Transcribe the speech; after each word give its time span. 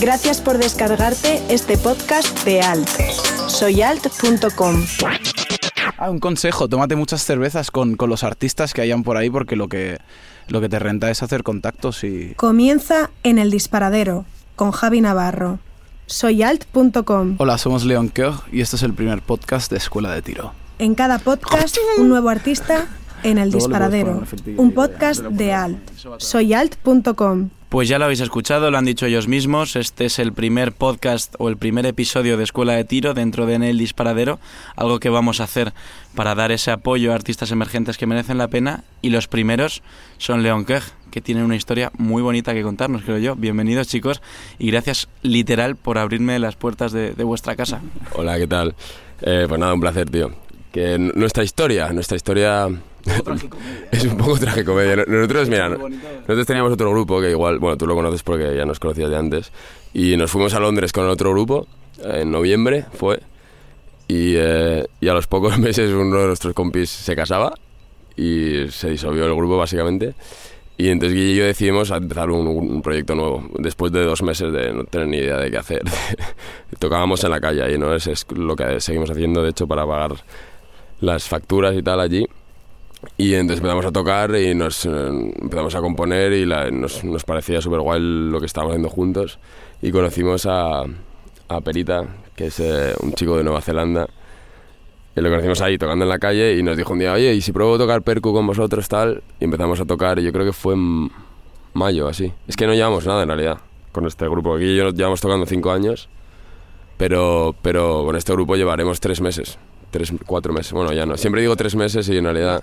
Gracias 0.00 0.42
por 0.42 0.58
descargarte 0.58 1.42
este 1.48 1.78
podcast 1.78 2.44
de 2.44 2.60
Alt. 2.60 2.88
Soyalt.com. 3.48 4.84
Ah, 5.96 6.10
un 6.10 6.18
consejo, 6.18 6.68
tómate 6.68 6.96
muchas 6.96 7.24
cervezas 7.24 7.70
con, 7.70 7.96
con 7.96 8.10
los 8.10 8.22
artistas 8.22 8.74
que 8.74 8.82
hayan 8.82 9.02
por 9.02 9.16
ahí 9.16 9.30
porque 9.30 9.56
lo 9.56 9.68
que, 9.68 9.98
lo 10.48 10.60
que 10.60 10.68
te 10.68 10.78
renta 10.78 11.10
es 11.10 11.22
hacer 11.22 11.42
contactos 11.42 12.04
y... 12.04 12.34
Comienza 12.34 13.10
en 13.22 13.38
el 13.38 13.50
disparadero 13.50 14.26
con 14.54 14.70
Javi 14.70 15.00
Navarro. 15.00 15.60
Soyalt.com. 16.04 17.36
Hola, 17.38 17.56
somos 17.56 17.84
Leon 17.84 18.10
Keur 18.10 18.34
y 18.52 18.60
este 18.60 18.76
es 18.76 18.82
el 18.82 18.92
primer 18.92 19.22
podcast 19.22 19.70
de 19.70 19.78
Escuela 19.78 20.12
de 20.12 20.20
Tiro. 20.20 20.52
En 20.78 20.94
cada 20.94 21.18
podcast, 21.18 21.78
un 21.98 22.10
nuevo 22.10 22.28
artista 22.28 22.86
en 23.22 23.38
el 23.38 23.50
disparadero. 23.50 24.22
Un 24.58 24.72
podcast 24.72 25.22
de 25.22 25.54
Alt. 25.54 25.78
Soyalt.com. 26.18 27.48
Pues 27.68 27.88
ya 27.88 27.98
lo 27.98 28.04
habéis 28.04 28.20
escuchado, 28.20 28.70
lo 28.70 28.78
han 28.78 28.84
dicho 28.84 29.06
ellos 29.06 29.26
mismos. 29.26 29.74
Este 29.74 30.04
es 30.04 30.20
el 30.20 30.32
primer 30.32 30.70
podcast 30.70 31.34
o 31.38 31.48
el 31.48 31.56
primer 31.56 31.84
episodio 31.84 32.36
de 32.36 32.44
Escuela 32.44 32.74
de 32.74 32.84
Tiro 32.84 33.12
dentro 33.12 33.44
de 33.44 33.54
En 33.54 33.64
el 33.64 33.76
Disparadero. 33.76 34.38
Algo 34.76 35.00
que 35.00 35.08
vamos 35.08 35.40
a 35.40 35.44
hacer 35.44 35.72
para 36.14 36.36
dar 36.36 36.52
ese 36.52 36.70
apoyo 36.70 37.10
a 37.10 37.16
artistas 37.16 37.50
emergentes 37.50 37.98
que 37.98 38.06
merecen 38.06 38.38
la 38.38 38.46
pena. 38.46 38.84
Y 39.02 39.10
los 39.10 39.26
primeros 39.26 39.82
son 40.16 40.44
Leon 40.44 40.64
Keg, 40.64 40.84
que 41.10 41.20
tienen 41.20 41.42
una 41.42 41.56
historia 41.56 41.90
muy 41.98 42.22
bonita 42.22 42.54
que 42.54 42.62
contarnos, 42.62 43.02
creo 43.02 43.18
yo. 43.18 43.34
Bienvenidos, 43.34 43.88
chicos, 43.88 44.22
y 44.60 44.70
gracias 44.70 45.08
literal 45.22 45.74
por 45.74 45.98
abrirme 45.98 46.38
las 46.38 46.54
puertas 46.54 46.92
de, 46.92 47.14
de 47.14 47.24
vuestra 47.24 47.56
casa. 47.56 47.80
Hola, 48.12 48.38
¿qué 48.38 48.46
tal? 48.46 48.76
Eh, 49.22 49.46
pues 49.48 49.58
nada, 49.58 49.74
un 49.74 49.80
placer, 49.80 50.08
tío. 50.08 50.30
Que 50.70 50.98
nuestra 50.98 51.42
historia, 51.42 51.92
nuestra 51.92 52.16
historia 52.16 52.68
es 53.92 54.04
un 54.04 54.16
poco 54.16 54.38
tragicomedia. 54.38 54.96
Nosotros, 55.06 55.48
mira, 55.48 55.68
nosotros 55.68 56.46
teníamos 56.46 56.72
otro 56.72 56.90
grupo 56.90 57.20
que 57.20 57.30
igual, 57.30 57.58
bueno, 57.58 57.76
tú 57.76 57.86
lo 57.86 57.94
conoces 57.94 58.22
porque 58.22 58.56
ya 58.56 58.64
nos 58.64 58.80
conocías 58.80 59.10
de 59.10 59.16
antes, 59.16 59.52
y 59.94 60.16
nos 60.16 60.30
fuimos 60.30 60.54
a 60.54 60.60
Londres 60.60 60.92
con 60.92 61.08
otro 61.08 61.30
grupo, 61.30 61.66
eh, 62.02 62.20
en 62.22 62.30
noviembre 62.30 62.86
fue, 62.94 63.20
y, 64.08 64.34
eh, 64.36 64.84
y 65.00 65.08
a 65.08 65.14
los 65.14 65.26
pocos 65.26 65.58
meses 65.60 65.92
uno 65.92 66.20
de 66.20 66.26
nuestros 66.26 66.54
compis 66.54 66.90
se 66.90 67.16
casaba 67.16 67.54
y 68.16 68.68
se 68.70 68.90
disolvió 68.90 69.26
el 69.26 69.34
grupo 69.34 69.56
básicamente. 69.56 70.14
Y 70.78 70.90
entonces 70.90 71.16
Guille 71.16 71.32
y 71.32 71.36
yo 71.36 71.44
decidimos 71.44 71.90
empezar 71.90 72.30
un, 72.30 72.46
un 72.46 72.82
proyecto 72.82 73.14
nuevo, 73.14 73.48
después 73.58 73.92
de 73.92 74.04
dos 74.04 74.22
meses 74.22 74.52
de 74.52 74.74
no 74.74 74.84
tener 74.84 75.08
ni 75.08 75.16
idea 75.16 75.38
de 75.38 75.50
qué 75.50 75.56
hacer. 75.56 75.82
Tocábamos 76.78 77.24
en 77.24 77.30
la 77.30 77.40
calle 77.40 77.72
y 77.72 77.78
no 77.78 77.94
es, 77.94 78.06
es 78.06 78.26
lo 78.30 78.54
que 78.54 78.78
seguimos 78.80 79.10
haciendo, 79.10 79.42
de 79.42 79.50
hecho, 79.50 79.66
para 79.66 79.86
pagar 79.86 80.16
las 81.00 81.26
facturas 81.28 81.74
y 81.74 81.82
tal 81.82 82.00
allí. 82.00 82.26
Y 83.16 83.34
entonces 83.34 83.58
empezamos 83.58 83.86
a 83.86 83.92
tocar 83.92 84.34
y 84.36 84.54
nos 84.54 84.84
eh, 84.86 84.90
empezamos 84.90 85.74
a 85.74 85.80
componer 85.80 86.32
y 86.32 86.44
la- 86.46 86.70
nos, 86.70 87.04
nos 87.04 87.24
parecía 87.24 87.60
súper 87.60 87.80
guay 87.80 88.00
lo 88.00 88.40
que 88.40 88.46
estábamos 88.46 88.72
haciendo 88.72 88.88
juntos. 88.88 89.38
Y 89.82 89.90
conocimos 89.92 90.46
a, 90.46 90.82
a 91.48 91.60
Perita, 91.60 92.04
que 92.34 92.46
es 92.46 92.58
eh, 92.60 92.94
un 93.00 93.12
chico 93.12 93.36
de 93.36 93.44
Nueva 93.44 93.60
Zelanda. 93.60 94.08
Y 95.14 95.20
lo 95.20 95.30
conocimos 95.30 95.60
ahí 95.62 95.78
tocando 95.78 96.04
en 96.04 96.08
la 96.10 96.18
calle 96.18 96.56
y 96.58 96.62
nos 96.62 96.76
dijo 96.76 96.92
un 96.92 96.98
día, 96.98 97.12
oye, 97.12 97.32
¿y 97.34 97.40
si 97.40 97.52
pruebo 97.52 97.78
tocar 97.78 98.02
percu 98.02 98.32
con 98.34 98.46
vosotros 98.46 98.86
tal? 98.88 99.22
Y 99.40 99.44
empezamos 99.44 99.80
a 99.80 99.84
tocar 99.86 100.18
y 100.18 100.22
yo 100.24 100.32
creo 100.32 100.44
que 100.44 100.52
fue 100.52 100.74
en 100.74 101.10
mayo 101.74 102.08
así. 102.08 102.32
Es 102.48 102.56
que 102.56 102.66
no 102.66 102.74
llevamos 102.74 103.06
nada 103.06 103.22
en 103.22 103.28
realidad 103.28 103.58
con 103.92 104.06
este 104.06 104.28
grupo. 104.28 104.54
Aquí 104.56 104.64
y 104.64 104.76
yo 104.76 104.90
llevamos 104.90 105.20
tocando 105.22 105.46
cinco 105.46 105.70
años, 105.70 106.08
pero, 106.98 107.54
pero 107.62 108.04
con 108.04 108.16
este 108.16 108.32
grupo 108.32 108.56
llevaremos 108.56 109.00
tres 109.00 109.20
meses. 109.22 109.58
Tres, 109.96 110.12
cuatro 110.26 110.52
meses. 110.52 110.72
Bueno, 110.72 110.92
ya 110.92 111.06
no. 111.06 111.16
Siempre 111.16 111.40
digo 111.40 111.56
tres 111.56 111.74
meses 111.74 112.06
y 112.10 112.18
en 112.18 112.24
realidad... 112.24 112.62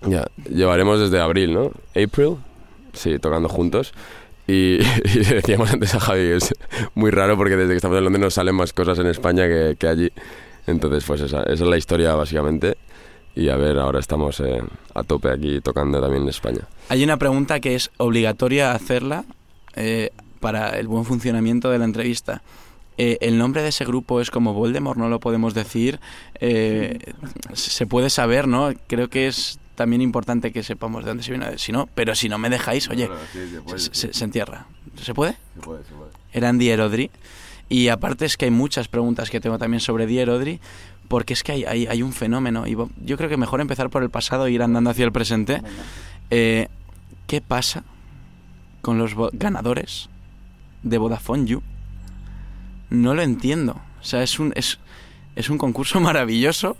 Ya, 0.00 0.26
llevaremos 0.48 1.00
desde 1.00 1.20
abril, 1.20 1.52
¿no? 1.52 1.72
April, 1.90 2.36
sí, 2.94 3.18
tocando 3.18 3.48
juntos. 3.50 3.92
Y, 4.46 4.78
y 5.04 5.24
le 5.28 5.34
decíamos 5.34 5.70
antes 5.70 5.94
a 5.94 6.00
Javi, 6.00 6.20
es 6.30 6.54
muy 6.94 7.10
raro 7.10 7.36
porque 7.36 7.56
desde 7.56 7.72
que 7.72 7.76
estamos 7.76 7.98
en 7.98 8.04
Londres 8.04 8.22
nos 8.22 8.34
salen 8.34 8.54
más 8.54 8.72
cosas 8.72 8.98
en 9.00 9.08
España 9.08 9.46
que, 9.48 9.76
que 9.78 9.86
allí. 9.86 10.10
Entonces, 10.66 11.04
pues 11.04 11.20
esa, 11.20 11.42
esa 11.42 11.52
es 11.52 11.60
la 11.60 11.76
historia 11.76 12.14
básicamente. 12.14 12.78
Y 13.36 13.50
a 13.50 13.56
ver, 13.56 13.78
ahora 13.78 14.00
estamos 14.00 14.40
eh, 14.40 14.62
a 14.94 15.02
tope 15.02 15.30
aquí 15.30 15.60
tocando 15.60 16.00
también 16.00 16.22
en 16.22 16.30
España. 16.30 16.62
Hay 16.88 17.04
una 17.04 17.18
pregunta 17.18 17.60
que 17.60 17.74
es 17.74 17.90
obligatoria 17.98 18.72
hacerla 18.72 19.26
eh, 19.76 20.10
para 20.40 20.70
el 20.78 20.88
buen 20.88 21.04
funcionamiento 21.04 21.70
de 21.70 21.78
la 21.78 21.84
entrevista. 21.84 22.40
Eh, 22.98 23.16
¿El 23.20 23.38
nombre 23.38 23.62
de 23.62 23.68
ese 23.68 23.84
grupo 23.84 24.20
es 24.20 24.30
como 24.30 24.52
Voldemort? 24.54 24.98
¿No 24.98 25.08
lo 25.08 25.20
podemos 25.20 25.54
decir? 25.54 26.00
Eh, 26.40 26.98
se 27.54 27.86
puede 27.86 28.10
saber, 28.10 28.48
¿no? 28.48 28.70
Creo 28.88 29.08
que 29.08 29.28
es 29.28 29.58
también 29.76 30.02
importante 30.02 30.50
que 30.52 30.62
sepamos 30.64 31.04
de 31.04 31.10
dónde 31.10 31.22
se 31.22 31.30
viene. 31.30 31.56
Si 31.58 31.70
no, 31.72 31.88
pero 31.94 32.14
si 32.16 32.28
no 32.28 32.36
me 32.38 32.50
dejáis, 32.50 32.88
oye, 32.90 33.08
se, 33.78 33.94
se- 33.94 34.12
se 34.12 34.24
entierra. 34.24 34.66
¿Se 35.00 35.14
puede? 35.14 35.36
Eran 36.32 36.58
Di 36.58 36.68
Erodri. 36.70 37.10
Y 37.68 37.88
aparte 37.88 38.24
es 38.24 38.36
que 38.36 38.46
hay 38.46 38.50
muchas 38.50 38.88
preguntas 38.88 39.30
que 39.30 39.40
tengo 39.40 39.58
también 39.58 39.80
sobre 39.80 40.06
Di 40.06 40.18
Erodri, 40.18 40.58
porque 41.06 41.34
es 41.34 41.42
que 41.44 41.52
hay, 41.52 41.64
hay, 41.64 41.86
hay 41.86 42.02
un 42.02 42.12
fenómeno. 42.12 42.66
Y 42.66 42.72
yo 42.72 43.16
creo 43.16 43.28
que 43.28 43.36
mejor 43.36 43.60
empezar 43.60 43.90
por 43.90 44.02
el 44.02 44.10
pasado 44.10 44.46
e 44.46 44.50
ir 44.52 44.62
andando 44.62 44.90
hacia 44.90 45.04
el 45.04 45.12
presente. 45.12 45.62
Eh, 46.30 46.66
¿Qué 47.28 47.40
pasa 47.40 47.84
con 48.80 48.98
los 48.98 49.12
ganadores 49.34 50.08
de 50.82 50.98
Vodafone 50.98 51.44
You? 51.46 51.62
No 52.90 53.14
lo 53.14 53.22
entiendo. 53.22 53.80
O 54.00 54.04
sea, 54.04 54.22
es 54.22 54.38
un, 54.38 54.52
es, 54.56 54.78
es 55.36 55.50
un 55.50 55.58
concurso 55.58 56.00
maravilloso, 56.08 56.76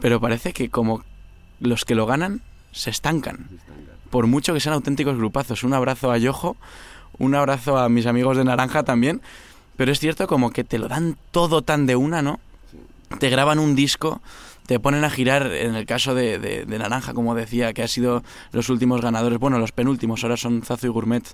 pero 0.00 0.20
parece 0.20 0.52
que 0.52 0.70
como 0.70 1.04
los 1.60 1.84
que 1.84 1.94
lo 1.94 2.06
ganan 2.06 2.42
se 2.72 2.90
estancan. 2.90 3.48
Por 4.10 4.26
mucho 4.26 4.52
que 4.52 4.60
sean 4.60 4.74
auténticos 4.74 5.16
grupazos. 5.16 5.62
Un 5.62 5.74
abrazo 5.74 6.10
a 6.10 6.18
Yojo, 6.18 6.56
un 7.18 7.34
abrazo 7.34 7.78
a 7.78 7.88
mis 7.88 8.06
amigos 8.06 8.36
de 8.36 8.44
Naranja 8.44 8.82
también. 8.82 9.22
Pero 9.76 9.92
es 9.92 10.00
cierto 10.00 10.26
como 10.26 10.50
que 10.50 10.64
te 10.64 10.78
lo 10.78 10.88
dan 10.88 11.16
todo 11.30 11.62
tan 11.62 11.86
de 11.86 11.96
una, 11.96 12.22
¿no? 12.22 12.40
Te 13.18 13.30
graban 13.30 13.58
un 13.58 13.74
disco, 13.74 14.20
te 14.66 14.78
ponen 14.78 15.04
a 15.04 15.10
girar, 15.10 15.52
en 15.52 15.74
el 15.74 15.86
caso 15.86 16.14
de, 16.14 16.38
de- 16.38 16.78
Naranja, 16.78 17.14
como 17.14 17.34
decía, 17.34 17.72
que 17.72 17.82
ha 17.82 17.88
sido 17.88 18.22
los 18.52 18.68
últimos 18.68 19.00
ganadores, 19.00 19.38
bueno, 19.38 19.58
los 19.58 19.72
penúltimos, 19.72 20.22
ahora 20.22 20.36
son 20.36 20.62
Zazu 20.62 20.86
y 20.86 20.90
Gourmet, 20.90 21.24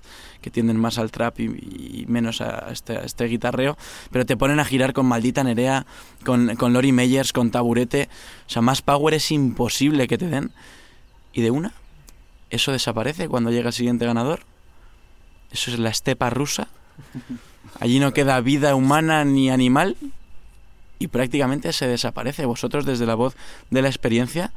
que 0.41 0.49
tienden 0.49 0.77
más 0.77 0.97
al 0.97 1.11
trap 1.11 1.39
y, 1.39 2.05
menos 2.07 2.41
a 2.41 2.69
este, 2.71 3.05
este 3.05 3.25
guitarreo, 3.25 3.77
pero 4.11 4.25
te 4.25 4.35
ponen 4.35 4.59
a 4.59 4.65
girar 4.65 4.93
con 4.93 5.05
Maldita 5.05 5.43
Nerea, 5.43 5.85
con, 6.25 6.55
con 6.55 6.73
Lori 6.73 6.91
Meyers, 6.91 7.31
con 7.31 7.51
Taburete, 7.51 8.09
o 8.47 8.49
sea, 8.49 8.61
más 8.61 8.81
power 8.81 9.13
es 9.13 9.31
imposible 9.31 10.07
que 10.07 10.17
te 10.17 10.27
den. 10.27 10.51
Y 11.31 11.41
de 11.41 11.51
una, 11.51 11.73
eso 12.49 12.71
desaparece 12.71 13.27
cuando 13.29 13.51
llega 13.51 13.67
el 13.67 13.73
siguiente 13.73 14.05
ganador. 14.05 14.41
Eso 15.51 15.71
es 15.71 15.77
la 15.79 15.89
estepa 15.89 16.29
rusa. 16.31 16.67
Allí 17.79 17.99
no 17.99 18.13
queda 18.13 18.41
vida 18.41 18.75
humana 18.75 19.23
ni 19.25 19.49
animal 19.49 19.95
y 20.99 21.07
prácticamente 21.07 21.73
se 21.73 21.87
desaparece. 21.87 22.45
Vosotros 22.45 22.85
desde 22.85 23.05
la 23.05 23.15
voz 23.15 23.35
de 23.69 23.81
la 23.81 23.87
experiencia, 23.87 24.51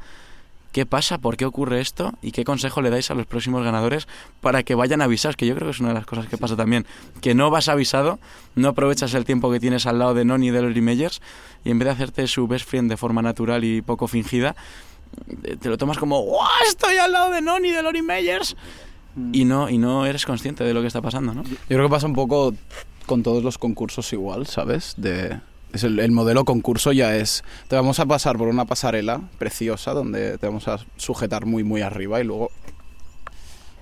¿qué 0.73 0.85
pasa? 0.85 1.17
¿Por 1.17 1.37
qué 1.37 1.45
ocurre 1.45 1.81
esto? 1.81 2.13
¿Y 2.21 2.31
qué 2.31 2.43
consejo 2.43 2.81
le 2.81 2.89
dais 2.89 3.09
a 3.09 3.15
los 3.15 3.25
próximos 3.25 3.63
ganadores 3.63 4.07
para 4.41 4.63
que 4.63 4.75
vayan 4.75 5.01
avisados? 5.01 5.37
Que 5.37 5.47
yo 5.47 5.55
creo 5.55 5.67
que 5.67 5.71
es 5.71 5.79
una 5.79 5.89
de 5.89 5.95
las 5.95 6.05
cosas 6.05 6.27
que 6.27 6.37
pasa 6.37 6.55
también. 6.55 6.85
Que 7.21 7.33
no 7.33 7.49
vas 7.49 7.69
avisado, 7.69 8.19
no 8.55 8.67
aprovechas 8.67 9.13
el 9.13 9.25
tiempo 9.25 9.51
que 9.51 9.59
tienes 9.59 9.85
al 9.85 9.99
lado 9.99 10.13
de 10.13 10.25
Noni 10.25 10.47
y 10.47 10.51
de 10.51 10.61
Lori 10.61 10.81
Meyers 10.81 11.21
y 11.63 11.71
en 11.71 11.79
vez 11.79 11.87
de 11.87 11.91
hacerte 11.93 12.27
su 12.27 12.47
best 12.47 12.67
friend 12.67 12.89
de 12.89 12.97
forma 12.97 13.21
natural 13.21 13.63
y 13.63 13.81
poco 13.81 14.07
fingida, 14.07 14.55
eh, 15.43 15.55
te 15.59 15.69
lo 15.69 15.77
tomas 15.77 15.97
como 15.97 16.21
¡Guau! 16.21 16.47
Estoy 16.67 16.97
al 16.97 17.11
lado 17.11 17.31
de 17.31 17.41
Noni 17.41 17.69
y 17.69 17.71
de 17.71 17.81
Lori 17.81 18.01
Meyers 18.01 18.55
y 19.31 19.45
no, 19.45 19.69
y 19.69 19.77
no 19.77 20.05
eres 20.05 20.25
consciente 20.25 20.63
de 20.63 20.73
lo 20.73 20.81
que 20.81 20.87
está 20.87 21.01
pasando, 21.01 21.33
¿no? 21.33 21.43
Yo 21.43 21.55
creo 21.67 21.83
que 21.83 21.91
pasa 21.91 22.07
un 22.07 22.15
poco 22.15 22.53
con 23.05 23.21
todos 23.21 23.43
los 23.43 23.57
concursos 23.57 24.11
igual, 24.11 24.47
¿sabes? 24.47 24.95
De, 24.97 25.39
es 25.73 25.83
el, 25.83 25.99
el 25.99 26.11
modelo 26.11 26.45
concurso 26.45 26.91
ya 26.91 27.15
es, 27.17 27.43
te 27.67 27.75
vamos 27.75 27.99
a 27.99 28.05
pasar 28.05 28.37
por 28.37 28.47
una 28.47 28.65
pasarela 28.65 29.21
preciosa 29.39 29.93
donde 29.93 30.37
te 30.37 30.47
vamos 30.47 30.67
a 30.67 30.79
sujetar 30.97 31.45
muy, 31.45 31.63
muy 31.63 31.81
arriba 31.81 32.21
y 32.21 32.23
luego 32.23 32.51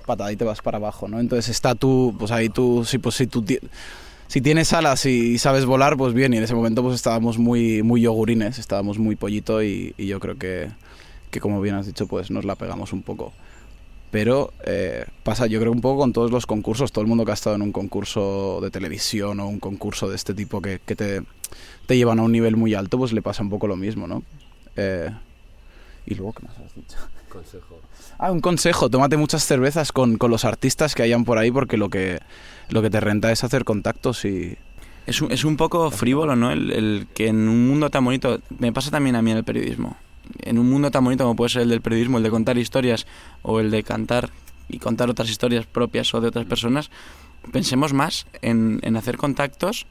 patada 0.05 0.31
y 0.31 0.35
te 0.35 0.45
vas 0.45 0.61
para 0.61 0.77
abajo, 0.77 1.07
¿no? 1.07 1.19
Entonces 1.19 1.49
está 1.49 1.75
tú, 1.75 2.15
pues 2.17 2.31
ahí 2.31 2.49
tú, 2.49 2.83
sí, 2.85 2.97
pues 2.97 3.15
si 3.15 3.27
tú... 3.27 3.45
Si 4.27 4.39
tienes 4.39 4.71
alas 4.71 5.05
y 5.05 5.37
sabes 5.39 5.65
volar, 5.65 5.97
pues 5.97 6.13
bien, 6.13 6.33
y 6.33 6.37
en 6.37 6.43
ese 6.43 6.55
momento 6.55 6.81
pues 6.81 6.95
estábamos 6.95 7.37
muy, 7.37 7.83
muy 7.83 7.99
yogurines, 7.99 8.59
estábamos 8.59 8.97
muy 8.97 9.17
pollito 9.17 9.61
y, 9.61 9.93
y 9.97 10.07
yo 10.07 10.21
creo 10.21 10.37
que, 10.37 10.69
que 11.31 11.41
como 11.41 11.59
bien 11.59 11.75
has 11.75 11.85
dicho, 11.85 12.07
pues 12.07 12.31
nos 12.31 12.45
la 12.45 12.55
pegamos 12.55 12.93
un 12.93 13.01
poco. 13.01 13.33
Pero 14.11 14.53
eh, 14.65 15.05
pasa, 15.23 15.47
yo 15.47 15.59
creo, 15.59 15.71
un 15.71 15.81
poco 15.81 16.01
con 16.01 16.13
todos 16.13 16.31
los 16.31 16.45
concursos. 16.45 16.91
Todo 16.91 17.01
el 17.01 17.07
mundo 17.07 17.25
que 17.25 17.31
ha 17.31 17.33
estado 17.33 17.55
en 17.55 17.61
un 17.61 17.71
concurso 17.71 18.59
de 18.61 18.69
televisión 18.69 19.39
o 19.39 19.47
un 19.47 19.59
concurso 19.59 20.09
de 20.09 20.15
este 20.17 20.33
tipo 20.33 20.61
que, 20.61 20.79
que 20.85 20.95
te, 20.95 21.21
te 21.85 21.97
llevan 21.97 22.19
a 22.19 22.23
un 22.23 22.31
nivel 22.31 22.57
muy 22.57 22.73
alto, 22.73 22.97
pues 22.97 23.13
le 23.13 23.21
pasa 23.21 23.41
un 23.41 23.49
poco 23.49 23.67
lo 23.67 23.77
mismo, 23.77 24.07
¿no? 24.07 24.23
Eh, 24.75 25.09
y 26.05 26.15
luego, 26.15 26.33
¿qué 26.33 26.45
más 26.45 26.57
has 26.57 26.75
dicho? 26.75 26.97
Ah, 28.17 28.31
un 28.31 28.41
consejo, 28.41 28.89
tómate 28.89 29.15
muchas 29.15 29.45
cervezas 29.45 29.91
con, 29.91 30.17
con 30.17 30.29
los 30.29 30.43
artistas 30.43 30.93
que 30.93 31.03
hayan 31.03 31.23
por 31.23 31.37
ahí 31.37 31.49
porque 31.49 31.77
lo 31.77 31.89
que, 31.89 32.19
lo 32.69 32.81
que 32.81 32.89
te 32.89 32.99
renta 32.99 33.31
es 33.31 33.43
hacer 33.43 33.63
contactos 33.63 34.25
y... 34.25 34.57
Es 35.07 35.21
un, 35.21 35.31
es 35.31 35.45
un 35.45 35.57
poco 35.57 35.89
frívolo, 35.89 36.35
¿no? 36.35 36.51
El, 36.51 36.71
el 36.71 37.07
que 37.13 37.27
en 37.27 37.47
un 37.47 37.67
mundo 37.67 37.89
tan 37.89 38.05
bonito. 38.05 38.39
Me 38.59 38.71
pasa 38.71 38.91
también 38.91 39.15
a 39.15 39.21
mí 39.23 39.31
en 39.31 39.37
el 39.37 39.43
periodismo. 39.43 39.97
En 40.39 40.59
un 40.59 40.69
mundo 40.69 40.91
tan 40.91 41.03
bonito 41.03 41.23
como 41.23 41.35
puede 41.35 41.49
ser 41.49 41.61
el 41.63 41.69
del 41.69 41.81
periodismo, 41.81 42.17
el 42.17 42.23
de 42.23 42.29
contar 42.29 42.57
historias 42.57 43.07
o 43.41 43.59
el 43.59 43.71
de 43.71 43.83
cantar 43.83 44.29
y 44.69 44.79
contar 44.79 45.09
otras 45.09 45.29
historias 45.29 45.65
propias 45.65 46.13
o 46.13 46.21
de 46.21 46.27
otras 46.27 46.45
personas, 46.45 46.89
pensemos 47.51 47.93
más 47.93 48.27
en, 48.41 48.79
en 48.83 48.95
hacer 48.95 49.17
contactos 49.17 49.85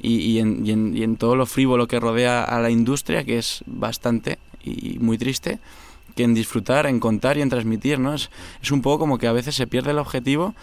y, 0.00 0.16
y, 0.16 0.38
en, 0.40 0.66
y, 0.66 0.70
en, 0.72 0.96
y, 0.96 1.02
en, 1.02 1.16
todo 1.16 1.36
lo 1.36 1.46
frívolo 1.46 1.86
que 1.86 2.00
rodea 2.00 2.42
a 2.42 2.60
la 2.60 2.70
industria, 2.70 3.24
que 3.24 3.38
es 3.38 3.62
bastante 3.66 4.38
y 4.62 4.98
muy 4.98 5.18
triste, 5.18 5.58
que 6.14 6.24
en 6.24 6.34
disfrutar, 6.34 6.86
en 6.86 7.00
contar 7.00 7.36
y 7.38 7.42
en 7.42 7.50
transmitir, 7.50 7.98
¿no? 7.98 8.14
Es, 8.14 8.30
es 8.62 8.70
un 8.70 8.82
poco 8.82 9.00
como 9.00 9.18
que 9.18 9.26
a 9.26 9.32
veces 9.32 9.54
se 9.54 9.66
pierde 9.66 9.90
el 9.90 9.98
objetivo, 9.98 10.54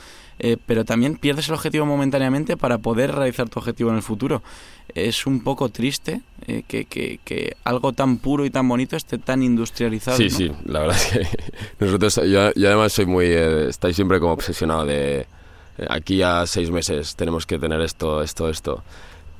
eh, 0.43 0.57
pero 0.65 0.83
también 0.85 1.17
pierdes 1.17 1.47
el 1.49 1.53
objetivo 1.53 1.85
momentáneamente 1.85 2.57
para 2.57 2.79
poder 2.79 3.13
realizar 3.13 3.47
tu 3.47 3.59
objetivo 3.59 3.91
en 3.91 3.97
el 3.97 4.01
futuro. 4.01 4.41
Es 4.95 5.27
un 5.27 5.43
poco 5.43 5.69
triste 5.69 6.21
eh, 6.47 6.63
que, 6.67 6.85
que, 6.85 7.19
que, 7.23 7.55
algo 7.63 7.93
tan 7.93 8.17
puro 8.17 8.43
y 8.43 8.49
tan 8.49 8.67
bonito 8.67 8.95
esté 8.95 9.19
tan 9.19 9.43
industrializado. 9.43 10.17
Sí, 10.17 10.29
¿no? 10.29 10.37
sí, 10.37 10.51
la 10.65 10.79
verdad 10.79 10.97
es 10.97 11.05
que 11.05 11.27
nosotros, 11.79 12.15
yo, 12.15 12.51
yo 12.55 12.67
además 12.67 12.91
soy 12.91 13.05
muy, 13.05 13.25
eh, 13.25 13.69
estáis 13.69 13.95
siempre 13.95 14.19
como 14.19 14.33
obsesionado 14.33 14.83
de 14.87 15.27
eh, 15.77 15.87
aquí 15.87 16.23
a 16.23 16.47
seis 16.47 16.71
meses 16.71 17.15
tenemos 17.15 17.45
que 17.45 17.59
tener 17.59 17.79
esto, 17.81 18.23
esto, 18.23 18.49
esto. 18.49 18.83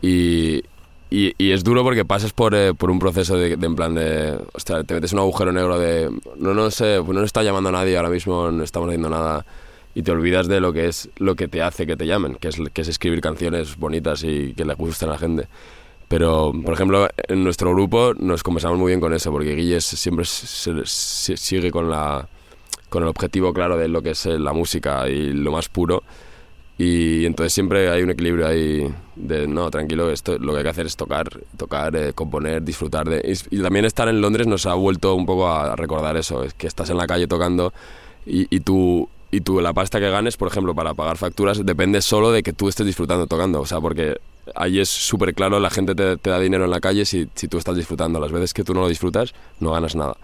Y, 0.04 0.64
y, 1.10 1.34
y, 1.40 1.52
es 1.52 1.64
duro 1.64 1.84
porque 1.84 2.06
pasas 2.06 2.32
por, 2.32 2.54
eh, 2.54 2.76
por 2.76 2.92
un 2.92 3.00
proceso 3.00 3.38
de, 3.38 3.58
de, 3.58 3.66
en 3.66 3.76
plan 3.76 3.96
de, 3.96 4.38
hostia, 4.54 4.84
te 4.84 4.94
metes 4.94 5.14
en 5.14 5.18
un 5.18 5.24
agujero 5.24 5.52
negro 5.52 5.80
de, 5.80 6.12
no, 6.38 6.54
no 6.54 6.70
sé, 6.70 6.98
pues 7.04 7.16
no 7.16 7.22
nos 7.22 7.26
está 7.26 7.42
llamando 7.42 7.70
a 7.70 7.72
nadie 7.72 7.98
ahora 7.98 8.10
mismo, 8.10 8.52
no 8.52 8.64
estamos 8.64 8.88
haciendo 8.88 9.10
nada 9.10 9.44
y 9.94 10.04
te 10.04 10.12
olvidas 10.12 10.48
de 10.48 10.60
lo 10.60 10.74
que 10.74 10.88
es 10.88 11.10
lo 11.18 11.36
que 11.36 11.48
te 11.48 11.62
hace 11.62 11.86
que 11.86 11.98
te 11.98 12.06
llamen, 12.06 12.36
que 12.36 12.48
es, 12.48 12.58
que 12.74 12.82
es 12.82 12.88
escribir 12.88 13.22
canciones 13.22 13.78
bonitas 13.78 14.24
y 14.24 14.54
que 14.54 14.66
le 14.66 14.74
gusten 14.76 15.10
a 15.10 15.14
la 15.14 15.18
gente. 15.18 15.48
Pero, 16.08 16.52
por 16.66 16.74
ejemplo, 16.74 17.08
en 17.28 17.44
nuestro 17.44 17.72
grupo 17.72 18.14
nos 18.18 18.44
conversamos 18.44 18.78
muy 18.78 18.90
bien 18.90 19.00
con 19.00 19.14
eso, 19.14 19.32
porque 19.32 19.56
Guille 19.56 19.80
siempre 19.80 20.26
se, 20.26 20.86
se, 20.86 21.38
sigue 21.38 21.72
con, 21.72 21.90
la, 21.90 22.28
con 22.90 23.04
el 23.04 23.10
objetivo 23.10 23.54
claro 23.54 23.78
de 23.78 23.88
lo 23.88 24.02
que 24.02 24.10
es 24.10 24.26
la 24.26 24.52
música 24.52 25.08
y 25.08 25.32
lo 25.32 25.54
más 25.54 25.70
puro. 25.70 26.04
Y 26.78 27.26
entonces 27.26 27.54
siempre 27.54 27.90
hay 27.90 28.02
un 28.02 28.10
equilibrio 28.10 28.48
ahí 28.48 28.94
de, 29.16 29.48
no, 29.48 29.70
tranquilo, 29.72 30.10
esto, 30.10 30.38
lo 30.38 30.52
que 30.52 30.58
hay 30.58 30.64
que 30.64 30.70
hacer 30.70 30.86
es 30.86 30.98
tocar, 30.98 31.30
tocar, 31.56 31.96
eh, 31.96 32.12
componer, 32.14 32.62
disfrutar 32.64 33.08
de... 33.08 33.22
Y, 33.24 33.56
y, 33.56 33.62
también 33.62 33.86
estar 33.86 34.10
en 34.10 34.20
Londres 34.20 34.48
nos 34.48 34.66
ha 34.66 34.74
vuelto 34.74 35.16
un 35.16 35.26
poco 35.26 35.48
a 35.48 35.76
recordar 35.76 36.18
eso, 36.18 36.44
es 36.44 36.54
que 36.56 36.68
estás 36.68 36.90
en 36.90 36.98
la 36.98 37.08
calle 37.08 37.28
tocando 37.28 37.72
y, 38.26 38.48
y 38.54 38.62
tú 38.62 39.08
y 39.32 39.42
tú 39.42 39.62
la 39.62 39.74
pasta 39.74 40.00
que 40.00 40.10
ganes, 40.10 40.38
por 40.38 40.50
ejemplo, 40.50 40.76
para 40.76 40.94
pagar 40.94 41.18
facturas, 41.18 41.66
depende 41.66 42.02
solo 42.02 42.32
de 42.32 42.44
que 42.44 42.54
tú 42.54 42.68
estés 42.68 42.86
disfrutando 42.86 43.28
tocando. 43.28 43.62
O 43.62 43.66
sea, 43.66 43.80
porque 43.80 44.20
ahí 44.56 44.80
es 44.80 44.90
súper 44.90 45.34
claro, 45.34 45.60
la 45.60 45.70
gente 45.70 45.96
te, 45.96 46.30
da 46.30 46.40
dinero 46.40 46.66
en 46.66 46.72
la 46.72 46.82
calle 46.82 47.06
si, 47.06 47.30
si 47.34 47.48
tú 47.48 47.58
estás 47.58 47.76
disfrutando. 47.76 48.20
Las 48.20 48.32
veces 48.32 48.54
que 48.54 48.64
tú 48.64 48.74
no 48.74 48.82
lo 48.82 48.90
disfrutas, 48.90 49.34
no 49.60 49.72
ganas 49.72 49.96
nada. 49.96 50.18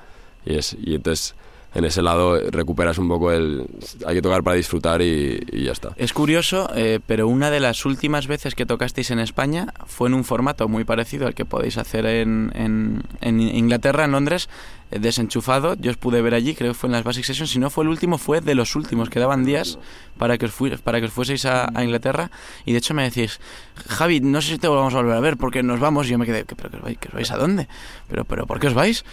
Y, 0.46 0.56
es, 0.56 0.76
y 0.80 0.96
entonces 0.96 1.36
en 1.78 1.86
ese 1.86 2.02
lado 2.02 2.40
recuperas 2.50 2.98
un 2.98 3.08
poco 3.08 3.32
el... 3.32 3.68
Hay 4.06 4.16
que 4.16 4.22
tocar 4.22 4.44
para 4.44 4.56
disfrutar 4.56 5.02
y, 5.02 5.40
ya 5.64 5.72
está. 5.72 5.92
Es 5.98 6.14
curioso, 6.14 6.70
eh, 6.76 7.00
pero 7.06 7.28
una 7.28 7.52
de 7.52 7.60
las 7.60 7.86
últimas 7.86 8.28
veces 8.28 8.56
que 8.56 8.66
tocasteis 8.66 9.12
en 9.12 9.20
España 9.20 9.74
fue 9.86 10.08
en 10.08 10.16
un 10.16 10.24
formato 10.24 10.68
muy 10.68 10.86
parecido 10.86 11.28
al 11.28 11.36
que 11.36 11.46
podéis 11.46 11.78
hacer 11.78 12.06
en, 12.06 12.52
en, 12.56 13.40
Inglaterra, 13.40 14.06
en 14.06 14.12
Londres, 14.12 14.50
eh, 14.50 14.77
desenchufado. 14.92 15.76
Yo 15.76 15.92
os 15.92 15.98
pude 15.98 16.22
ver 16.22 16.34
allí, 16.34 16.56
creo 16.56 16.72
que 16.72 16.78
fue 16.78 16.88
en 16.88 16.94
las 16.94 17.04
Basic 17.04 17.26
Sessions. 17.26 17.52
Si 17.52 17.60
no 17.60 17.70
fue 17.70 17.84
el 17.84 17.90
último, 17.90 18.18
fue 18.18 18.42
de 18.42 18.56
los 18.56 18.76
últimos. 18.76 19.10
Quedaban 19.10 19.46
días 19.46 19.80
para 20.18 20.38
que 20.38 20.46
os, 20.46 20.52
fui, 20.52 20.72
para 20.78 21.00
que 21.00 21.08
os 21.08 21.14
fueseis 21.14 21.46
a, 21.46 21.70
a, 21.74 21.84
Inglaterra. 21.84 22.32
Y 22.66 22.72
de 22.72 22.80
hecho 22.80 22.94
me 22.94 23.04
decís, 23.04 23.40
Javi, 23.88 24.20
no 24.20 24.42
sé 24.42 24.54
si 24.54 24.58
te 24.58 24.68
vamos 24.68 24.94
a 24.94 24.98
volver 24.98 25.16
a 25.16 25.20
ver 25.20 25.38
porque 25.38 25.64
nos 25.64 25.80
vamos. 25.80 26.08
Y 26.08 26.12
yo 26.12 26.18
me 26.18 26.26
quedé, 26.26 26.46
¿pero 26.46 26.70
que 26.70 26.78
os 26.78 26.84
vais, 26.84 26.98
que 26.98 27.08
os 27.10 27.14
vais 27.14 27.32
a 27.32 27.38
dónde? 27.38 27.68
¿Pero, 28.08 28.26
¿Pero 28.26 28.46
por 28.46 28.60
qué 28.60 28.68
os 28.68 28.74
vais? 28.74 29.04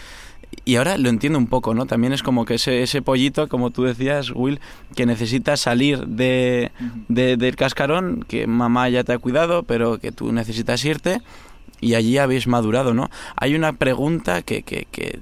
y 0.65 0.77
ahora 0.77 0.99
lo 0.99 1.09
entiendo 1.09 1.39
un 1.39 1.47
poco, 1.47 1.75
¿no? 1.75 1.87
También 1.87 2.13
es 2.13 2.23
como 2.23 2.45
que 2.45 2.55
ese, 2.55 2.83
ese 2.83 3.03
pollito, 3.03 3.49
como 3.49 3.71
tú 3.71 3.83
decías, 3.85 4.31
Will, 4.31 4.61
que 4.95 5.07
necesita 5.07 5.57
salir 5.57 6.07
de, 6.07 6.73
de, 7.09 7.37
del 7.37 7.57
cascarón, 7.57 8.25
que 8.27 8.47
mamá 8.47 8.89
ya 8.89 9.05
te 9.05 9.13
ha 9.13 9.19
cuidado, 9.19 9.65
pero 9.65 9.99
que 9.99 10.13
tú 10.13 10.33
necesitas 10.33 10.85
irte 10.85 11.21
y 11.81 11.95
allí 11.95 12.19
habéis 12.19 12.47
madurado, 12.47 12.95
¿no? 12.95 13.11
Hay 13.37 13.55
una 13.55 13.73
pregunta 13.75 14.43
que, 14.43 14.63
que, 14.63 14.87
que 14.91 15.21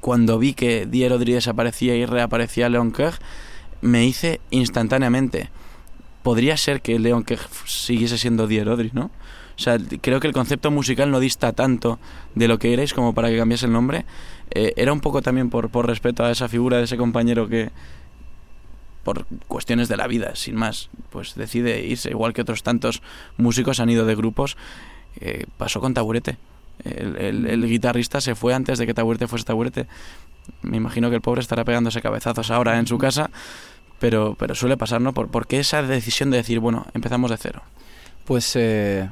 cuando 0.00 0.38
vi 0.38 0.54
que 0.54 0.86
Die 0.86 1.08
Rodri 1.08 1.32
desaparecía 1.32 1.96
y 1.96 2.06
reaparecía 2.06 2.68
Leon 2.68 2.92
Kerr, 2.92 3.14
me 3.80 4.06
hice 4.06 4.40
instantáneamente. 4.50 5.50
Podría 6.22 6.56
ser 6.56 6.82
que 6.82 6.98
Leon 6.98 7.24
Kerr 7.24 7.40
siguiese 7.66 8.18
siendo 8.18 8.46
Die 8.46 8.64
Rodri, 8.64 8.90
¿no? 8.92 9.10
O 9.58 9.60
sea, 9.60 9.76
creo 10.00 10.20
que 10.20 10.28
el 10.28 10.32
concepto 10.32 10.70
musical 10.70 11.10
no 11.10 11.18
dista 11.18 11.52
tanto 11.52 11.98
de 12.36 12.46
lo 12.46 12.60
que 12.60 12.72
erais 12.72 12.94
como 12.94 13.12
para 13.12 13.28
que 13.28 13.38
cambiase 13.38 13.66
el 13.66 13.72
nombre. 13.72 14.04
Eh, 14.50 14.72
era 14.76 14.92
un 14.92 15.00
poco 15.00 15.20
también 15.20 15.50
por, 15.50 15.68
por 15.68 15.86
respeto 15.86 16.24
a 16.24 16.30
esa 16.30 16.48
figura 16.48 16.76
de 16.76 16.84
ese 16.84 16.96
compañero 16.96 17.48
que, 17.48 17.70
por 19.02 19.26
cuestiones 19.48 19.88
de 19.88 19.96
la 19.96 20.06
vida, 20.06 20.36
sin 20.36 20.54
más, 20.54 20.90
pues 21.10 21.34
decide 21.34 21.84
irse, 21.84 22.10
igual 22.10 22.34
que 22.34 22.42
otros 22.42 22.62
tantos 22.62 23.02
músicos 23.36 23.80
han 23.80 23.90
ido 23.90 24.06
de 24.06 24.14
grupos. 24.14 24.56
Eh, 25.20 25.46
pasó 25.56 25.80
con 25.80 25.92
Taburete. 25.92 26.36
El, 26.84 27.16
el, 27.16 27.46
el, 27.46 27.66
guitarrista 27.66 28.20
se 28.20 28.34
fue 28.34 28.54
antes 28.54 28.78
de 28.78 28.86
que 28.86 28.94
Taburete 28.94 29.26
fuese 29.26 29.44
Taburete. 29.44 29.86
Me 30.62 30.76
imagino 30.76 31.10
que 31.10 31.16
el 31.16 31.22
pobre 31.22 31.40
estará 31.40 31.64
pegándose 31.64 32.00
cabezazos 32.00 32.50
ahora 32.50 32.78
en 32.78 32.86
su 32.86 32.98
casa, 32.98 33.30
pero, 33.98 34.36
pero 34.38 34.54
suele 34.54 34.76
pasar, 34.76 35.00
¿no? 35.00 35.12
¿Por, 35.12 35.28
¿Por 35.28 35.46
qué 35.46 35.58
esa 35.60 35.82
decisión 35.82 36.30
de 36.30 36.38
decir, 36.38 36.60
bueno, 36.60 36.86
empezamos 36.94 37.30
de 37.30 37.36
cero? 37.36 37.62
Pues 38.24 38.52
eh, 38.56 39.08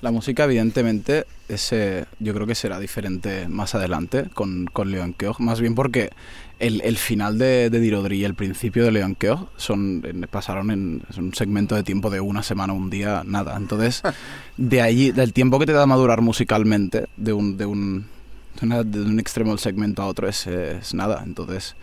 la 0.00 0.10
música, 0.10 0.44
evidentemente, 0.44 1.26
es, 1.48 1.72
eh, 1.72 2.04
yo 2.18 2.34
creo 2.34 2.46
que 2.46 2.54
será 2.54 2.78
diferente 2.78 3.48
más 3.48 3.74
adelante 3.74 4.28
con, 4.34 4.66
con 4.66 4.90
Leon 4.90 5.14
Keogh, 5.14 5.40
más 5.40 5.60
bien 5.60 5.74
porque 5.74 6.10
el, 6.58 6.80
el 6.82 6.96
final 6.96 7.38
de, 7.38 7.70
de 7.70 7.80
Dirodri 7.80 8.18
y 8.18 8.24
el 8.24 8.34
principio 8.34 8.84
de 8.84 8.92
Leon 8.92 9.14
Keogh 9.14 9.48
son, 9.56 10.02
pasaron 10.30 10.70
en 10.70 11.02
un 11.16 11.34
segmento 11.34 11.74
de 11.74 11.82
tiempo 11.82 12.10
de 12.10 12.20
una 12.20 12.42
semana, 12.42 12.72
un 12.72 12.90
día, 12.90 13.22
nada. 13.26 13.56
Entonces, 13.56 14.02
de 14.56 14.82
allí, 14.82 15.12
del 15.12 15.32
tiempo 15.32 15.58
que 15.58 15.66
te 15.66 15.72
da 15.72 15.86
madurar 15.86 16.22
musicalmente, 16.22 17.06
de 17.16 17.32
un, 17.32 17.56
de 17.56 17.66
un, 17.66 18.06
de, 18.60 18.66
una, 18.66 18.82
de 18.82 19.02
un 19.02 19.20
extremo 19.20 19.50
del 19.50 19.58
segmento 19.58 20.02
a 20.02 20.06
otro, 20.06 20.28
es, 20.28 20.46
es 20.46 20.94
nada. 20.94 21.22
Entonces, 21.24 21.76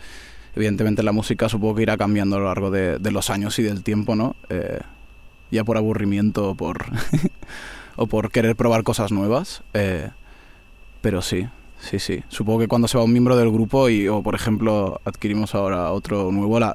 evidentemente 0.56 1.02
la 1.02 1.12
música 1.12 1.48
supongo 1.48 1.76
que 1.76 1.82
irá 1.82 1.96
cambiando 1.96 2.36
a 2.36 2.40
lo 2.40 2.46
largo 2.46 2.70
de, 2.70 2.98
de 2.98 3.10
los 3.10 3.30
años 3.30 3.58
y 3.58 3.62
del 3.62 3.82
tiempo, 3.82 4.16
¿no? 4.16 4.36
Eh, 4.48 4.80
ya 5.50 5.64
por 5.64 5.76
aburrimiento 5.76 6.50
o 6.50 6.54
por... 6.54 6.86
o 7.96 8.06
por 8.06 8.30
querer 8.30 8.56
probar 8.56 8.82
cosas 8.82 9.12
nuevas. 9.12 9.62
Eh, 9.72 10.10
pero 11.00 11.22
sí, 11.22 11.46
sí, 11.78 11.98
sí. 11.98 12.22
Supongo 12.28 12.60
que 12.60 12.68
cuando 12.68 12.88
se 12.88 12.98
va 12.98 13.04
un 13.04 13.12
miembro 13.12 13.36
del 13.36 13.50
grupo 13.50 13.88
y, 13.88 14.08
o 14.08 14.22
por 14.22 14.34
ejemplo, 14.34 15.00
adquirimos 15.04 15.54
ahora 15.54 15.92
otro 15.92 16.30
nuevo. 16.32 16.58
La... 16.58 16.74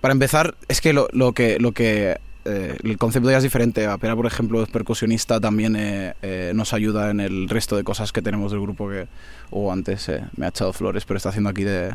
Para 0.00 0.12
empezar, 0.12 0.54
es 0.68 0.80
que 0.80 0.92
lo, 0.92 1.08
lo 1.12 1.32
que. 1.32 1.58
Lo 1.58 1.72
que 1.72 2.18
eh, 2.46 2.76
el 2.82 2.96
concepto 2.96 3.30
ya 3.30 3.36
es 3.36 3.42
diferente. 3.42 3.86
Apera, 3.86 4.16
por 4.16 4.26
ejemplo, 4.26 4.62
es 4.62 4.68
percusionista, 4.70 5.40
también 5.40 5.76
eh, 5.76 6.14
eh, 6.22 6.52
nos 6.54 6.72
ayuda 6.72 7.10
en 7.10 7.20
el 7.20 7.48
resto 7.48 7.76
de 7.76 7.84
cosas 7.84 8.12
que 8.12 8.22
tenemos 8.22 8.50
del 8.50 8.60
grupo 8.62 8.88
que, 8.88 9.08
o 9.50 9.70
antes 9.72 10.08
eh, 10.08 10.24
me 10.36 10.46
ha 10.46 10.48
echado 10.48 10.72
flores, 10.72 11.04
pero 11.04 11.18
está 11.18 11.28
haciendo 11.28 11.50
aquí 11.50 11.64
de, 11.64 11.94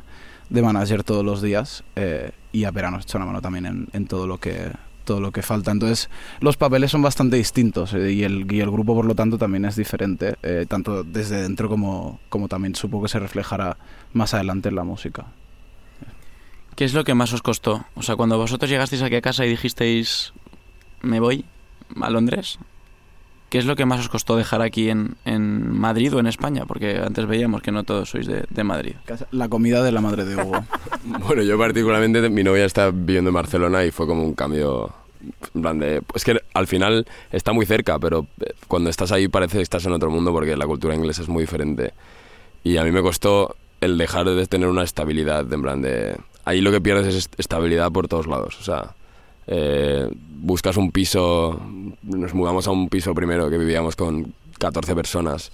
de 0.50 0.62
manager 0.62 1.04
todos 1.04 1.26
los 1.26 1.42
días. 1.42 1.84
Eh, 1.96 2.32
y 2.52 2.66
Apera 2.66 2.92
nos 2.92 3.06
echa 3.06 3.18
una 3.18 3.26
mano 3.26 3.42
también 3.42 3.66
en, 3.66 3.88
en 3.92 4.06
todo 4.06 4.28
lo 4.28 4.38
que 4.38 4.72
todo 5.06 5.22
lo 5.22 5.32
que 5.32 5.42
falta. 5.42 5.72
Entonces, 5.72 6.10
los 6.42 6.58
papeles 6.58 6.92
son 6.92 7.02
bastante 7.02 7.38
distintos 7.38 7.94
eh, 7.94 8.12
y, 8.12 8.24
el, 8.24 8.52
y, 8.52 8.60
el, 8.60 8.72
grupo, 8.72 8.96
por 8.96 9.06
lo 9.06 9.16
tanto, 9.16 9.38
también 9.38 9.66
es 9.66 9.76
diferente, 9.76 10.36
eh, 10.44 10.66
tanto 10.68 11.04
desde 11.04 11.42
dentro 11.42 11.70
como, 11.70 12.20
como 12.30 12.48
también 12.48 12.76
supongo 12.76 13.04
que 13.04 13.10
se 13.10 13.20
reflejará 13.20 13.78
más 14.14 14.34
adelante 14.34 14.70
en 14.70 14.76
la 14.76 14.84
música. 14.84 15.28
¿Qué 16.76 16.84
es 16.84 16.94
lo 16.94 17.06
que 17.06 17.14
más 17.14 17.32
os 17.32 17.42
costó? 17.42 17.86
O 17.96 18.02
sea, 18.02 18.18
cuando 18.18 18.38
vosotros 18.38 18.70
llegasteis 18.70 19.02
aquí 19.02 19.16
a 19.16 19.22
casa 19.22 19.46
y 19.46 19.50
dijisteis, 19.50 20.34
me 21.02 21.22
voy 21.22 21.46
a 22.02 22.10
Londres, 22.10 22.60
¿qué 23.50 23.58
es 23.58 23.66
lo 23.66 23.76
que 23.76 23.86
más 23.86 24.00
os 24.00 24.10
costó 24.10 24.36
dejar 24.36 24.62
aquí 24.62 24.90
en, 24.90 25.16
en 25.26 25.72
Madrid 25.72 26.14
o 26.16 26.20
en 26.20 26.28
España? 26.28 26.66
Porque 26.66 26.98
antes 26.98 27.26
veíamos 27.26 27.62
que 27.62 27.72
no 27.72 27.84
todos 27.84 28.10
sois 28.10 28.28
de, 28.28 28.46
de 28.50 28.64
Madrid. 28.64 28.96
La 29.32 29.50
comida 29.50 29.84
de 29.84 29.92
la 29.92 30.02
madre 30.02 30.26
de 30.26 30.36
Hugo. 30.36 30.64
bueno, 31.28 31.42
yo 31.44 31.58
particularmente, 31.58 32.30
mi 32.30 32.44
novia 32.44 32.66
está 32.66 32.92
viviendo 32.92 33.30
en 33.30 33.36
Barcelona 33.36 33.84
y 33.86 33.92
fue 33.92 34.08
como 34.08 34.24
un 34.24 34.34
cambio 34.34 34.94
en 35.54 35.62
plan 35.62 35.80
de, 35.80 36.02
es 36.14 36.24
que 36.24 36.40
al 36.54 36.68
final 36.68 37.06
está 37.32 37.54
muy 37.54 37.66
cerca, 37.66 38.00
pero 38.00 38.28
eh, 38.42 38.54
cuando 38.68 38.90
estás 38.90 39.12
ahí 39.12 39.28
parece 39.28 39.58
que 39.58 39.64
estás 39.64 39.86
en 39.86 39.94
otro 39.94 40.10
mundo 40.10 40.32
porque 40.32 40.56
la 40.56 40.68
cultura 40.68 40.96
inglesa 40.96 41.22
es 41.22 41.30
muy 41.30 41.44
diferente. 41.44 41.94
Y 42.64 42.78
a 42.78 42.84
mí 42.84 42.92
me 42.92 43.02
costó 43.02 43.56
el 43.82 43.98
dejar 43.98 44.26
de 44.28 44.48
tener 44.48 44.68
una 44.68 44.84
estabilidad, 44.84 45.52
en 45.52 45.62
plan 45.62 45.82
de... 45.82 46.18
Ahí 46.46 46.62
lo 46.62 46.72
que 46.72 46.82
pierdes 46.82 47.16
es 47.16 47.30
estabilidad 47.38 47.92
por 47.92 48.08
todos 48.08 48.28
lados, 48.28 48.58
o 48.60 48.64
sea... 48.64 48.95
Eh, 49.48 50.10
buscas 50.12 50.78
un 50.78 50.92
piso, 50.92 51.60
nos 52.04 52.34
mudamos 52.34 52.68
a 52.68 52.72
un 52.72 52.90
piso 52.90 53.14
primero 53.14 53.50
que 53.50 53.58
vivíamos 53.58 53.96
con 53.96 54.34
14 54.60 54.96
personas, 54.96 55.52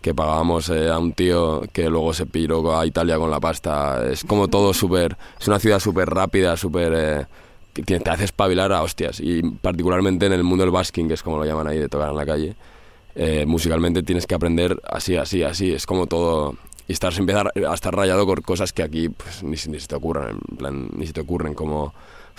que 0.00 0.14
pagábamos 0.14 0.68
eh, 0.68 0.88
a 0.88 0.98
un 0.98 1.12
tío 1.12 1.62
que 1.72 1.88
luego 1.88 2.12
se 2.14 2.26
piró 2.26 2.78
a 2.78 2.86
Italia 2.86 3.18
con 3.18 3.30
la 3.30 3.40
pasta. 3.40 4.08
Es 4.10 4.24
como 4.24 4.48
todo 4.48 4.72
súper, 4.72 5.16
es 5.40 5.48
una 5.48 5.58
ciudad 5.58 5.80
súper 5.80 6.08
rápida, 6.08 6.56
súper... 6.56 6.92
Eh, 6.94 7.26
que 7.74 8.00
te 8.00 8.10
hace 8.10 8.24
espabilar 8.24 8.72
a 8.72 8.82
hostias. 8.82 9.20
Y 9.20 9.42
particularmente 9.42 10.26
en 10.26 10.32
el 10.32 10.42
mundo 10.42 10.64
del 10.64 10.72
basking, 10.72 11.06
que 11.06 11.14
es 11.14 11.22
como 11.22 11.38
lo 11.38 11.44
llaman 11.44 11.68
ahí, 11.68 11.78
de 11.78 11.88
tocar 11.88 12.10
en 12.10 12.16
la 12.16 12.26
calle, 12.26 12.56
eh, 13.14 13.44
musicalmente 13.46 14.02
tienes 14.02 14.26
que 14.26 14.34
aprender 14.34 14.80
así, 14.84 15.16
así, 15.16 15.42
así. 15.42 15.72
Es 15.72 15.86
como 15.86 16.06
todo... 16.06 16.56
Y 16.88 16.92
estar, 16.92 17.12
empezar 17.16 17.52
a 17.54 17.74
estar 17.74 17.94
rayado 17.94 18.26
con 18.26 18.40
cosas 18.40 18.72
que 18.72 18.82
aquí 18.82 19.10
pues, 19.10 19.42
ni, 19.42 19.50
ni 19.50 19.78
se 19.78 19.86
te 19.86 19.94
ocurran, 19.94 20.38
en 20.50 20.56
plan, 20.56 20.88
ni 20.96 21.06
se 21.06 21.12
te 21.12 21.20
ocurren, 21.20 21.52
como 21.52 21.92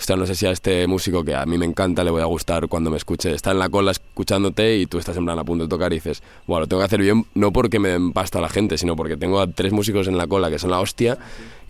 no 0.08 0.26
sé 0.26 0.34
si 0.34 0.46
a 0.46 0.50
este 0.50 0.86
músico 0.86 1.22
que 1.24 1.34
a 1.34 1.46
mí 1.46 1.56
me 1.58 1.66
encanta 1.66 2.02
le 2.02 2.10
voy 2.10 2.22
a 2.22 2.24
gustar 2.24 2.66
cuando 2.68 2.90
me 2.90 2.96
escuche. 2.96 3.32
Está 3.32 3.52
en 3.52 3.58
la 3.58 3.68
cola 3.68 3.92
escuchándote 3.92 4.78
y 4.78 4.86
tú 4.86 4.98
estás 4.98 5.16
en 5.16 5.24
plan 5.24 5.38
a 5.38 5.44
punto 5.44 5.64
de 5.64 5.68
tocar 5.68 5.92
y 5.92 5.96
dices, 5.96 6.22
bueno, 6.46 6.60
lo 6.60 6.66
tengo 6.66 6.80
que 6.80 6.86
hacer 6.86 7.00
bien, 7.00 7.26
no 7.34 7.52
porque 7.52 7.78
me 7.78 7.90
den 7.90 8.12
pasta 8.12 8.40
la 8.40 8.48
gente, 8.48 8.78
sino 8.78 8.96
porque 8.96 9.16
tengo 9.16 9.40
a 9.40 9.46
tres 9.46 9.72
músicos 9.72 10.08
en 10.08 10.16
la 10.16 10.26
cola 10.26 10.50
que 10.50 10.58
son 10.58 10.70
la 10.70 10.80
hostia 10.80 11.18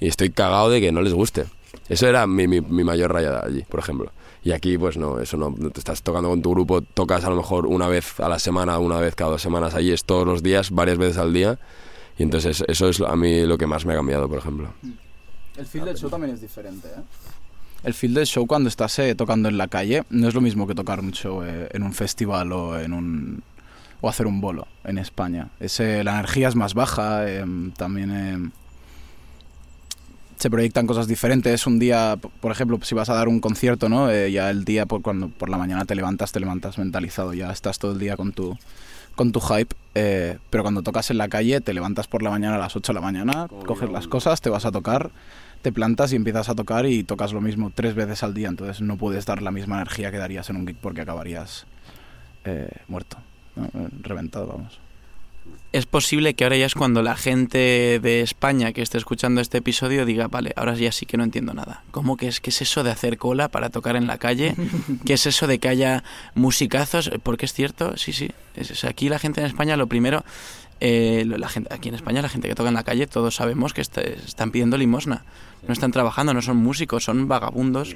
y 0.01 0.09
estoy 0.09 0.31
cagado 0.31 0.71
de 0.71 0.81
que 0.81 0.93
no 0.93 1.03
les 1.03 1.13
guste. 1.13 1.47
Eso 1.89 2.07
era 2.07 2.27
mi, 2.27 2.47
mi, 2.47 2.61
mayor 2.85 3.13
rayada 3.13 3.45
allí, 3.45 3.63
por 3.69 3.81
ejemplo. 3.81 4.13
Y 4.43 4.53
aquí, 4.53 4.79
pues 4.79 4.97
no, 4.97 5.21
eso 5.21 5.37
no 5.37 5.53
te 5.71 5.81
estás 5.81 6.03
tocando 6.03 6.31
con 6.31 6.41
tu 6.41 6.51
grupo, 6.53 6.81
tocas 6.81 7.25
a 7.25 7.31
lo 7.31 7.37
mejor 7.37 7.67
una 7.67 7.89
vez 7.89 8.19
a 8.21 8.29
la 8.29 8.39
semana, 8.39 8.79
una 8.79 8.99
vez 8.99 9.15
cada 9.15 9.33
dos 9.33 9.43
semanas, 9.43 9.75
allí 9.75 9.93
es 9.93 10.05
todos 10.05 10.27
los 10.27 10.43
días, 10.43 10.71
varias 10.71 10.99
veces 10.99 11.19
al 11.19 11.33
día. 11.33 11.59
Y 12.17 12.23
entonces 12.23 12.63
eso 12.67 12.89
es 12.89 13.01
a 13.01 13.17
mí 13.17 13.45
lo 13.45 13.59
que 13.59 13.67
más 13.67 13.85
me 13.85 13.93
ha 13.93 13.97
cambiado, 13.97 14.29
por 14.29 14.39
ejemplo. 14.39 14.73
El 15.57 15.67
feel 15.67 15.85
del 15.85 15.97
show 15.97 16.09
también 16.09 16.35
es 16.35 16.41
diferente, 16.41 16.89
¿eh? 16.89 17.03
El 17.83 17.95
feel 17.95 18.15
del 18.15 18.27
show 18.27 18.47
cuando 18.47 18.69
estás 18.69 18.99
eh, 18.99 19.15
tocando 19.15 19.49
en 19.49 19.57
la 19.57 19.69
calle 19.69 20.05
no 20.11 20.29
es 20.29 20.35
lo 20.35 20.41
mismo 20.41 20.67
que 20.67 20.75
tocar 20.75 21.01
un 21.01 21.13
show 21.13 21.43
eh, 21.43 21.69
en 21.73 21.83
un 21.83 21.93
festival 21.95 22.53
o 22.53 22.79
en 22.79 22.93
un 22.93 23.43
o 24.03 24.09
hacer 24.09 24.27
un 24.27 24.41
bolo 24.41 24.67
en 24.85 24.99
España. 24.99 25.49
Es, 25.61 25.79
eh, 25.81 26.03
la 26.05 26.13
energía 26.13 26.49
es 26.49 26.57
más 26.57 26.75
baja, 26.75 27.29
eh, 27.29 27.45
también 27.77 28.11
eh, 28.11 28.51
se 30.41 30.51
proyectan 30.51 30.87
cosas 30.87 31.07
diferentes. 31.07 31.67
Un 31.67 31.79
día, 31.79 32.19
por 32.41 32.51
ejemplo, 32.51 32.79
si 32.83 32.95
vas 32.95 33.11
a 33.11 33.15
dar 33.15 33.29
un 33.29 33.41
concierto, 33.41 33.91
¿no? 33.91 34.11
Eh, 34.11 34.33
ya 34.33 34.51
el 34.51 34.65
día 34.65 34.87
por 34.87 35.03
cuando 35.03 35.29
por 35.29 35.51
la 35.51 35.59
mañana 35.59 35.85
te 35.85 35.95
levantas, 35.95 36.33
te 36.33 36.41
levantas 36.41 36.79
mentalizado, 36.79 37.35
ya 37.35 37.51
estás 37.53 37.79
todo 37.79 37.93
el 37.93 37.99
día 37.99 38.17
con 38.17 38.33
tu 38.33 38.57
con 39.17 39.33
tu 39.33 39.41
hype, 39.41 39.75
eh, 39.95 40.39
pero 40.49 40.65
cuando 40.65 40.83
tocas 40.83 41.11
en 41.11 41.19
la 41.19 41.29
calle 41.29 41.61
te 41.61 41.75
levantas 41.75 42.07
por 42.07 42.23
la 42.23 42.31
mañana 42.31 42.55
a 42.55 42.59
las 42.59 42.75
8 42.75 42.93
de 42.93 42.95
la 42.95 43.01
mañana, 43.03 43.49
coges 43.67 43.91
las 43.91 44.07
cosas, 44.07 44.41
te 44.41 44.49
vas 44.49 44.65
a 44.65 44.73
tocar, 44.73 45.11
te 45.63 45.73
plantas 45.73 46.13
y 46.13 46.17
empiezas 46.17 46.49
a 46.49 46.55
tocar 46.55 46.87
y 46.87 47.05
tocas 47.05 47.33
lo 47.33 47.41
mismo 47.41 47.71
tres 47.75 47.95
veces 47.95 48.23
al 48.23 48.35
día, 48.35 48.49
entonces 48.49 48.81
no 48.81 48.97
puedes 48.97 49.27
dar 49.27 49.43
la 49.43 49.51
misma 49.51 49.77
energía 49.77 50.11
que 50.11 50.19
darías 50.19 50.49
en 50.51 50.57
un 50.57 50.67
gig 50.67 50.77
porque 50.81 51.03
acabarías 51.03 51.67
eh, 52.45 52.69
muerto, 52.89 53.19
¿no? 53.57 53.65
Eh, 53.67 53.89
reventado, 54.03 54.47
vamos. 54.47 54.81
Es 55.73 55.87
posible 55.87 56.35
que 56.35 56.45
ahora 56.45 56.57
ya 56.57 56.67
es 56.67 56.75
cuando 56.75 57.03
la 57.03 57.17
gente 57.17 57.99
de 58.03 58.21
España 58.23 58.73
que 58.73 58.83
esté 58.83 58.99
escuchando 58.99 59.41
este 59.41 59.59
episodio 59.59 60.05
diga, 60.05 60.27
vale, 60.29 60.53
ahora 60.57 60.75
ya 60.75 60.91
sí 60.93 61.07
que 61.07 61.17
no 61.17 61.23
entiendo 61.25 61.55
nada. 61.55 61.83
¿Cómo 61.93 62.17
que 62.17 62.27
es, 62.29 62.41
qué 62.41 62.51
es 62.51 62.61
eso 62.63 62.83
de 62.83 62.91
hacer 62.91 63.19
cola 63.19 63.49
para 63.49 63.71
tocar 63.71 63.95
en 63.97 64.07
la 64.07 64.19
calle? 64.19 64.55
¿Qué 65.07 65.13
es 65.15 65.27
eso 65.27 65.47
de 65.47 65.59
que 65.59 65.69
haya 65.69 66.03
musicazos? 66.35 67.11
Porque 67.23 67.47
es 67.47 67.53
cierto, 67.53 67.97
sí, 67.97 68.13
sí. 68.13 68.31
Es, 68.57 68.71
es- 68.71 68.85
aquí 68.85 69.09
la 69.09 69.19
gente 69.19 69.41
en 69.41 69.47
España, 69.47 69.77
lo 69.77 69.87
primero, 69.87 70.25
eh, 70.81 71.25
la 71.27 71.49
gente, 71.49 71.73
aquí 71.73 71.89
en 71.89 71.95
España 71.95 72.23
la 72.23 72.29
gente 72.29 72.49
que 72.49 72.55
toca 72.55 72.69
en 72.69 72.75
la 72.75 72.85
calle, 72.85 73.07
todos 73.07 73.35
sabemos 73.35 73.73
que 73.75 73.81
está- 73.81 74.01
están 74.03 74.51
pidiendo 74.51 74.77
limosna. 74.77 75.25
No 75.67 75.75
están 75.75 75.93
trabajando, 75.93 76.33
no 76.33 76.41
son 76.41 76.57
músicos, 76.57 77.05
son 77.05 77.29
vagabundos. 77.29 77.95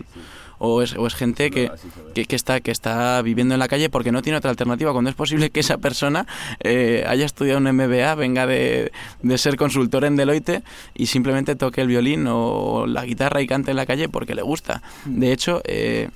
O 0.58 0.82
es, 0.82 0.94
o 0.96 1.06
es 1.06 1.14
gente 1.14 1.50
que, 1.50 1.70
que, 2.14 2.26
que 2.26 2.36
está, 2.36 2.60
que 2.60 2.70
está 2.70 3.20
viviendo 3.22 3.54
en 3.54 3.58
la 3.58 3.68
calle 3.68 3.88
porque 3.88 4.12
no 4.12 4.20
tiene 4.22 4.36
otra 4.38 4.50
alternativa. 4.50 4.92
Cuando 4.92 5.08
es 5.10 5.16
posible 5.16 5.50
que 5.50 5.60
esa 5.60 5.78
persona 5.78 6.26
eh, 6.62 7.04
haya 7.08 7.24
estudiado 7.24 7.58
un 7.58 7.64
MBA, 7.74 8.14
venga 8.14 8.46
de, 8.46 8.92
de 9.22 9.38
ser 9.38 9.56
consultor 9.56 10.04
en 10.04 10.14
Deloitte 10.16 10.62
y 10.94 11.06
simplemente 11.06 11.56
toque 11.56 11.80
el 11.80 11.88
violín 11.88 12.26
o 12.28 12.86
la 12.86 13.04
guitarra 13.04 13.40
y 13.42 13.46
cante 13.46 13.70
en 13.72 13.78
la 13.78 13.86
calle 13.86 14.08
porque 14.10 14.34
le 14.34 14.42
gusta. 14.42 14.82
De 15.06 15.32
hecho, 15.32 15.60
eh, 15.64 16.10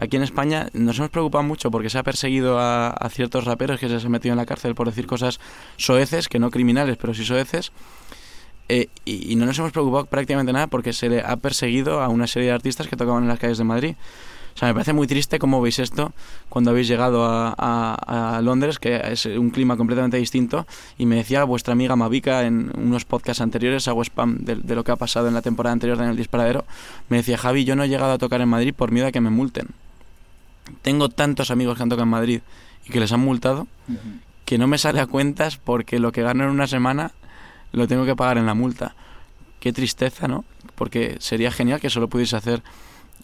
aquí 0.00 0.16
en 0.16 0.22
España 0.22 0.68
nos 0.72 0.98
hemos 0.98 1.10
preocupado 1.10 1.44
mucho 1.44 1.70
porque 1.70 1.90
se 1.90 1.98
ha 1.98 2.02
perseguido 2.02 2.58
a, 2.58 2.94
ciertos 3.10 3.44
raperos 3.44 3.78
que 3.78 3.86
se 3.86 3.94
les 3.94 4.04
ha 4.04 4.08
metido 4.08 4.32
en 4.32 4.38
la 4.38 4.46
cárcel 4.46 4.74
por 4.74 4.86
decir 4.88 5.06
cosas 5.06 5.38
soeces, 5.76 6.28
que 6.28 6.38
no 6.38 6.50
criminales, 6.50 6.96
pero 6.96 7.14
sí 7.14 7.24
soeces. 7.24 7.70
Eh, 8.68 8.88
y, 9.04 9.32
y 9.32 9.36
no 9.36 9.46
nos 9.46 9.58
hemos 9.58 9.72
preocupado 9.72 10.06
prácticamente 10.06 10.52
nada 10.52 10.66
porque 10.68 10.92
se 10.92 11.08
le 11.08 11.20
ha 11.20 11.36
perseguido 11.36 12.00
a 12.00 12.08
una 12.08 12.26
serie 12.26 12.48
de 12.48 12.54
artistas 12.54 12.86
que 12.88 12.96
tocaban 12.96 13.22
en 13.24 13.28
las 13.28 13.38
calles 13.38 13.58
de 13.58 13.64
Madrid. 13.64 13.94
O 14.54 14.58
sea, 14.58 14.68
me 14.68 14.74
parece 14.74 14.92
muy 14.92 15.06
triste 15.06 15.38
cómo 15.38 15.60
veis 15.60 15.78
esto 15.78 16.12
cuando 16.48 16.70
habéis 16.70 16.88
llegado 16.88 17.24
a, 17.24 17.54
a- 17.56 18.40
Londres, 18.42 18.78
que 18.78 19.00
es 19.04 19.24
un 19.26 19.50
clima 19.50 19.76
completamente 19.76 20.16
distinto. 20.16 20.66
Y 20.98 21.06
me 21.06 21.16
decía 21.16 21.44
vuestra 21.44 21.72
amiga 21.72 21.94
Mavica 21.96 22.44
en 22.44 22.70
unos 22.76 23.04
podcasts 23.04 23.40
anteriores, 23.40 23.86
hago 23.88 24.02
spam 24.02 24.38
de, 24.38 24.56
de 24.56 24.74
lo 24.74 24.82
que 24.84 24.92
ha 24.92 24.96
pasado 24.96 25.28
en 25.28 25.34
la 25.34 25.42
temporada 25.42 25.72
anterior 25.72 25.96
de 25.98 26.04
En 26.04 26.10
el 26.10 26.16
Disparadero. 26.16 26.64
Me 27.08 27.18
decía, 27.18 27.38
Javi, 27.38 27.64
yo 27.64 27.76
no 27.76 27.84
he 27.84 27.88
llegado 27.88 28.12
a 28.12 28.18
tocar 28.18 28.40
en 28.40 28.48
Madrid 28.48 28.74
por 28.74 28.90
miedo 28.90 29.06
a 29.06 29.12
que 29.12 29.20
me 29.20 29.30
multen. 29.30 29.68
Tengo 30.82 31.08
tantos 31.08 31.50
amigos 31.50 31.76
que 31.76 31.82
han 31.82 31.88
tocado 31.88 32.04
en 32.04 32.08
Madrid 32.10 32.40
y 32.86 32.90
que 32.92 33.00
les 33.00 33.12
han 33.12 33.20
multado 33.20 33.66
que 34.44 34.58
no 34.58 34.66
me 34.66 34.78
sale 34.78 35.00
a 35.00 35.06
cuentas 35.06 35.56
porque 35.56 35.98
lo 35.98 36.10
que 36.12 36.22
gano 36.22 36.44
en 36.44 36.50
una 36.50 36.66
semana 36.66 37.12
lo 37.72 37.86
tengo 37.86 38.04
que 38.04 38.16
pagar 38.16 38.38
en 38.38 38.46
la 38.46 38.54
multa. 38.54 38.94
Qué 39.60 39.72
tristeza, 39.72 40.26
¿no? 40.28 40.44
Porque 40.74 41.16
sería 41.20 41.50
genial 41.52 41.80
que 41.80 41.90
solo 41.90 42.08
pudiese 42.08 42.34
hacer 42.36 42.62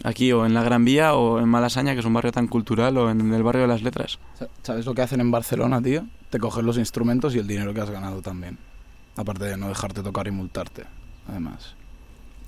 aquí 0.05 0.31
o 0.33 0.45
en 0.47 0.55
la 0.55 0.63
Gran 0.63 0.85
Vía 0.85 1.15
o 1.15 1.41
en 1.41 1.49
Malasaña, 1.49 1.95
que 1.95 2.01
es 2.01 2.05
un 2.07 2.13
barrio 2.13 2.31
tan 2.31 2.47
cultural, 2.47 2.97
o 2.99 3.11
en 3.11 3.33
el 3.33 3.43
barrio 3.43 3.63
de 3.63 3.69
las 3.69 3.83
letras. 3.83 4.19
Sa- 4.39 4.49
¿Sabes 4.63 4.85
lo 4.87 4.95
que 4.95 5.03
hacen 5.03 5.21
en 5.21 5.31
Barcelona, 5.31 5.81
tío? 5.81 6.05
Te 6.31 6.39
cogen 6.39 6.67
los 6.67 6.77
instrumentos 6.79 7.35
y 7.35 7.39
el 7.39 7.47
dinero 7.47 7.73
que 7.73 7.81
has 7.81 7.91
ganado 7.91 8.21
también. 8.23 8.59
Aparte 9.17 9.47
de 9.47 9.57
no 9.57 9.69
dejarte 9.69 10.03
tocar 10.03 10.27
y 10.29 10.31
multarte, 10.31 10.85
además. 11.29 11.75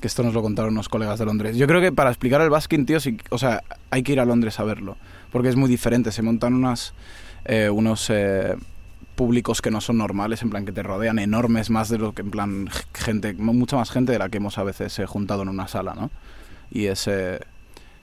Que 0.00 0.06
esto 0.06 0.22
nos 0.22 0.32
lo 0.32 0.42
contaron 0.42 0.72
unos 0.72 0.88
colegas 0.88 1.18
de 1.18 1.24
Londres. 1.24 1.56
Yo 1.56 1.66
creo 1.66 1.80
que 1.80 1.90
para 1.90 2.10
explicar 2.10 2.40
el 2.40 2.50
basking, 2.50 2.86
tío, 2.86 3.00
sí, 3.00 3.18
o 3.30 3.38
sea, 3.38 3.64
hay 3.90 4.04
que 4.04 4.12
ir 4.12 4.20
a 4.20 4.24
Londres 4.24 4.60
a 4.60 4.64
verlo. 4.64 4.96
Porque 5.32 5.48
es 5.48 5.56
muy 5.56 5.68
diferente. 5.68 6.12
Se 6.12 6.22
montan 6.22 6.54
unas, 6.54 6.94
eh, 7.44 7.68
unos 7.68 8.08
eh, 8.10 8.54
públicos 9.16 9.60
que 9.60 9.72
no 9.72 9.80
son 9.80 9.98
normales, 9.98 10.42
en 10.42 10.50
plan 10.50 10.64
que 10.64 10.70
te 10.70 10.84
rodean 10.84 11.18
enormes, 11.18 11.70
más 11.70 11.88
de 11.88 11.98
lo 11.98 12.14
que, 12.14 12.22
en 12.22 12.30
plan, 12.30 12.68
gente, 12.94 13.34
mucha 13.34 13.76
más 13.76 13.90
gente 13.90 14.12
de 14.12 14.20
la 14.20 14.28
que 14.28 14.36
hemos 14.36 14.56
a 14.58 14.62
veces 14.62 14.96
eh, 15.00 15.06
juntado 15.06 15.42
en 15.42 15.48
una 15.48 15.66
sala, 15.66 15.94
¿no? 15.94 16.12
Y 16.70 16.86
es, 16.86 17.08
eh, 17.08 17.40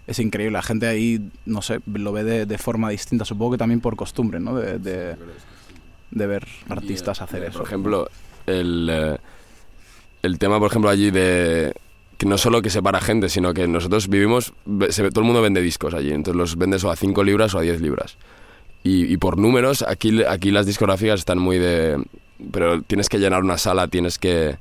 es 0.06 0.20
increíble. 0.20 0.52
La 0.52 0.64
gente 0.64 0.88
ahí, 0.88 1.32
no 1.46 1.62
sé, 1.62 1.80
lo 1.86 2.12
ve 2.12 2.26
de, 2.26 2.46
de 2.46 2.58
forma 2.58 2.90
distinta. 2.90 3.24
Supongo 3.24 3.54
que 3.54 3.58
también 3.58 3.80
por 3.80 3.96
costumbre, 3.96 4.42
¿no? 4.42 4.56
De, 4.56 4.80
de, 4.80 5.16
de 6.12 6.28
ver 6.28 6.46
artistas 6.68 7.22
hacer 7.22 7.46
eso. 7.46 7.60
Por 7.60 7.68
ejemplo, 7.68 8.10
el, 8.48 9.18
el 10.22 10.40
tema, 10.40 10.60
por 10.60 10.70
ejemplo, 10.70 10.90
allí 10.90 11.10
de 11.12 11.74
no 12.24 12.38
solo 12.38 12.62
que 12.62 12.70
separa 12.70 13.02
gente, 13.02 13.30
sino 13.30 13.54
que 13.54 13.68
nosotros 13.68 14.08
vivimos, 14.08 14.54
todo 14.66 15.22
el 15.22 15.26
mundo 15.26 15.42
vende 15.42 15.62
discos 15.62 15.94
allí, 15.94 16.12
entonces 16.12 16.38
los 16.38 16.56
vendes 16.58 16.84
o 16.84 16.92
a 16.92 16.96
5 16.96 17.24
libras 17.24 17.54
o 17.56 17.60
a 17.60 17.62
10 17.62 17.82
libras. 17.82 18.18
Y, 18.88 19.18
por 19.18 19.40
números, 19.40 19.82
aquí, 19.82 20.24
aquí 20.24 20.52
las 20.52 20.68
discográficas 20.68 21.22
están 21.22 21.40
muy 21.40 21.58
de... 21.58 22.06
Pero 22.52 22.84
tienes 22.84 23.10
que 23.10 23.18
llenar 23.18 23.42
una 23.42 23.58
sala, 23.58 23.88
tienes 23.88 24.20
que, 24.20 24.58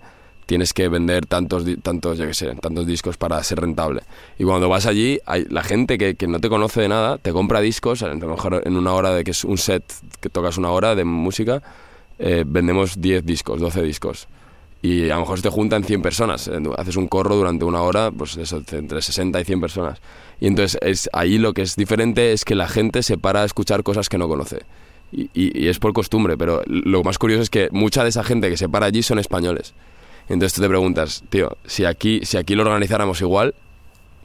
tienes 0.46 0.73
que 0.73 0.88
vender 0.88 1.26
tantos, 1.26 1.64
tantos, 1.82 2.16
yo 2.16 2.26
qué 2.26 2.32
sé, 2.32 2.54
tantos 2.54 2.87
discos 2.87 3.18
para 3.18 3.42
ser 3.42 3.61
rentable. 3.61 4.00
Y 4.38 4.44
cuando 4.44 4.70
vas 4.70 4.87
allí, 4.87 5.20
hay, 5.26 5.44
la 5.50 5.62
gente 5.62 5.99
que, 5.99 6.14
que 6.14 6.26
no 6.26 6.40
te 6.40 6.49
conoce 6.49 6.80
de 6.80 6.88
nada 6.88 7.18
te 7.18 7.32
compra 7.32 7.61
discos, 7.61 8.02
a 8.02 8.08
lo 8.08 8.28
mejor 8.28 8.62
en 8.64 8.78
una 8.78 8.94
hora 8.94 9.14
de 9.14 9.25
que 9.25 9.32
es 9.32 9.44
un 9.44 9.58
set 9.58 9.84
que 10.23 10.30
tocas 10.30 10.56
una 10.56 10.70
hora 10.70 10.94
de 10.94 11.04
música, 11.04 11.62
eh, 12.18 12.44
vendemos 12.46 13.00
10 13.00 13.26
discos, 13.26 13.61
12 13.61 13.82
discos. 13.82 14.28
Y 14.87 15.09
a 15.09 15.14
lo 15.14 15.21
mejor 15.21 15.38
se 15.38 15.45
te 15.45 15.49
juntan 15.49 15.83
100 15.83 16.03
personas. 16.03 16.47
eh, 16.49 16.61
Haces 16.76 16.97
un 16.97 17.09
corro 17.09 17.37
durante 17.37 17.64
una 17.64 17.81
hora, 17.81 18.11
pues 18.11 18.37
eso, 18.37 18.62
entre 18.73 19.00
60 19.00 19.41
y 19.41 19.45
100 19.45 19.61
personas. 19.61 19.99
Y 20.41 20.47
entonces 20.47 20.79
es, 20.83 21.09
ahí 21.14 21.38
lo 21.38 21.55
que 21.55 21.62
es 21.62 21.75
diferente 21.75 22.33
es 22.33 22.45
que 22.45 22.55
la 22.55 22.69
gente 22.69 23.03
se 23.03 23.17
para 23.17 23.41
a 23.41 23.45
escuchar 23.47 23.83
cosas 23.83 24.11
que 24.11 24.19
no 24.19 24.29
conoce. 24.29 24.59
Y, 25.11 25.31
y- 25.33 25.69
es 25.69 25.79
por 25.79 25.95
costumbre, 25.95 26.37
pero 26.37 26.61
lo 26.67 27.03
más 27.03 27.17
curioso 27.17 27.43
es 27.43 27.49
que 27.49 27.69
mucha 27.73 28.03
de 28.03 28.11
esa 28.11 28.23
gente 28.25 28.50
que 28.50 28.59
se 28.59 28.69
para 28.69 28.85
allí 28.85 29.03
son 29.03 29.19
españoles. 29.19 29.73
Entonces 30.29 30.53
tú 30.55 30.61
te 30.61 30.69
preguntas, 30.69 31.25
tío, 31.31 31.57
si 31.64 31.87
aquí, 31.87 32.21
si 32.25 32.37
aquí 32.37 32.55
lo 32.55 32.62
organizáramos 32.64 33.23
igual, 33.23 33.55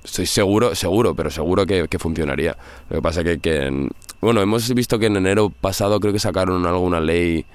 estoy 0.03 0.25
seguro, 0.25 0.75
seguro, 0.75 1.15
pero 1.15 1.29
seguro 1.29 1.65
que, 1.65 1.87
que 1.87 1.99
funcionaría. 1.99 2.57
Lo 2.89 2.97
que 2.97 3.01
pasa 3.01 3.23
que, 3.23 3.39
que 3.39 3.67
en- 3.67 3.91
bueno, 4.19 4.41
hemos 4.41 4.73
visto 4.73 4.99
que 4.99 5.05
en 5.05 5.15
enero 5.15 5.49
pasado 5.61 6.01
creo 6.01 6.11
que 6.11 6.19
sacaron 6.19 6.65
alguna 6.65 6.99
ley 6.99 7.45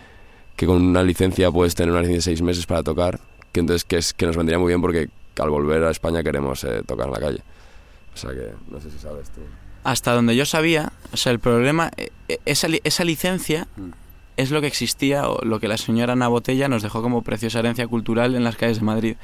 que 0.56 0.66
con 0.66 0.82
una 0.82 1.02
licencia 1.02 1.50
puedes 1.50 1.74
tener 1.74 1.90
una 1.90 2.00
licencia 2.00 2.18
de 2.18 2.36
seis 2.36 2.42
meses 2.42 2.66
para 2.66 2.82
tocar, 2.82 3.20
que 3.52 3.60
entonces 3.60 3.84
que, 3.84 3.96
es, 3.96 4.14
que 4.14 4.26
nos 4.26 4.36
vendría 4.36 4.58
muy 4.58 4.68
bien 4.68 4.80
porque 4.80 5.08
al 5.38 5.50
volver 5.50 5.84
a 5.84 5.90
España 5.90 6.22
queremos 6.22 6.64
eh, 6.64 6.82
tocar 6.86 7.08
en 7.08 7.12
la 7.12 7.20
calle. 7.20 7.42
O 8.14 8.16
sea 8.16 8.30
que 8.30 8.52
no 8.70 8.80
sé 8.80 8.90
si 8.90 8.98
sabes 8.98 9.30
tú. 9.30 9.40
Hasta 9.82 10.12
donde 10.12 10.34
yo 10.36 10.46
sabía, 10.46 10.92
o 11.12 11.16
sea, 11.16 11.32
el 11.32 11.40
problema, 11.40 11.90
eh, 11.96 12.10
eh, 12.28 12.38
esa, 12.46 12.68
esa 12.84 13.04
licencia 13.04 13.66
Mm. 13.76 13.90
es 14.36 14.50
lo 14.50 14.60
que 14.60 14.66
existía 14.66 15.28
o 15.28 15.44
lo 15.44 15.60
que 15.60 15.68
la 15.68 15.76
señora 15.76 16.14
Ana 16.14 16.28
Botella 16.28 16.68
nos 16.68 16.82
dejó 16.82 17.02
como 17.02 17.22
preciosa 17.22 17.60
herencia 17.60 17.86
cultural 17.86 18.34
en 18.34 18.44
las 18.44 18.56
calles 18.56 18.78
de 18.78 18.84
Madrid. 18.84 19.16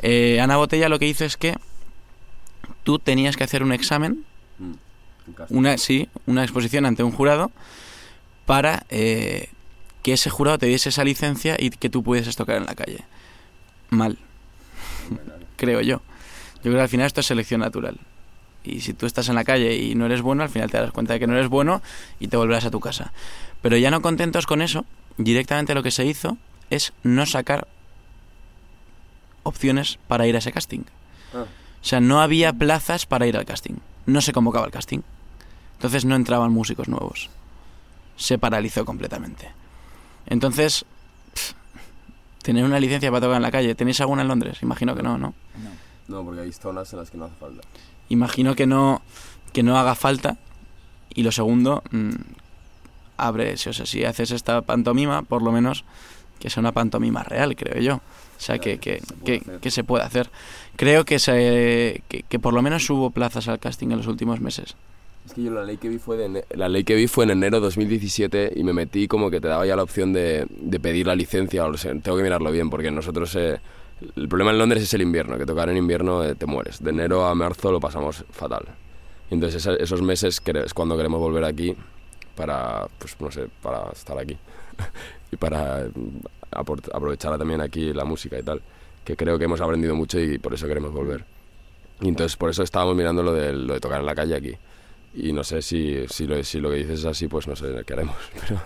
Eh, 0.00 0.40
Ana 0.40 0.56
Botella 0.56 0.88
lo 0.88 0.98
que 0.98 1.06
hizo 1.06 1.24
es 1.24 1.36
que 1.36 1.56
tú 2.82 2.98
tenías 2.98 3.36
que 3.36 3.44
hacer 3.44 3.62
un 3.62 3.72
examen, 3.72 4.24
una, 5.48 5.78
sí, 5.78 6.08
una 6.26 6.42
exposición 6.42 6.84
ante 6.84 7.02
un 7.02 7.12
jurado 7.12 7.50
para 8.44 8.84
eh, 8.90 9.48
que 10.02 10.12
ese 10.12 10.30
jurado 10.30 10.58
te 10.58 10.66
diese 10.66 10.88
esa 10.88 11.04
licencia 11.04 11.56
y 11.58 11.70
que 11.70 11.88
tú 11.88 12.02
pudieses 12.02 12.36
tocar 12.36 12.56
en 12.56 12.66
la 12.66 12.74
calle. 12.74 13.04
Mal, 13.90 14.18
creo 15.56 15.80
yo. 15.80 16.02
Yo 16.56 16.70
creo 16.70 16.74
que 16.74 16.82
al 16.82 16.88
final 16.88 17.06
esto 17.06 17.20
es 17.20 17.26
selección 17.26 17.60
natural. 17.60 17.98
Y 18.64 18.80
si 18.80 18.94
tú 18.94 19.06
estás 19.06 19.28
en 19.28 19.34
la 19.34 19.44
calle 19.44 19.76
y 19.76 19.94
no 19.94 20.06
eres 20.06 20.22
bueno, 20.22 20.42
al 20.42 20.48
final 20.48 20.70
te 20.70 20.78
das 20.78 20.92
cuenta 20.92 21.14
de 21.14 21.20
que 21.20 21.26
no 21.26 21.34
eres 21.34 21.48
bueno 21.48 21.82
y 22.20 22.28
te 22.28 22.36
volverás 22.36 22.64
a 22.64 22.70
tu 22.70 22.80
casa. 22.80 23.12
Pero 23.60 23.76
ya 23.76 23.90
no 23.90 24.02
contentos 24.02 24.46
con 24.46 24.62
eso, 24.62 24.84
directamente 25.18 25.74
lo 25.74 25.82
que 25.82 25.90
se 25.90 26.04
hizo 26.04 26.36
es 26.70 26.92
no 27.02 27.26
sacar 27.26 27.66
opciones 29.42 29.98
para 30.06 30.26
ir 30.26 30.36
a 30.36 30.38
ese 30.38 30.52
casting. 30.52 30.84
Ah. 31.34 31.44
O 31.82 31.84
sea, 31.84 32.00
no 32.00 32.20
había 32.20 32.52
plazas 32.52 33.06
para 33.06 33.26
ir 33.26 33.36
al 33.36 33.44
casting. 33.44 33.74
No 34.06 34.20
se 34.20 34.32
convocaba 34.32 34.66
el 34.66 34.72
casting. 34.72 35.00
Entonces 35.74 36.04
no 36.04 36.14
entraban 36.14 36.52
músicos 36.52 36.88
nuevos. 36.88 37.28
Se 38.16 38.38
paralizó 38.38 38.84
completamente. 38.84 39.50
Entonces, 40.26 40.84
pff, 41.34 41.52
tener 42.42 42.64
una 42.64 42.80
licencia 42.80 43.10
para 43.10 43.20
tocar 43.20 43.36
en 43.36 43.42
la 43.42 43.50
calle, 43.50 43.74
¿tenéis 43.74 44.00
alguna 44.00 44.22
en 44.22 44.28
Londres? 44.28 44.58
Imagino 44.62 44.94
que 44.94 45.02
no, 45.02 45.18
¿no? 45.18 45.34
No, 46.08 46.24
porque 46.24 46.40
hay 46.40 46.52
zonas 46.52 46.92
en 46.92 46.98
las 46.98 47.10
que 47.10 47.18
no 47.18 47.26
hace 47.26 47.36
falta. 47.36 47.62
Imagino 48.08 48.54
que 48.54 48.66
no, 48.66 49.02
que 49.52 49.62
no 49.62 49.78
haga 49.78 49.94
falta. 49.94 50.36
Y 51.14 51.22
lo 51.22 51.32
segundo, 51.32 51.82
mm, 51.90 52.10
abre, 53.16 53.56
si, 53.56 53.68
o 53.68 53.72
sea, 53.72 53.86
si 53.86 54.04
haces 54.04 54.30
esta 54.30 54.62
pantomima, 54.62 55.22
por 55.22 55.42
lo 55.42 55.52
menos 55.52 55.84
que 56.38 56.50
sea 56.50 56.60
una 56.60 56.72
pantomima 56.72 57.22
real, 57.22 57.54
creo 57.54 57.80
yo. 57.80 57.96
O 57.96 58.44
sea, 58.44 58.58
que, 58.58 58.78
que, 58.78 59.00
que, 59.24 59.40
que 59.40 59.70
se 59.70 59.84
puede 59.84 60.02
hacer. 60.02 60.28
Creo 60.74 61.04
que, 61.04 61.20
se, 61.20 62.02
que 62.08 62.38
por 62.40 62.52
lo 62.52 62.62
menos 62.62 62.90
hubo 62.90 63.10
plazas 63.10 63.46
al 63.46 63.60
casting 63.60 63.92
en 63.92 63.98
los 63.98 64.08
últimos 64.08 64.40
meses. 64.40 64.74
Es 65.24 65.34
que 65.34 65.42
yo 65.44 65.52
la 65.52 65.62
ley 65.62 65.76
que 65.76 65.88
vi 65.88 65.98
fue 65.98 66.16
de 66.16 66.44
la 66.54 66.68
ley 66.68 66.82
que 66.82 66.96
vi 66.96 67.06
fue 67.06 67.24
en 67.24 67.30
enero 67.30 67.60
2017 67.60 68.52
y 68.56 68.64
me 68.64 68.72
metí 68.72 69.06
como 69.06 69.30
que 69.30 69.40
te 69.40 69.46
daba 69.48 69.64
ya 69.64 69.76
la 69.76 69.84
opción 69.84 70.12
de, 70.12 70.46
de 70.50 70.80
pedir 70.80 71.06
la 71.06 71.14
licencia 71.14 71.64
o 71.64 71.76
sé, 71.76 71.94
tengo 72.00 72.16
que 72.16 72.24
mirarlo 72.24 72.50
bien 72.50 72.70
porque 72.70 72.90
nosotros 72.90 73.34
eh, 73.36 73.60
el 74.16 74.28
problema 74.28 74.50
en 74.50 74.58
Londres 74.58 74.82
es 74.82 74.92
el 74.94 75.02
invierno, 75.02 75.38
que 75.38 75.46
tocar 75.46 75.68
en 75.68 75.76
invierno 75.76 76.24
eh, 76.24 76.34
te 76.34 76.46
mueres. 76.46 76.82
De 76.82 76.90
enero 76.90 77.24
a 77.24 77.34
marzo 77.36 77.70
lo 77.70 77.78
pasamos 77.78 78.24
fatal. 78.32 78.64
Entonces 79.30 79.62
esa- 79.64 79.76
esos 79.76 80.02
meses 80.02 80.40
es 80.44 80.74
cuando 80.74 80.96
queremos 80.96 81.20
volver 81.20 81.44
aquí 81.44 81.74
para 82.34 82.88
pues 82.98 83.14
no 83.20 83.30
sé, 83.30 83.46
para 83.62 83.90
estar 83.92 84.18
aquí 84.18 84.36
y 85.30 85.36
para 85.36 85.86
mm, 85.94 86.18
aprovechar 86.50 87.38
también 87.38 87.60
aquí 87.60 87.92
la 87.92 88.04
música 88.04 88.38
y 88.38 88.42
tal, 88.42 88.60
que 89.04 89.16
creo 89.16 89.38
que 89.38 89.44
hemos 89.44 89.60
aprendido 89.60 89.94
mucho 89.94 90.18
y 90.18 90.38
por 90.38 90.52
eso 90.52 90.66
queremos 90.66 90.92
volver. 90.92 91.24
Y 92.00 92.08
entonces 92.08 92.36
por 92.36 92.50
eso 92.50 92.64
estábamos 92.64 92.96
mirando 92.96 93.22
lo 93.22 93.32
de, 93.32 93.52
lo 93.52 93.74
de 93.74 93.80
tocar 93.80 94.00
en 94.00 94.06
la 94.06 94.14
calle 94.16 94.34
aquí. 94.34 94.56
Y 95.14 95.32
no 95.32 95.44
sé 95.44 95.60
si, 95.60 96.04
si, 96.08 96.26
lo, 96.26 96.42
si 96.42 96.58
lo 96.58 96.70
que 96.70 96.76
dices 96.76 97.00
es 97.00 97.04
así, 97.04 97.28
pues 97.28 97.46
no 97.46 97.54
sé 97.54 97.66
qué 97.86 97.92
haremos. 97.92 98.16
Pero, 98.48 98.60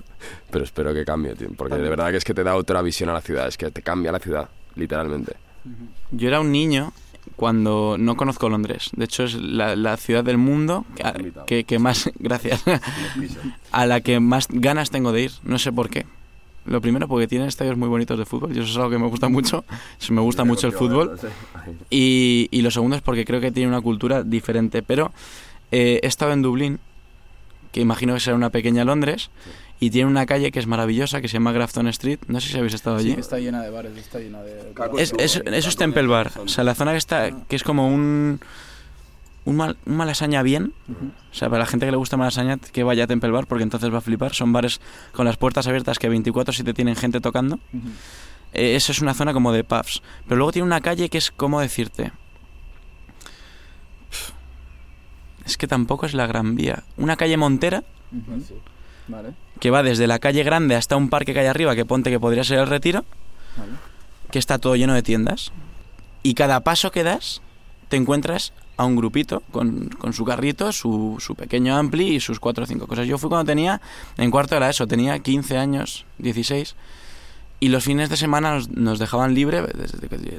pero 0.51 0.65
espero 0.65 0.95
que 0.95 1.05
cambie, 1.05 1.35
tío. 1.35 1.49
Porque 1.57 1.75
de 1.77 1.89
verdad 1.89 2.11
que 2.11 2.17
es 2.19 2.25
que 2.25 2.35
te 2.35 2.43
da 2.45 2.55
otra 2.57 2.83
visión 2.83 3.09
a 3.11 3.13
la 3.13 3.21
ciudad. 3.21 3.47
Es 3.49 3.57
que 3.59 3.71
te 3.71 3.83
cambia 3.83 4.11
la 4.13 4.19
ciudad, 4.21 4.49
literalmente. 4.77 5.35
Yo 6.13 6.29
era 6.29 6.41
un 6.41 6.51
niño 6.53 6.93
cuando 7.35 7.97
no 7.99 8.17
conozco 8.17 8.49
Londres. 8.49 8.91
De 8.97 9.05
hecho, 9.07 9.25
es 9.25 9.35
la, 9.35 9.75
la 9.77 9.97
ciudad 9.97 10.23
del 10.25 10.39
mundo 10.39 10.85
a- 11.03 11.15
que, 11.47 11.65
que 11.65 11.79
más, 11.81 12.11
gracias, 12.19 12.63
a 13.73 13.87
la 13.87 14.01
que 14.01 14.21
más 14.21 14.47
ganas 14.51 14.91
tengo 14.91 15.13
de 15.13 15.23
ir. 15.23 15.33
No 15.43 15.59
sé 15.59 15.73
por 15.73 15.91
qué. 15.91 16.07
Lo 16.65 16.81
primero, 16.81 17.07
porque 17.07 17.29
tiene 17.29 17.47
estadios 17.47 17.77
muy 17.77 17.89
bonitos 17.89 18.19
de 18.19 18.25
fútbol, 18.25 18.57
y 18.57 18.59
eso 18.61 18.69
es 18.71 18.77
algo 18.77 18.91
que 18.91 18.99
me 18.99 19.07
gusta 19.09 19.29
mucho. 19.29 19.65
Me 20.11 20.21
gusta 20.21 20.45
mucho 20.45 20.67
el 20.67 20.73
fútbol. 20.73 21.19
Y, 21.91 22.49
y 22.51 22.63
lo 22.63 22.71
segundo 22.71 22.97
es 22.97 23.03
porque 23.03 23.25
creo 23.25 23.41
que 23.41 23.53
tiene 23.53 23.69
una 23.69 23.81
cultura 23.81 24.23
diferente. 24.25 24.83
Pero 24.83 25.13
eh, 25.73 26.01
he 26.03 26.07
estado 26.07 26.33
en 26.33 26.43
Dublín, 26.43 26.79
que 27.73 27.81
imagino 27.81 28.15
que 28.15 28.21
será 28.21 28.37
una 28.37 28.51
pequeña 28.51 28.85
Londres, 28.85 29.31
y 29.79 29.91
tiene 29.91 30.09
una 30.11 30.25
calle 30.25 30.51
que 30.53 30.59
es 30.59 30.67
maravillosa, 30.67 31.21
que 31.21 31.29
se 31.29 31.35
llama 31.35 31.53
Grafton 31.53 31.87
Street. 31.89 32.19
No 32.29 32.41
sé 32.41 32.49
si 32.49 32.57
habéis 32.57 32.73
estado 32.75 32.97
allí. 32.97 33.13
Sí, 33.13 33.21
está 33.21 33.39
llena 33.39 33.61
de 33.63 33.69
bares, 33.71 33.95
está 33.97 34.19
llena 34.19 34.41
de... 34.43 34.73
Es, 34.99 35.13
es- 35.19 35.43
eso 35.45 35.69
es 35.69 35.77
Temple 35.77 36.07
Bar. 36.07 36.33
O 36.43 36.49
sea, 36.49 36.65
la 36.65 36.75
zona 36.75 36.93
que 36.93 36.99
está, 36.99 37.31
que 37.47 37.57
es 37.57 37.63
como 37.63 37.89
un. 37.89 38.41
Un, 39.45 39.55
mal, 39.55 39.77
un 39.87 39.97
malasaña 39.97 40.43
bien. 40.43 40.73
O 41.31 41.35
sea, 41.35 41.49
para 41.49 41.61
la 41.61 41.67
gente 41.67 41.87
que 41.87 41.93
le 41.93 41.97
gusta 41.99 42.17
malasaña, 42.17 42.57
que 42.57 42.83
vaya 42.83 43.05
a 43.05 43.07
Temple 43.07 43.31
Bar, 43.31 43.47
porque 43.47 43.63
entonces 43.63 43.93
va 43.93 43.99
a 43.99 44.01
flipar. 44.01 44.35
Son 44.35 44.53
bares 44.53 44.81
con 45.13 45.25
las 45.27 45.37
puertas 45.37 45.67
abiertas 45.69 45.99
que 46.01 46.11
24-7 46.11 46.75
tienen 46.75 46.97
gente 46.97 47.21
tocando. 47.21 47.61
Eh, 48.55 48.75
eso 48.75 48.91
es 48.93 49.01
una 49.03 49.15
zona 49.15 49.33
como 49.35 49.53
de 49.53 49.63
pubs. 49.63 50.03
Pero 50.27 50.37
luego 50.37 50.51
tiene 50.53 50.67
una 50.67 50.81
calle 50.81 51.09
que 51.11 51.19
es, 51.19 51.31
¿cómo 51.31 51.61
decirte? 51.61 52.11
Es 55.47 55.57
que 55.57 55.67
tampoco 55.67 56.07
es 56.07 56.15
la 56.15 56.27
Gran 56.27 56.57
Vía. 56.57 56.83
Una 56.97 57.17
calle 57.17 57.37
montera 57.37 57.85
Vale, 59.09 59.35
que 59.61 59.71
va 59.71 59.83
desde 59.83 60.07
la 60.07 60.19
calle 60.19 60.43
grande 60.43 60.75
hasta 60.75 60.97
un 60.97 61.09
parque 61.09 61.33
que 61.33 61.41
hay 61.41 61.47
arriba, 61.47 61.75
que 61.77 61.85
ponte 61.85 62.11
que 62.11 62.19
podría 62.19 62.45
ser 62.45 62.59
el 62.59 62.67
retiro, 62.67 63.05
vale. 63.57 63.73
que 64.31 64.39
está 64.39 64.59
todo 64.59 64.75
lleno 64.75 64.95
de 64.95 65.03
tiendas. 65.03 65.53
Y 66.23 66.35
cada 66.35 66.61
paso 66.61 66.91
que 66.91 67.05
das, 67.05 67.41
te 67.89 67.97
encuentras 67.97 68.53
a 68.77 68.85
un 68.85 68.97
grupito 68.97 69.43
con, 69.53 69.89
con 69.91 70.13
su 70.13 70.25
carrito, 70.25 70.73
su, 70.73 71.17
su 71.21 71.35
pequeño 71.35 71.77
ampli 71.77 72.17
y 72.17 72.21
sus 72.21 72.41
cuatro 72.41 72.65
o 72.65 72.67
cinco 72.67 72.87
cosas. 72.87 73.07
Yo 73.07 73.17
fui 73.17 73.29
cuando 73.29 73.47
tenía, 73.47 73.81
en 74.17 74.31
cuarto 74.31 74.57
era 74.57 74.69
eso, 74.69 74.87
tenía 74.87 75.19
15 75.21 75.57
años, 75.57 76.05
16, 76.19 76.75
y 77.59 77.69
los 77.69 77.85
fines 77.85 78.09
de 78.11 78.17
semana 78.17 78.55
nos, 78.55 78.69
nos 78.71 78.99
dejaban 78.99 79.35
libre, 79.35 79.63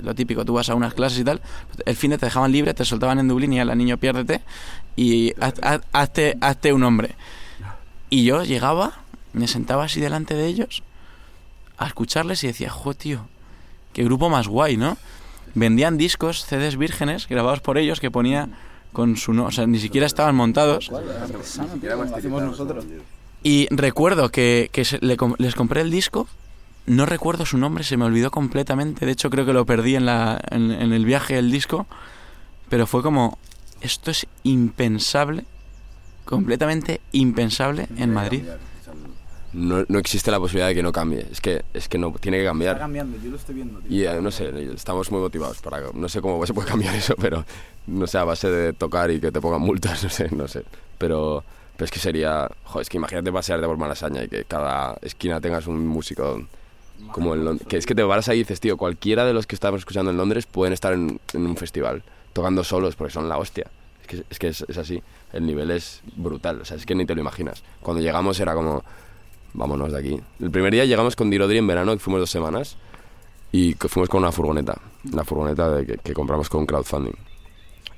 lo 0.03 0.13
típico, 0.15 0.45
tú 0.45 0.53
vas 0.53 0.69
a 0.69 0.75
unas 0.75 0.93
clases 0.93 1.19
y 1.19 1.23
tal, 1.23 1.41
el 1.85 1.95
fin 1.95 2.11
de 2.11 2.17
te 2.17 2.25
dejaban 2.27 2.51
libre, 2.51 2.73
te 2.73 2.85
soltaban 2.85 3.17
en 3.19 3.27
Dublín 3.27 3.53
y 3.53 3.59
al 3.59 3.75
niño 3.77 3.97
piérdete 3.97 4.41
y 4.95 5.31
haz- 5.39 5.59
haz- 5.61 5.81
hazte, 5.93 6.37
hazte 6.41 6.73
un 6.73 6.83
hombre. 6.83 7.15
Y 8.09 8.23
yo 8.23 8.43
llegaba, 8.43 8.99
me 9.33 9.47
sentaba 9.47 9.85
así 9.85 9.99
delante 9.99 10.33
de 10.35 10.45
ellos 10.47 10.83
a 11.77 11.87
escucharles 11.87 12.43
y 12.43 12.47
decía, 12.47 12.69
jo, 12.69 12.93
tío, 12.93 13.27
qué 13.93 14.03
grupo 14.03 14.29
más 14.29 14.47
guay, 14.47 14.77
¿no? 14.77 14.97
Vendían 15.55 15.97
discos, 15.97 16.45
CDs 16.45 16.77
vírgenes, 16.77 17.27
grabados 17.27 17.61
por 17.61 17.77
ellos, 17.77 17.99
que 17.99 18.11
ponía 18.11 18.47
con 18.93 19.17
su 19.17 19.33
no, 19.33 19.45
o 19.45 19.51
sea, 19.51 19.65
ni 19.67 19.79
siquiera 19.79 20.05
estaban 20.07 20.35
montados. 20.35 20.89
Y 23.43 23.67
recuerdo 23.71 24.29
que, 24.29 24.69
que 24.71 24.85
se- 24.85 24.99
le 25.01 25.17
com- 25.17 25.35
les 25.37 25.55
compré 25.55 25.81
el 25.81 25.91
disco, 25.91 26.27
no 26.87 27.05
recuerdo 27.05 27.45
su 27.45 27.57
nombre, 27.57 27.83
se 27.83 27.97
me 27.97 28.05
olvidó 28.05 28.31
completamente, 28.31 29.05
de 29.05 29.11
hecho 29.11 29.29
creo 29.29 29.45
que 29.45 29.53
lo 29.53 29.65
perdí 29.65 29.95
en, 29.95 30.05
la, 30.05 30.41
en, 30.49 30.71
en 30.71 30.93
el 30.93 31.05
viaje 31.05 31.37
el 31.37 31.51
disco, 31.51 31.85
pero 32.69 32.87
fue 32.87 33.03
como, 33.03 33.37
esto 33.81 34.09
es 34.11 34.25
impensable, 34.43 35.45
completamente 36.25 37.01
impensable 37.11 37.87
en 37.97 38.13
Madrid. 38.13 38.43
No, 39.53 39.85
no 39.87 39.97
existe 39.97 40.29
la 40.29 40.39
posibilidad 40.39 40.67
de 40.67 40.75
que 40.75 40.83
no 40.83 40.91
cambie. 40.91 41.25
Es 41.31 41.39
que, 41.41 41.63
es 41.73 41.87
que 41.87 41.97
no 41.97 42.11
tiene 42.11 42.37
que 42.37 42.43
Está 42.43 42.49
cambiar. 42.51 42.77
cambiando, 42.77 43.17
yo 43.17 43.31
lo 43.31 43.37
estoy 43.37 43.55
viendo, 43.55 43.79
tío. 43.79 43.89
Y 43.89 44.05
eh, 44.05 44.21
no 44.21 44.29
sé, 44.29 44.49
estamos 44.73 45.09
muy 45.09 45.21
motivados 45.21 45.59
para... 45.61 45.81
No 45.93 46.09
sé 46.09 46.21
cómo 46.21 46.45
se 46.45 46.53
puede 46.53 46.67
cambiar 46.67 46.93
eso, 46.93 47.15
pero 47.15 47.45
no 47.87 48.05
sé, 48.07 48.17
a 48.17 48.23
base 48.25 48.49
de 48.51 48.73
tocar 48.73 49.09
y 49.09 49.19
que 49.21 49.31
te 49.31 49.39
pongan 49.41 49.61
multas, 49.61 50.03
no 50.03 50.09
sé, 50.09 50.29
no 50.35 50.47
sé. 50.47 50.63
Pero, 50.97 51.43
pero 51.75 51.85
es 51.85 51.91
que 51.91 51.99
sería... 51.99 52.49
Joder, 52.65 52.81
es 52.83 52.89
que 52.89 52.97
imagínate 52.97 53.31
pasearte 53.31 53.65
por 53.65 53.77
Malasaña 53.77 54.23
y 54.25 54.27
que 54.27 54.43
cada 54.43 54.97
esquina 55.01 55.39
tengas 55.41 55.65
un 55.65 55.87
músico 55.87 56.45
como 57.11 57.33
en 57.33 57.45
Londres. 57.45 57.67
Que 57.67 57.77
es 57.77 57.85
que 57.85 57.95
te 57.95 58.05
paras 58.05 58.29
ahí 58.29 58.37
y 58.37 58.41
dices, 58.41 58.59
tío, 58.59 58.77
cualquiera 58.77 59.25
de 59.25 59.33
los 59.33 59.47
que 59.47 59.55
estamos 59.55 59.79
escuchando 59.79 60.11
en 60.11 60.17
Londres 60.17 60.45
pueden 60.45 60.73
estar 60.73 60.93
en, 60.93 61.19
en 61.33 61.45
un 61.45 61.57
festival 61.57 62.03
tocando 62.33 62.63
solos 62.63 62.95
porque 62.95 63.13
son 63.13 63.27
la 63.29 63.37
hostia. 63.37 63.67
Es 64.01 64.07
que, 64.07 64.23
es, 64.29 64.39
que 64.39 64.47
es, 64.49 64.65
es 64.67 64.77
así. 64.77 65.01
El 65.33 65.45
nivel 65.45 65.71
es 65.71 66.01
brutal, 66.15 66.61
o 66.61 66.65
sea, 66.65 66.77
es 66.77 66.85
que 66.85 66.95
ni 66.95 67.05
te 67.05 67.15
lo 67.15 67.21
imaginas. 67.21 67.63
Cuando 67.81 68.01
llegamos 68.01 68.39
era 68.39 68.53
como... 68.53 68.83
Vámonos 69.53 69.91
de 69.91 69.99
aquí. 69.99 70.19
El 70.39 70.51
primer 70.51 70.71
día 70.71 70.85
llegamos 70.85 71.15
con 71.15 71.29
Dirodri 71.29 71.57
en 71.57 71.65
verano, 71.65 71.93
que 71.93 71.99
fuimos 71.99 72.19
dos 72.19 72.29
semanas, 72.29 72.77
y 73.51 73.73
fuimos 73.73 74.07
con 74.09 74.21
una 74.21 74.31
furgoneta, 74.31 74.79
la 75.11 75.23
furgoneta 75.23 75.71
de 75.71 75.85
que, 75.85 75.97
que 75.97 76.13
compramos 76.13 76.47
con 76.49 76.65
crowdfunding. 76.65 77.15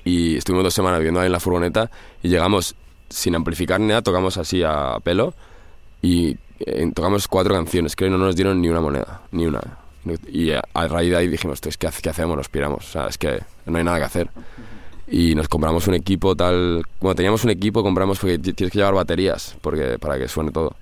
Y 0.05 0.37
estuvimos 0.37 0.63
dos 0.63 0.73
semanas 0.73 0.99
viviendo 0.99 1.19
ahí 1.19 1.25
en 1.25 1.31
la 1.31 1.39
furgoneta 1.39 1.91
y 2.23 2.29
llegamos 2.29 2.75
sin 3.09 3.35
amplificar 3.35 3.79
ni 3.79 3.87
nada, 3.87 4.01
tocamos 4.01 4.37
así 4.37 4.63
a 4.63 4.97
pelo 5.03 5.33
y 6.01 6.37
eh, 6.59 6.91
tocamos 6.93 7.27
cuatro 7.27 7.53
canciones, 7.55 7.95
creo 7.95 8.09
que 8.11 8.17
no 8.17 8.23
nos 8.25 8.35
dieron 8.35 8.61
ni 8.61 8.69
una 8.69 8.81
moneda, 8.81 9.21
ni 9.31 9.45
una. 9.45 9.61
Y 10.31 10.51
a, 10.51 10.61
a 10.73 10.87
raíz 10.87 11.11
de 11.11 11.17
ahí 11.17 11.27
dijimos, 11.27 11.61
"Tío, 11.61 11.69
es 11.69 11.77
que 11.77 11.87
hace- 11.87 12.01
¿qué 12.01 12.09
hacemos? 12.09 12.35
Nos 12.37 12.49
piramos, 12.49 12.87
o 12.87 12.91
sea, 12.91 13.07
es 13.07 13.17
que 13.17 13.39
no 13.65 13.77
hay 13.77 13.83
nada 13.83 13.97
que 13.99 14.03
hacer. 14.05 14.29
Y 15.11 15.33
nos 15.35 15.47
compramos 15.47 15.87
un 15.87 15.95
equipo 15.95 16.35
tal... 16.35 16.83
Bueno, 17.01 17.15
teníamos 17.15 17.43
un 17.43 17.49
equipo, 17.49 17.81
compramos 17.83 18.19
porque 18.19 18.37
ti- 18.39 18.53
tienes 18.53 18.71
que 18.71 18.77
llevar 18.79 18.93
baterías 18.93 19.55
porque, 19.61 19.97
para 19.99 20.17
que 20.19 20.27
suene 20.27 20.51
todo. 20.51 20.75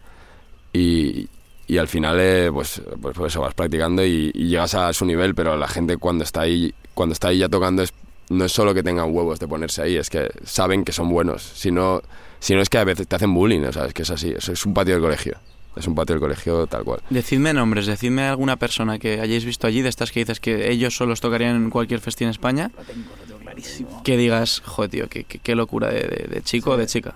Y, 0.73 1.27
y 1.67 1.77
al 1.77 1.87
final, 1.87 2.17
eh, 2.19 2.49
pues, 2.53 2.81
pues, 3.01 3.15
pues 3.15 3.33
eso, 3.33 3.41
vas 3.41 3.53
practicando 3.53 4.05
y, 4.05 4.31
y 4.33 4.47
llegas 4.47 4.75
a 4.75 4.91
su 4.93 5.05
nivel, 5.05 5.33
pero 5.33 5.55
la 5.57 5.67
gente 5.67 5.97
cuando 5.97 6.23
está 6.23 6.41
ahí, 6.41 6.73
cuando 6.93 7.13
está 7.13 7.29
ahí 7.29 7.39
ya 7.39 7.49
tocando 7.49 7.81
es, 7.83 7.93
no 8.29 8.45
es 8.45 8.51
solo 8.51 8.73
que 8.73 8.83
tengan 8.83 9.13
huevos 9.13 9.39
de 9.39 9.47
ponerse 9.47 9.81
ahí, 9.81 9.95
es 9.95 10.09
que 10.09 10.29
saben 10.45 10.83
que 10.83 10.91
son 10.91 11.09
buenos. 11.09 11.41
Si 11.41 11.71
no, 11.71 12.01
si 12.39 12.53
no 12.53 12.61
es 12.61 12.69
que 12.69 12.77
a 12.77 12.83
veces 12.83 13.07
te 13.07 13.15
hacen 13.15 13.33
bullying, 13.33 13.61
o 13.63 13.71
sea, 13.73 13.85
es 13.85 13.93
que 13.93 14.01
es 14.03 14.09
así, 14.09 14.33
es 14.37 14.65
un 14.65 14.73
patio 14.73 14.93
del 14.95 15.03
colegio. 15.03 15.37
Es 15.77 15.87
un 15.87 15.95
patio 15.95 16.15
del 16.15 16.21
colegio 16.21 16.65
tal 16.67 16.83
cual. 16.83 17.01
Decidme 17.09 17.53
nombres, 17.53 17.85
decidme 17.85 18.23
alguna 18.23 18.55
persona 18.57 18.97
que 18.99 19.19
hayáis 19.21 19.45
visto 19.45 19.67
allí, 19.67 19.81
de 19.81 19.89
estas 19.89 20.11
que 20.11 20.21
dices 20.21 20.39
que 20.39 20.71
ellos 20.71 20.95
solos 20.95 21.21
tocarían 21.21 21.55
en 21.55 21.69
cualquier 21.69 21.99
festín 21.99 22.25
en 22.27 22.31
España, 22.31 22.71
Lo 22.75 22.83
tengo, 22.83 23.09
lo 23.19 23.25
tengo 23.25 23.39
clarísimo. 23.39 24.03
que 24.03 24.17
digas, 24.17 24.61
joder, 24.65 24.89
tío, 24.91 25.07
qué, 25.09 25.23
qué- 25.23 25.39
qué 25.39 25.55
locura 25.55 25.89
de, 25.89 26.01
de- 26.01 26.27
de 26.29 26.41
chico 26.41 26.71
o 26.71 26.77
de 26.77 26.87
chica. 26.87 27.15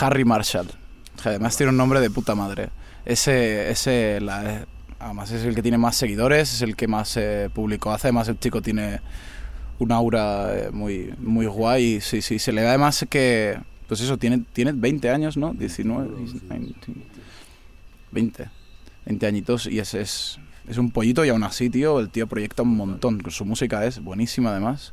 Harry 0.00 0.24
Marshall. 0.24 0.68
Que 1.22 1.28
además 1.30 1.56
tiene 1.56 1.70
un 1.70 1.76
nombre 1.76 2.00
de 2.00 2.10
puta 2.10 2.34
madre. 2.34 2.70
Ese, 3.04 3.70
ese 3.70 4.20
la- 4.20 4.66
además 5.00 5.30
es 5.30 5.44
el 5.44 5.54
que 5.54 5.62
tiene 5.62 5.78
más 5.78 5.96
seguidores, 5.96 6.52
es 6.54 6.62
el 6.62 6.74
que 6.76 6.88
más 6.88 7.16
eh, 7.16 7.50
público 7.52 7.90
hace. 7.92 8.08
Además 8.08 8.28
el 8.28 8.38
chico 8.38 8.60
tiene 8.62 9.00
un 9.78 9.92
aura 9.92 10.56
eh, 10.56 10.70
muy, 10.72 11.12
muy 11.18 11.46
guay. 11.46 12.00
Sí, 12.00 12.22
sí, 12.22 12.38
se 12.38 12.52
le 12.52 12.62
da 12.62 12.70
además 12.70 13.06
que, 13.08 13.58
pues 13.86 14.00
eso, 14.00 14.16
tiene, 14.18 14.42
tiene 14.52 14.72
20 14.72 15.10
años, 15.10 15.36
¿no? 15.36 15.52
19, 15.54 16.08
19, 16.18 16.74
20. 18.10 18.48
20 19.06 19.26
añitos 19.26 19.66
y 19.66 19.78
es, 19.78 19.94
es, 19.94 20.38
es 20.68 20.78
un 20.78 20.90
pollito 20.90 21.24
y 21.24 21.30
aún 21.30 21.42
así, 21.42 21.70
tío, 21.70 22.00
el 22.00 22.10
tío 22.10 22.26
proyecta 22.26 22.62
un 22.62 22.76
montón. 22.76 23.22
Su 23.30 23.44
música 23.44 23.84
es 23.86 24.00
buenísima 24.00 24.50
además. 24.50 24.92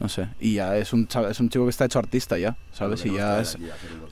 No 0.00 0.08
sé. 0.08 0.28
Y 0.38 0.54
ya 0.54 0.76
es 0.76 0.92
un, 0.92 1.08
es 1.28 1.40
un 1.40 1.48
chico 1.48 1.64
que 1.64 1.70
está 1.70 1.84
hecho 1.84 1.98
artista 1.98 2.38
ya, 2.38 2.56
¿sabes? 2.72 3.04
Y 3.04 3.14
ya 3.14 3.40
es... 3.40 3.58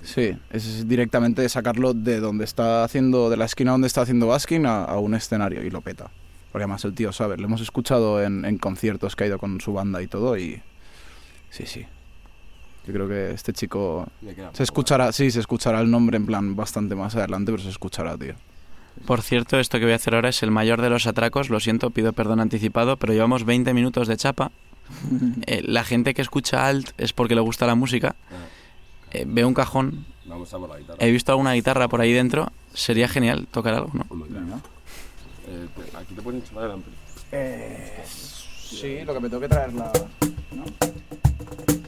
Sí, 0.02 0.36
es 0.50 0.88
directamente 0.88 1.48
sacarlo 1.48 1.94
de 1.94 2.18
donde 2.18 2.44
está 2.44 2.82
haciendo, 2.82 3.30
de 3.30 3.36
la 3.36 3.44
esquina 3.44 3.70
donde 3.70 3.86
está 3.86 4.00
haciendo 4.02 4.26
Baskin 4.26 4.66
a, 4.66 4.82
a 4.82 4.98
un 4.98 5.14
escenario 5.14 5.62
y 5.64 5.70
lo 5.70 5.82
peta. 5.82 6.10
Porque 6.50 6.64
además 6.64 6.84
el 6.84 6.94
tío, 6.94 7.12
¿sabes? 7.12 7.38
Lo 7.38 7.46
hemos 7.46 7.60
escuchado 7.60 8.20
en, 8.20 8.44
en 8.44 8.58
conciertos 8.58 9.14
que 9.14 9.24
ha 9.24 9.26
ido 9.28 9.38
con 9.38 9.60
su 9.60 9.72
banda 9.72 10.02
y 10.02 10.08
todo 10.08 10.36
y... 10.36 10.60
Sí, 11.50 11.66
sí. 11.66 11.86
Yo 12.86 12.92
creo 12.92 13.08
que 13.08 13.32
este 13.32 13.52
chico... 13.52 14.06
Se 14.52 14.62
escuchará, 14.62 15.10
sí, 15.12 15.30
se 15.30 15.40
escuchará 15.40 15.80
el 15.80 15.90
nombre 15.90 16.16
en 16.16 16.26
plan 16.26 16.54
bastante 16.54 16.94
más 16.94 17.16
adelante, 17.16 17.50
pero 17.50 17.62
se 17.62 17.70
escuchará, 17.70 18.16
tío. 18.16 18.34
Por 19.04 19.22
cierto, 19.22 19.58
esto 19.58 19.78
que 19.78 19.84
voy 19.84 19.92
a 19.92 19.96
hacer 19.96 20.14
ahora 20.14 20.28
es 20.30 20.42
el 20.42 20.50
mayor 20.50 20.80
de 20.80 20.88
los 20.88 21.06
atracos. 21.06 21.50
Lo 21.50 21.60
siento, 21.60 21.90
pido 21.90 22.12
perdón 22.12 22.40
anticipado, 22.40 22.96
pero 22.96 23.12
llevamos 23.12 23.44
20 23.44 23.74
minutos 23.74 24.08
de 24.08 24.16
chapa. 24.16 24.50
Eh, 25.46 25.62
la 25.64 25.82
gente 25.82 26.14
que 26.14 26.22
escucha 26.22 26.68
alt 26.68 26.90
es 26.96 27.12
porque 27.12 27.34
le 27.34 27.40
gusta 27.40 27.66
la 27.66 27.74
música. 27.74 28.14
Eh, 29.10 29.24
veo 29.26 29.48
un 29.48 29.54
cajón, 29.54 30.06
Vamos 30.24 30.52
a 30.54 30.58
por 30.58 30.68
la 30.68 30.78
guitarra. 30.78 30.98
he 31.00 31.10
visto 31.10 31.32
alguna 31.32 31.52
guitarra 31.54 31.88
por 31.88 32.00
ahí 32.00 32.12
dentro. 32.12 32.52
Sería 32.72 33.08
genial 33.08 33.48
tocar 33.50 33.74
algo, 33.74 33.90
¿no? 33.92 34.04
Eh, 35.48 35.66
aquí 35.98 36.14
te 36.14 36.22
pueden 36.22 36.42
chupar 36.44 36.64
el 36.66 36.70
ampli. 36.72 36.92
sí, 38.58 39.04
lo 39.04 39.14
que 39.14 39.20
me 39.20 39.28
tengo 39.28 39.40
que 39.40 39.48
traer 39.48 39.72
la... 39.74 39.92
Y 41.68 41.85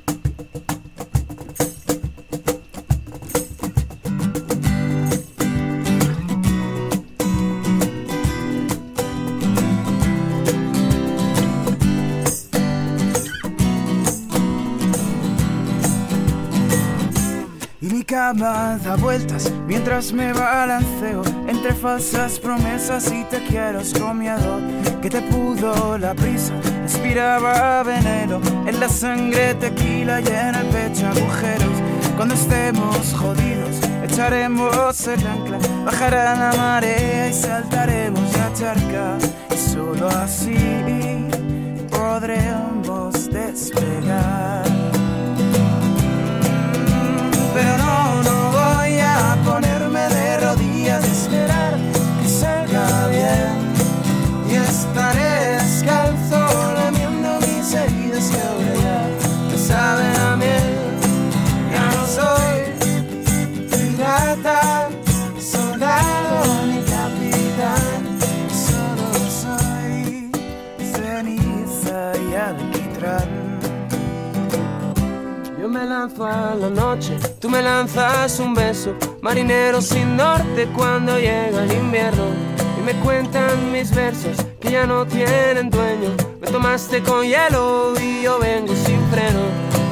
cama 18.09 18.79
da 18.83 18.97
vueltas 18.97 19.53
mientras 19.66 20.14
me 20.14 20.33
balanceo 20.33 21.23
entre 21.47 21.75
falsas 21.75 22.38
promesas 22.38 23.12
y 23.12 23.23
te 23.25 23.38
quiero 23.44 23.81
con 24.01 24.18
miedo 24.18 24.61
que 25.03 25.11
te 25.11 25.21
pudo 25.21 25.99
la 25.99 26.14
prisa. 26.14 26.55
Respiraba 26.83 27.83
veneno 27.83 28.40
en 28.66 28.81
la 28.81 28.88
sangre, 28.88 29.55
tequila 29.57 30.23
y 30.23 30.27
en 30.27 30.55
el 30.55 30.66
pecho 30.68 31.07
agujeros. 31.07 31.77
Cuando 32.16 32.35
estemos 32.35 33.14
jodidos, 33.14 33.77
echaremos 34.03 35.07
el 35.07 35.27
ancla, 35.27 35.59
bajará 35.85 36.35
la 36.35 36.57
marea 36.57 37.29
y 37.29 37.35
saltaremos 37.35 38.33
la 38.38 38.53
charca. 38.55 39.18
Y 39.55 39.59
solo 39.59 40.09
así 40.09 40.57
podremos 41.90 43.31
despegar. 43.31 44.78
Pero 47.61 47.77
no, 48.23 48.53
voy 48.53 49.01
a 49.01 49.37
ponerme 49.44 49.88
a 76.21 76.55
la 76.55 76.71
noche, 76.71 77.16
tú 77.38 77.51
me 77.51 77.61
lanzas 77.61 78.40
un 78.40 78.55
beso, 78.55 78.94
marinero 79.21 79.81
sin 79.81 80.16
norte 80.16 80.68
cuando 80.75 81.18
llega 81.18 81.62
el 81.64 81.73
invierno. 81.73 82.25
Y 82.79 82.83
me 82.85 82.92
cuentan 83.05 83.71
mis 83.71 83.94
versos 83.94 84.37
que 84.61 84.73
ya 84.73 84.87
no 84.87 85.07
tienen 85.07 85.71
dueño. 85.71 86.11
Me 86.40 86.49
tomaste 86.49 87.03
con 87.03 87.25
hielo 87.25 87.92
y 88.01 88.23
yo 88.23 88.38
vengo 88.38 88.75
sin 88.75 89.01
freno. 89.11 89.40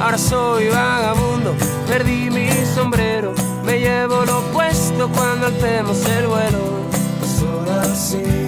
Ahora 0.01 0.17
soy 0.17 0.69
vagabundo, 0.69 1.53
perdí 1.87 2.29
mi 2.29 2.49
sombrero. 2.73 3.33
Me 3.63 3.79
llevo 3.79 4.25
lo 4.25 4.41
puesto 4.53 5.09
cuando 5.09 5.47
alcemos 5.47 6.03
el 6.05 6.27
vuelo. 6.27 6.59
Solo 7.39 7.81
así 7.81 8.23
podremos 8.23 8.46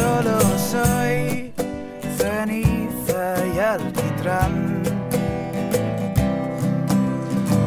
solo 0.00 0.38
soy 0.72 1.52
ceniza 2.16 3.46
y 3.54 3.58
alquitrán. 3.58 4.82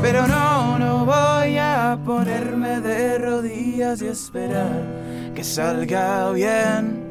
Pero 0.01 0.27
no, 0.27 0.79
no 0.79 1.05
voy 1.05 1.57
a 1.57 1.97
ponerme 2.05 2.81
de 2.81 3.17
rodillas 3.19 4.01
y 4.01 4.07
esperar 4.07 4.83
que 5.35 5.43
salga 5.43 6.31
bien. 6.31 7.01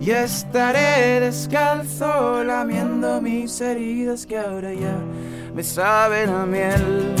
Y 0.00 0.10
estaré 0.10 1.20
descalzo 1.20 2.42
lamiendo 2.42 3.20
mis 3.20 3.60
heridas 3.60 4.26
que 4.26 4.36
ahora 4.36 4.72
ya 4.72 4.98
me 5.54 5.62
saben 5.62 6.28
a 6.30 6.44
miel. 6.44 7.14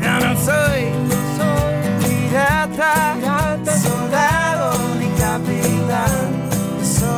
Ya 0.00 0.20
no 0.20 0.36
soy, 0.36 0.82
pirata, 2.02 3.58
soldado 3.82 4.66
ni 5.00 5.08
capitán. 5.18 6.43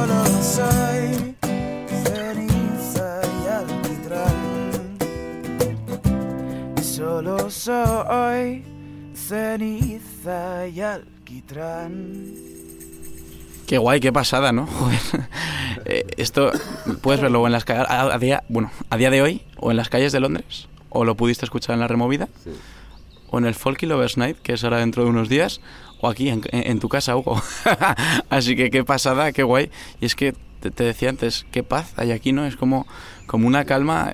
Solo 0.06 0.24
soy 0.40 1.34
ceniza 2.04 3.20
y 3.42 3.48
alquitrán. 3.48 4.98
Solo 6.80 7.50
soy 7.50 8.64
ceniza 9.16 10.68
y 10.68 10.80
alquitrán. 10.80 12.34
Qué 13.66 13.78
guay, 13.78 13.98
qué 13.98 14.12
pasada, 14.12 14.52
¿no? 14.52 14.66
Joder. 14.78 15.00
Eh, 15.86 16.06
esto 16.16 16.52
puedes 17.00 17.20
verlo 17.20 17.42
o 17.42 17.46
en 17.46 17.52
las 17.52 17.64
calles, 17.64 17.86
a, 17.88 18.02
a 18.02 18.18
día, 18.18 18.44
bueno, 18.48 18.70
a 18.90 18.96
día 18.96 19.10
de 19.10 19.22
hoy, 19.22 19.42
o 19.56 19.72
en 19.72 19.76
las 19.76 19.88
calles 19.88 20.12
de 20.12 20.20
Londres, 20.20 20.68
o 20.88 21.04
lo 21.04 21.16
pudiste 21.16 21.44
escuchar 21.44 21.74
en 21.74 21.80
la 21.80 21.88
removida, 21.88 22.28
o 23.30 23.38
en 23.38 23.44
el 23.44 23.56
Folky 23.56 23.86
Lovers 23.86 24.16
Night, 24.18 24.36
que 24.40 24.52
es 24.52 24.62
ahora 24.62 24.78
dentro 24.78 25.02
de 25.02 25.10
unos 25.10 25.28
días, 25.28 25.60
o 26.00 26.08
aquí 26.08 26.28
en, 26.28 26.42
en- 26.52 26.78
tu 26.80 26.88
casa, 26.88 27.16
Hugo. 27.16 27.40
Así 28.30 28.56
que 28.56 28.70
qué 28.70 28.84
pasada, 28.84 29.32
qué 29.32 29.42
guay. 29.42 29.70
Y 30.00 30.06
es 30.06 30.14
que 30.14 30.34
te, 30.60 30.70
te 30.70 30.84
decía 30.84 31.08
antes, 31.08 31.46
qué 31.52 31.62
paz 31.62 31.92
hay 31.96 32.12
aquí, 32.12 32.32
¿no? 32.32 32.44
Es 32.46 32.56
como, 32.56 32.86
como 33.26 33.46
una 33.46 33.64
calma. 33.64 34.12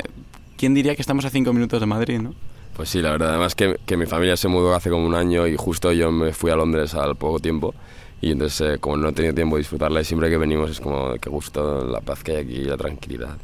¿Quién 0.57 0.75
diría 0.75 0.95
que 0.95 1.03
estamos 1.03 1.25
a 1.25 1.31
cinco 1.31 1.53
minutos 1.53 1.81
de 1.81 1.87
Madrid, 1.87 2.21
no? 2.21 2.35
Pues 2.77 2.89
sí, 2.89 3.03
la 3.03 3.11
verdad. 3.11 3.31
Además 3.31 3.55
que, 3.55 3.77
que 3.85 3.97
mi 3.97 4.07
familia 4.07 4.37
se 4.37 4.49
mudó 4.49 4.75
hace 4.75 4.91
como 4.91 5.07
un 5.07 5.15
año 5.15 5.47
y 5.47 5.57
justo 5.57 5.93
yo 5.93 6.11
me 6.13 6.33
fui 6.33 6.51
a 6.51 6.57
Londres 6.57 6.95
al 6.95 7.17
poco 7.17 7.39
tiempo. 7.41 7.75
Y 8.21 8.31
entonces, 8.31 8.61
eh, 8.75 8.79
como 8.79 8.97
no 8.97 9.09
he 9.09 9.13
tenido 9.13 9.35
tiempo 9.35 9.57
de 9.57 9.61
disfrutarla, 9.63 10.01
y 10.01 10.05
siempre 10.05 10.31
que 10.31 10.37
venimos 10.37 10.71
es 10.71 10.81
como 10.81 11.15
que 11.17 11.29
gusto 11.29 11.85
la 11.85 12.01
paz 12.01 12.23
que 12.23 12.33
hay 12.37 12.45
aquí, 12.45 12.65
la 12.65 12.77
tranquilidad 12.77 13.37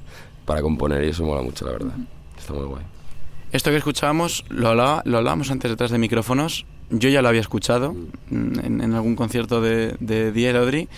para 0.44 0.62
componer 0.62 1.02
y 1.04 1.08
eso 1.08 1.24
mola 1.24 1.42
mucho, 1.42 1.66
la 1.66 1.72
verdad. 1.72 1.92
Está 2.38 2.52
muy 2.52 2.64
guay. 2.64 2.84
Esto 3.50 3.70
que 3.70 3.76
escuchábamos, 3.78 4.44
lo, 4.50 4.68
hablaba- 4.68 5.02
lo 5.04 5.18
hablábamos 5.18 5.50
antes 5.50 5.68
detrás 5.70 5.90
de 5.90 5.98
micrófonos. 5.98 6.64
Yo 6.90 7.08
ya 7.08 7.22
lo 7.22 7.28
había 7.28 7.40
escuchado 7.40 7.94
mm, 8.30 8.58
en, 8.64 8.80
en 8.80 8.94
algún 8.94 9.16
concierto 9.16 9.60
de, 9.60 9.94
de 10.00 10.32
Dier 10.32 10.56
Audrey. 10.56 10.88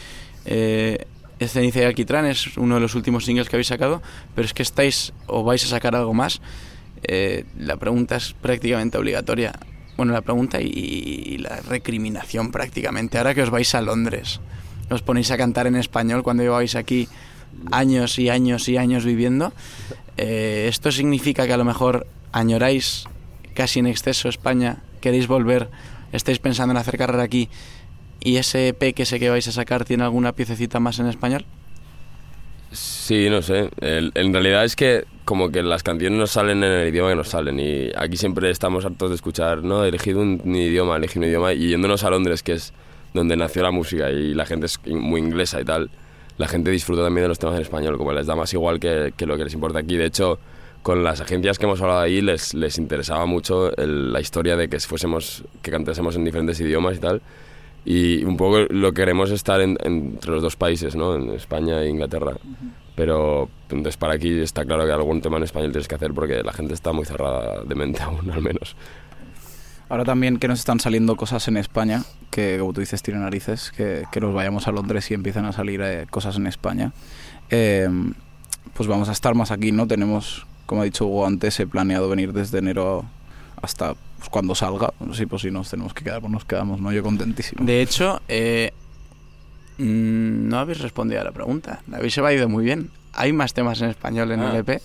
Eh, 0.45 1.07
Ceniza 1.41 1.81
y 1.81 1.85
Alquitrán 1.85 2.27
es 2.27 2.57
uno 2.59 2.75
de 2.75 2.81
los 2.81 2.95
últimos 2.95 3.25
singles 3.25 3.49
que 3.49 3.57
habéis 3.57 3.69
sacado, 3.69 4.03
pero 4.35 4.45
es 4.45 4.53
que 4.53 4.63
estáis 4.63 5.13
o 5.27 5.43
vais 5.43 5.65
a 5.65 5.69
sacar 5.69 5.97
algo 5.97 6.13
más. 6.13 6.41
Eh, 7.03 7.45
la 7.59 7.77
pregunta 7.77 8.17
es 8.17 8.35
prácticamente 8.35 8.99
obligatoria. 8.99 9.59
Bueno, 9.97 10.13
la 10.13 10.21
pregunta 10.21 10.61
y, 10.61 10.67
y 10.67 11.39
la 11.39 11.61
recriminación 11.69 12.53
prácticamente. 12.53 13.19
Ahora 13.19 13.35
que 13.35 13.43
os 13.43 13.51
vais 13.51 13.75
a 13.75 13.81
Londres, 13.81 14.41
os 14.91 15.03
ponéis 15.03 15.31
a 15.31 15.37
cantar 15.37 15.67
en 15.67 15.77
español 15.77 16.23
cuando 16.23 16.43
lleváis 16.43 16.75
aquí 16.75 17.09
años 17.71 18.19
y 18.19 18.29
años 18.29 18.69
y 18.69 18.77
años 18.77 19.05
viviendo. 19.05 19.53
Eh, 20.17 20.67
¿Esto 20.69 20.93
significa 20.93 21.47
que 21.47 21.53
a 21.53 21.57
lo 21.57 21.65
mejor 21.65 22.07
añoráis 22.33 23.05
casi 23.55 23.81
en 23.81 23.87
exceso 23.87 24.29
España, 24.29 24.83
queréis 25.01 25.27
volver, 25.27 25.69
estáis 26.13 26.39
pensando 26.39 26.73
en 26.73 26.79
hacer 26.79 26.99
carrera 26.99 27.23
aquí 27.23 27.49
y 28.21 28.37
ese 28.37 28.69
EP 28.69 28.95
que 28.95 29.07
sé 29.07 29.19
que 29.19 29.31
vais 29.31 29.47
a 29.49 29.53
sacar 29.53 29.85
tiene 29.85 30.05
alguna 30.05 30.33
piececita 30.33 30.79
más 30.81 30.99
en 30.99 31.07
español? 31.07 31.45
Sí, 32.73 33.29
no 33.29 33.43
sé. 33.43 33.71
En 33.81 34.33
realidad 34.33 34.65
es 34.65 34.77
que 34.77 35.05
como 35.25 35.51
que 35.51 35.63
las 35.63 35.83
canciones 35.83 36.19
nos 36.19 36.31
salen 36.31 36.63
en 36.63 36.71
el 36.71 36.89
idioma 36.89 37.11
que 37.11 37.17
nos 37.17 37.29
salen 37.29 37.59
y 37.59 37.91
aquí 37.97 38.17
siempre 38.17 38.51
estamos 38.51 38.85
hartos 38.85 39.11
de 39.11 39.17
escuchar, 39.17 39.65
¿no? 39.65 39.85
Elegid 39.85 40.17
un, 40.17 40.41
un 40.45 40.57
idioma, 40.57 40.97
elegid 40.97 41.19
un 41.19 41.25
idioma 41.25 41.53
y 41.53 41.69
yéndonos 41.69 42.05
a 42.05 42.11
Londres, 42.11 42.43
que 42.43 42.53
es 42.53 42.73
donde 43.13 43.37
nació 43.37 43.63
la 43.63 43.73
música 43.73 44.11
y 44.11 44.35
la 44.35 44.47
gente 44.47 44.67
es 44.67 44.79
muy 44.87 45.21
inglesa 45.21 45.61
y 45.61 45.65
tal, 45.65 45.91
la 46.39 46.47
gente 46.47 46.71
disfruta 46.71 47.03
también 47.03 47.25
de 47.25 47.29
los 47.29 47.39
temas 47.39 47.57
en 47.57 47.63
español, 47.63 47.99
como 47.99 48.13
les 48.13 48.27
da 48.27 48.37
más 48.37 48.53
igual 48.55 48.79
que, 48.79 49.13
que 49.17 49.27
lo 49.27 49.37
que 49.37 49.45
les 49.45 49.55
importa 49.55 49.81
aquí. 49.81 49.97
De 49.97 50.07
hecho, 50.07 50.39
con 50.83 51.05
las 51.05 51.21
agencias 51.21 51.59
que 51.59 51.67
hemos 51.67 51.81
hablado 51.83 52.01
ahí 52.01 52.21
les, 52.23 52.55
les 52.55 52.79
interesaba 52.79 53.27
mucho 53.27 53.77
el- 53.77 54.13
la 54.13 54.21
historia 54.21 54.57
de 54.57 54.69
que 54.69 54.81
fuésemos, 54.81 55.45
que 55.63 55.71
cantásemos 55.71 56.17
en 56.17 56.25
diferentes 56.25 56.59
idiomas 56.61 56.97
y 56.97 57.01
tal. 57.01 57.21
Y 57.85 58.25
un 58.25 58.37
poco 58.37 58.61
lo 58.71 58.93
que 58.93 59.03
queremos 59.03 59.31
es 59.31 59.37
estar 59.37 59.61
en- 59.61 59.77
entre 59.83 60.31
los 60.31 60.43
dos 60.43 60.57
países, 60.57 60.97
¿no? 60.97 61.15
En 61.17 61.31
España 61.31 61.83
e 61.83 61.89
Inglaterra. 61.89 62.33
Pero 62.97 63.49
entonces 63.71 63.97
para 63.97 64.15
aquí 64.15 64.39
está 64.41 64.65
claro 64.65 64.85
que 64.85 64.93
algún 64.93 65.21
tema 65.23 65.37
en 65.39 65.45
español 65.45 65.71
tienes 65.73 65.89
que 65.89 65.95
hacer 65.95 66.13
porque 66.13 66.43
la 66.43 66.53
gente 66.53 66.75
está 66.75 66.93
muy 66.93 67.05
cerrada 67.07 67.63
de 67.65 67.75
mente 67.75 68.03
aún, 68.03 68.31
al 68.31 68.43
menos. 68.43 68.77
Ahora 69.89 70.05
también 70.05 70.39
que 70.39 70.47
nos 70.49 70.59
están 70.61 70.79
saliendo 70.79 71.17
cosas 71.17 71.49
en 71.49 71.57
España, 71.57 72.05
que 72.31 72.59
como 72.61 72.73
tú 72.73 72.81
dices, 72.81 73.03
tiene 73.03 73.19
narices, 73.21 73.73
que, 73.73 74.05
que 74.13 74.21
nos 74.21 74.33
vayamos 74.33 74.69
a 74.69 74.73
Londres 74.73 75.11
y 75.11 75.15
empiezan 75.15 75.47
a 75.47 75.53
salir 75.53 75.81
eh, 75.83 76.07
cosas 76.11 76.37
en 76.37 76.47
España. 76.47 76.93
Eh, 77.51 77.89
pues 78.75 78.89
vamos 78.89 79.09
a 79.09 79.13
estar 79.13 79.35
más 79.35 79.51
aquí, 79.51 79.73
¿no? 79.73 79.89
Tenemos, 79.89 80.47
como 80.71 80.83
ha 80.83 80.85
dicho 80.85 81.05
Hugo 81.05 81.27
antes, 81.27 81.59
he 81.59 81.67
planeado 81.67 82.09
venir 82.09 82.33
desde 82.33 82.59
enero 82.59 83.05
hasta 83.61 83.95
pues, 84.19 84.29
cuando 84.31 84.55
salga. 84.55 84.95
Sí, 85.15 85.27
pues 85.27 85.43
si 85.43 85.51
nos 85.51 85.69
tenemos 85.69 85.93
que 85.93 86.05
quedar, 86.05 86.21
pues 86.21 86.31
nos 86.33 86.45
quedamos, 86.45 86.81
¿no? 86.81 86.93
Yo 86.93 87.03
contentísimo. 87.03 87.65
De 87.65 87.83
hecho, 87.83 88.23
eh, 88.29 88.73
mm, 89.79 90.49
no 90.49 90.61
habéis 90.61 90.79
respondido 90.79 91.23
a 91.23 91.25
la 91.25 91.33
pregunta. 91.33 91.83
La 91.89 91.97
habéis 91.97 92.17
evadido 92.19 92.49
muy 92.49 92.65
bien. 92.65 92.89
¿Hay 93.15 93.33
más 93.33 93.53
temas 93.53 93.83
en 93.83 93.91
español 93.91 94.31
en 94.31 94.43
Ah. 94.43 94.51
el 94.53 94.59
EP? 94.59 94.81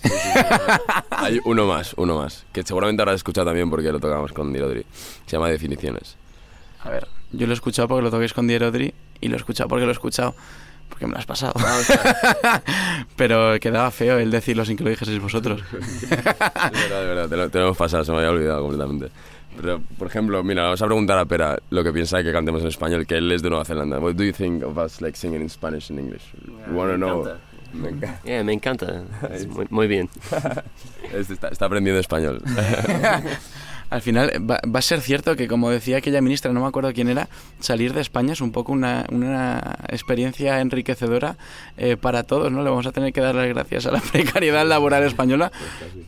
Hay 1.10 1.40
uno 1.44 1.66
más, 1.68 1.94
uno 1.96 2.18
más, 2.18 2.44
que 2.52 2.64
seguramente 2.64 3.02
habrás 3.02 3.14
escuchado 3.14 3.46
también 3.46 3.70
porque 3.70 3.92
lo 3.92 4.00
tocamos 4.00 4.32
con 4.32 4.52
Dirodri. 4.52 4.84
Se 5.24 5.36
llama 5.36 5.48
Definiciones. 5.50 6.16
A 6.82 6.90
ver, 6.90 7.06
yo 7.30 7.46
lo 7.46 7.52
he 7.52 7.54
escuchado 7.54 7.86
porque 7.86 8.02
lo 8.02 8.10
toquéis 8.10 8.32
con 8.32 8.48
Dierodri 8.48 8.92
y 9.20 9.28
lo 9.28 9.36
he 9.36 9.38
escuchado 9.38 9.68
porque 9.68 9.84
lo 9.84 9.92
he 9.92 9.94
escuchado 9.94 10.34
porque 10.88 11.06
me 11.06 11.12
lo 11.12 11.18
has 11.18 11.26
pasado. 11.26 11.52
Pero 13.16 13.58
quedaba 13.60 13.90
feo 13.90 14.18
el 14.18 14.30
decirlo 14.30 14.64
sin 14.64 14.76
que 14.76 14.84
lo 14.84 14.90
dijeseis 14.90 15.20
vosotros. 15.20 15.62
De 15.72 16.16
verdad, 16.16 17.00
de 17.00 17.06
verdad, 17.06 17.28
te 17.28 17.36
lo, 17.36 17.50
te 17.50 17.58
lo 17.58 17.64
hemos 17.66 17.76
pasado, 17.76 18.04
se 18.04 18.12
me 18.12 18.18
había 18.18 18.30
olvidado 18.30 18.60
completamente. 18.62 19.08
Pero, 19.60 19.80
por 19.98 20.08
ejemplo, 20.08 20.44
mira, 20.44 20.64
vamos 20.64 20.82
a 20.82 20.86
preguntar 20.86 21.18
a 21.18 21.24
Pera 21.24 21.58
lo 21.70 21.82
que 21.82 21.90
piensa 21.92 22.18
de 22.18 22.24
que 22.24 22.32
cantemos 22.32 22.60
en 22.60 22.68
español, 22.68 23.06
que 23.06 23.16
él 23.16 23.32
es 23.32 23.42
de 23.42 23.48
Nueva 23.48 23.64
Zelanda. 23.64 23.98
What 23.98 24.14
do 24.14 24.24
you 24.24 24.32
think 24.32 24.62
of 24.62 24.76
us 24.76 25.00
like 25.00 25.16
singing 25.16 25.40
in 25.40 25.48
Spanish 25.48 25.90
and 25.90 25.98
English? 25.98 26.22
We 26.68 26.74
want 26.74 26.90
to 26.92 26.98
me 26.98 27.06
know. 27.06 27.22
encanta. 27.22 27.40
Me 27.72 27.88
encanta. 27.88 28.20
Yeah, 28.24 28.44
me 28.44 28.52
encanta. 28.52 29.02
Es 29.32 29.46
muy, 29.46 29.66
muy 29.70 29.86
bien. 29.86 30.08
Este 31.12 31.32
Está, 31.34 31.48
está 31.48 31.66
aprendiendo 31.66 32.00
español. 32.00 32.42
Al 33.90 34.02
final 34.02 34.32
va, 34.50 34.60
a 34.78 34.82
ser 34.82 35.00
cierto 35.00 35.36
que, 35.36 35.46
como 35.46 35.70
decía 35.70 35.98
aquella 35.98 36.20
ministra, 36.20 36.52
no 36.52 36.60
me 36.60 36.66
acuerdo 36.66 36.92
quién 36.92 37.08
era, 37.08 37.28
salir 37.60 37.92
de 37.92 38.00
España 38.00 38.32
es 38.32 38.40
un 38.40 38.52
poco 38.52 38.72
una, 38.72 39.06
una 39.10 39.76
experiencia 39.88 40.60
enriquecedora 40.60 41.36
eh, 41.76 41.96
para 41.96 42.24
todos, 42.24 42.50
¿no? 42.50 42.62
Le 42.62 42.70
vamos 42.70 42.86
a 42.86 42.92
tener 42.92 43.12
que 43.12 43.20
dar 43.20 43.34
las 43.34 43.48
gracias 43.48 43.86
a 43.86 43.92
la 43.92 44.00
precariedad 44.12 44.66
laboral 44.66 45.04
española 45.04 45.52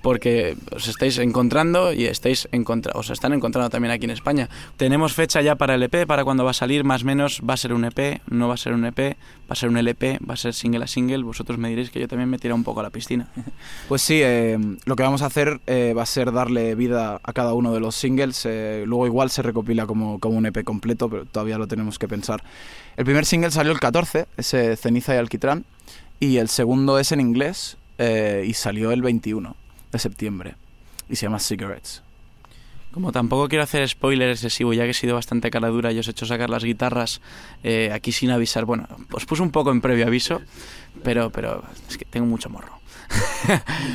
porque 0.03 0.57
os 0.75 0.89
estáis 0.89 1.19
encontrando 1.19 1.93
y 1.93 2.07
estáis 2.07 2.49
encontra 2.53 2.93
os 2.95 3.11
están 3.11 3.33
encontrando 3.33 3.71
también 3.71 3.93
aquí 3.93 4.05
en 4.05 4.11
España. 4.11 4.49
Tenemos 4.77 5.13
fecha 5.13 5.41
ya 5.41 5.55
para 5.55 5.75
el 5.75 5.83
EP, 5.83 6.07
para 6.07 6.25
cuando 6.25 6.45
va 6.45 6.51
a 6.51 6.55
salir, 6.55 6.85
más 6.85 7.03
o 7.03 7.07
menos, 7.07 7.43
va 7.49 7.55
a 7.55 7.57
ser 7.57 7.73
un 7.73 7.85
EP, 7.85 8.21
no 8.29 8.49
va 8.49 8.55
a 8.55 8.57
ser 8.57 8.73
un 8.73 8.85
EP, 8.85 9.17
va 9.49 9.55
a 9.55 9.57
ser 9.57 9.71
un 9.71 9.79
LP, 9.79 10.19
va 10.29 10.35
a 10.35 10.37
ser 10.37 10.53
single 10.53 10.85
a 10.85 10.87
single. 10.87 11.23
Vosotros 11.23 11.59
me 11.59 11.71
diréis 11.71 11.91
que 11.91 12.01
yo 12.01 12.07
también 12.07 12.29
me 12.29 12.39
tiro 12.39 12.55
un 12.55 12.65
poco 12.65 12.81
a 12.81 12.83
la 12.83 12.91
piscina. 12.91 13.29
Pues 13.89 14.03
sí, 14.03 14.21
eh, 14.23 14.59
lo 14.85 14.97
que 14.97 15.03
vamos 15.03 15.23
a 15.23 15.27
hacer 15.27 15.61
eh, 15.67 15.95
va 15.97 16.03
a 16.03 16.07
ser 16.07 16.33
darle 16.33 16.75
vida 16.75 17.21
a 17.23 17.33
cada 17.33 17.55
uno 17.55 17.68
de 17.73 17.81
los 17.81 17.95
singles. 17.95 18.45
eh, 18.45 18.85
luego 18.87 19.07
igual 19.07 19.31
se 19.31 19.43
recopila 19.43 19.87
como, 19.87 20.19
como 20.19 20.37
un 20.37 20.47
EP 20.47 20.65
completo, 20.65 21.09
pero 21.09 21.25
todavía 21.25 21.59
lo 21.59 21.67
tenemos 21.67 21.99
que 21.99 22.09
pensar. 22.09 22.43
El 22.97 23.05
primer 23.05 23.25
single 23.25 23.51
salió 23.51 23.73
el 23.73 23.81
14, 23.81 24.27
ese 24.37 24.77
Ceniza 24.77 25.15
y 25.15 25.19
Alquitrán, 25.19 25.65
y 26.21 26.39
el 26.39 26.49
segundo 26.49 26.99
es 26.99 27.13
en 27.13 27.21
inglés 27.21 27.77
eh, 27.99 28.45
y 28.47 28.55
salió 28.55 28.93
el 28.93 29.03
21 29.03 29.57
de 29.93 29.99
septiembre 29.99 30.55
y 31.09 31.17
se 31.17 31.27
llama 31.27 31.39
Cigarettes. 31.39 32.03
Como 32.93 33.13
tampoco 33.13 33.49
quiero 33.49 33.65
hacer 33.65 33.87
spoiler 33.89 34.31
excesivo, 34.31 34.73
ya 34.73 34.85
que 34.85 34.91
he 34.91 34.95
sido 34.95 35.15
bastante 35.15 35.51
cara 35.51 35.69
dura 35.69 35.93
y 35.93 35.99
os 35.99 36.09
he 36.09 36.11
hecho 36.11 36.27
sacar 36.27 36.51
las 36.51 36.65
guitarras 36.65 37.21
eh, 37.63 37.91
aquí 37.93 38.13
sin 38.13 38.31
avisar. 38.31 38.65
Bueno, 38.65 38.89
os 39.13 39.27
puse 39.27 39.43
un 39.43 39.51
poco 39.51 39.71
en 39.71 39.81
previo 39.81 40.07
aviso, 40.07 40.41
pero, 41.03 41.31
pero 41.31 41.63
es 41.89 41.99
que 41.99 42.05
tengo 42.05 42.27
mucho 42.27 42.49
morro. 42.49 42.79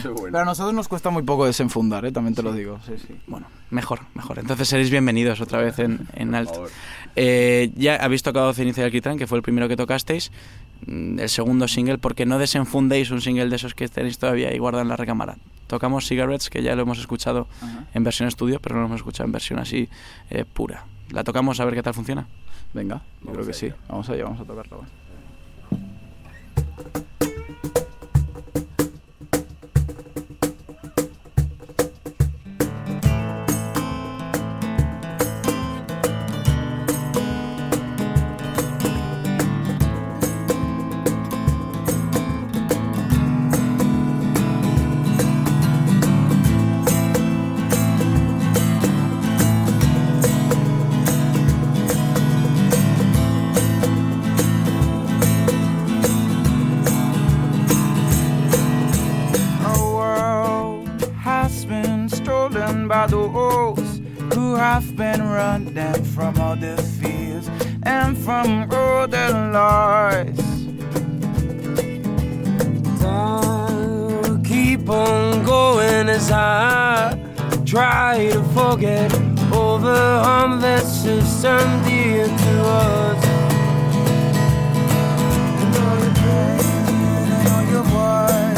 Pero 0.01 0.39
a 0.39 0.45
nosotros 0.45 0.73
nos 0.73 0.87
cuesta 0.87 1.09
muy 1.09 1.23
poco 1.23 1.45
desenfundar, 1.45 2.05
¿eh? 2.05 2.11
también 2.11 2.33
te 2.33 2.41
lo 2.41 2.53
digo. 2.53 2.79
Sí, 2.85 2.93
sí. 2.97 3.15
Bueno, 3.27 3.47
mejor, 3.69 4.01
mejor. 4.15 4.39
Entonces 4.39 4.67
seréis 4.67 4.89
bienvenidos 4.89 5.39
otra 5.41 5.59
vez 5.59 5.79
en, 5.79 6.07
en 6.13 6.29
Por 6.29 6.35
alto. 6.35 6.65
Eh, 7.15 7.71
ya 7.75 7.95
habéis 7.97 8.23
tocado 8.23 8.51
Ceniza 8.53 8.81
y 8.81 8.83
Alquitrán, 8.85 9.17
que 9.17 9.27
fue 9.27 9.37
el 9.37 9.43
primero 9.43 9.67
que 9.67 9.75
tocasteis. 9.75 10.31
Mm, 10.85 11.19
El 11.19 11.29
segundo 11.29 11.67
single, 11.67 11.97
porque 11.97 12.25
no 12.25 12.39
desenfundéis 12.39 13.11
un 13.11 13.21
single 13.21 13.49
de 13.49 13.55
esos 13.55 13.73
que 13.75 13.87
tenéis 13.87 14.17
todavía 14.17 14.53
y 14.53 14.57
guardan 14.57 14.83
en 14.83 14.89
la 14.89 14.95
recámara. 14.97 15.37
Tocamos 15.67 16.07
Cigarettes, 16.07 16.49
que 16.49 16.61
ya 16.61 16.75
lo 16.75 16.81
hemos 16.83 16.99
escuchado 16.99 17.47
en 17.93 18.03
versión 18.03 18.27
estudio, 18.27 18.59
pero 18.59 18.75
no 18.75 18.81
lo 18.81 18.87
hemos 18.87 18.99
escuchado 18.99 19.25
en 19.25 19.31
versión 19.31 19.59
así 19.59 19.87
eh, 20.29 20.45
pura. 20.45 20.85
La 21.11 21.23
tocamos 21.23 21.59
a 21.59 21.65
ver 21.65 21.73
qué 21.75 21.83
tal 21.83 21.93
funciona. 21.93 22.27
Venga, 22.73 23.01
yo 23.25 23.31
creo 23.33 23.45
que 23.45 23.53
sí. 23.53 23.71
Vamos 23.87 24.09
allá, 24.09 24.23
vamos 24.25 24.41
a 24.41 24.45
tocarlo. 24.45 24.83
Stolen 62.51 62.87
by 62.87 63.07
those 63.07 64.01
who 64.33 64.55
have 64.55 64.95
been 64.97 65.21
running 65.21 66.03
from 66.03 66.37
all 66.39 66.55
the 66.55 66.75
fears 66.99 67.47
and 67.83 68.17
from 68.17 68.69
all 68.71 69.07
the 69.07 69.29
lies. 69.53 70.37
Time 72.99 74.43
keep 74.43 74.89
on 74.89 75.45
going 75.45 76.09
as 76.09 76.31
I 76.31 77.17
try 77.65 78.29
to 78.33 78.43
forget 78.55 79.13
all 79.53 79.77
the 79.77 80.21
harm 80.23 80.59
that 80.61 80.83
system 80.83 81.83
did 81.83 82.27
to 82.27 82.53
us. 82.83 83.25
And 85.61 85.75
all 85.83 85.97
your 86.03 86.15
pain 86.23 87.29
and 87.31 87.47
all 87.53 87.65
your 87.73 87.85
work 87.95 88.57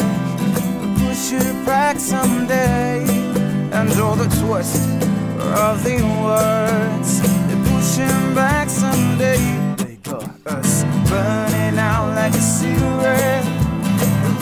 will 0.80 1.08
push 1.08 1.32
you 1.32 1.64
back 1.64 1.98
someday. 2.00 3.15
All 3.98 4.14
the 4.14 4.28
twist 4.40 4.88
of 5.58 5.82
the 5.82 5.96
words 6.22 7.20
they 7.48 7.56
push 7.70 7.96
him 7.96 8.34
back 8.34 8.68
someday. 8.68 9.38
They 9.76 9.96
got 10.02 10.28
us 10.46 10.84
burning 11.08 11.78
out 11.78 12.14
like 12.14 12.34
a 12.34 12.40
cigarette, 12.40 13.44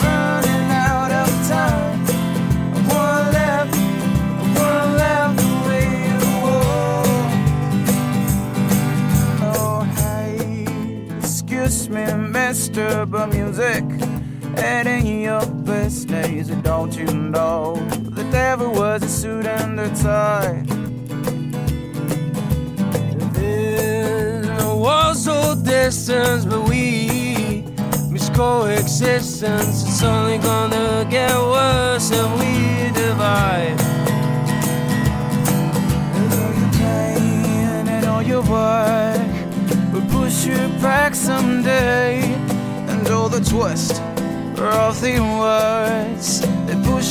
running 0.03 0.69
out 0.71 1.11
of 1.11 1.29
time. 1.47 1.99
One 2.87 3.31
left, 3.33 3.75
one 4.59 4.97
left. 4.97 5.39
Oh, 9.41 9.81
hey, 9.97 10.65
excuse 11.17 11.89
me, 11.89 12.05
mister, 12.13 13.05
but 13.05 13.29
music 13.29 13.83
it 14.57 14.87
ain't 14.87 15.21
your 15.21 15.45
best 15.63 16.07
days, 16.07 16.47
don't 16.49 16.95
you 16.95 17.05
know 17.05 17.75
the 18.35 18.41
devil 18.41 18.71
was 18.71 19.01
a 19.01 19.07
suit 19.07 19.45
and 19.45 19.79
a 19.79 19.89
tie? 19.95 20.61
There's 23.31 24.45
no 24.45 24.75
walls 24.75 25.25
or 25.27 25.55
distance, 25.55 26.43
but 26.43 26.67
we 26.67 27.63
miss 28.11 28.29
coexistence. 28.29 29.83
It's 29.87 30.03
only 30.03 30.37
gonna 30.39 31.07
get 31.09 31.31
worse 31.31 32.11
if 32.11 32.29
we 32.39 32.91
divide. 32.91 33.79
And 36.17 36.33
all 36.41 36.53
your 36.59 36.71
pain 36.83 37.87
and 37.87 38.05
all 38.05 38.21
your 38.21 38.43
work 38.43 39.31
will 39.93 40.07
push 40.09 40.45
you 40.45 40.57
back 40.81 41.15
someday. 41.15 42.21
And 42.89 43.07
all 43.07 43.29
the 43.29 43.39
twist 43.39 44.01
Earthy 44.57 45.19
words, 45.19 46.41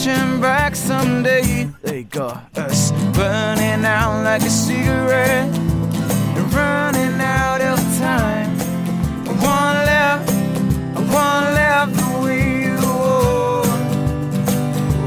pushing 0.05 0.41
back 0.41 0.77
someday. 0.77 1.71
They 1.83 2.03
got 2.03 2.59
us 2.59 2.93
burning 3.17 3.85
out 3.87 4.23
like 4.23 4.43
a 4.43 4.51
cigarette, 4.51 5.49
and 6.37 6.53
running 6.53 7.21
out 7.21 7.63
of 7.63 7.79
time. 7.99 8.51
One 9.41 9.77
left, 9.87 10.31
one 11.11 11.45
left 11.55 11.95
the 11.95 12.21
way 12.23 12.65
you 12.65 12.77
were. 12.77 13.63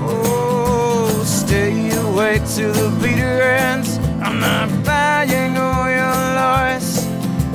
Oh, 0.10 1.24
stay 1.26 1.92
awake 1.92 2.44
to 2.56 2.72
the 2.72 2.90
bitter 3.00 3.42
ends. 3.42 3.98
I'm 4.24 4.40
not 4.40 4.70
buying 4.84 5.58
all 5.58 5.90
your 5.90 6.18
lies. 6.42 7.06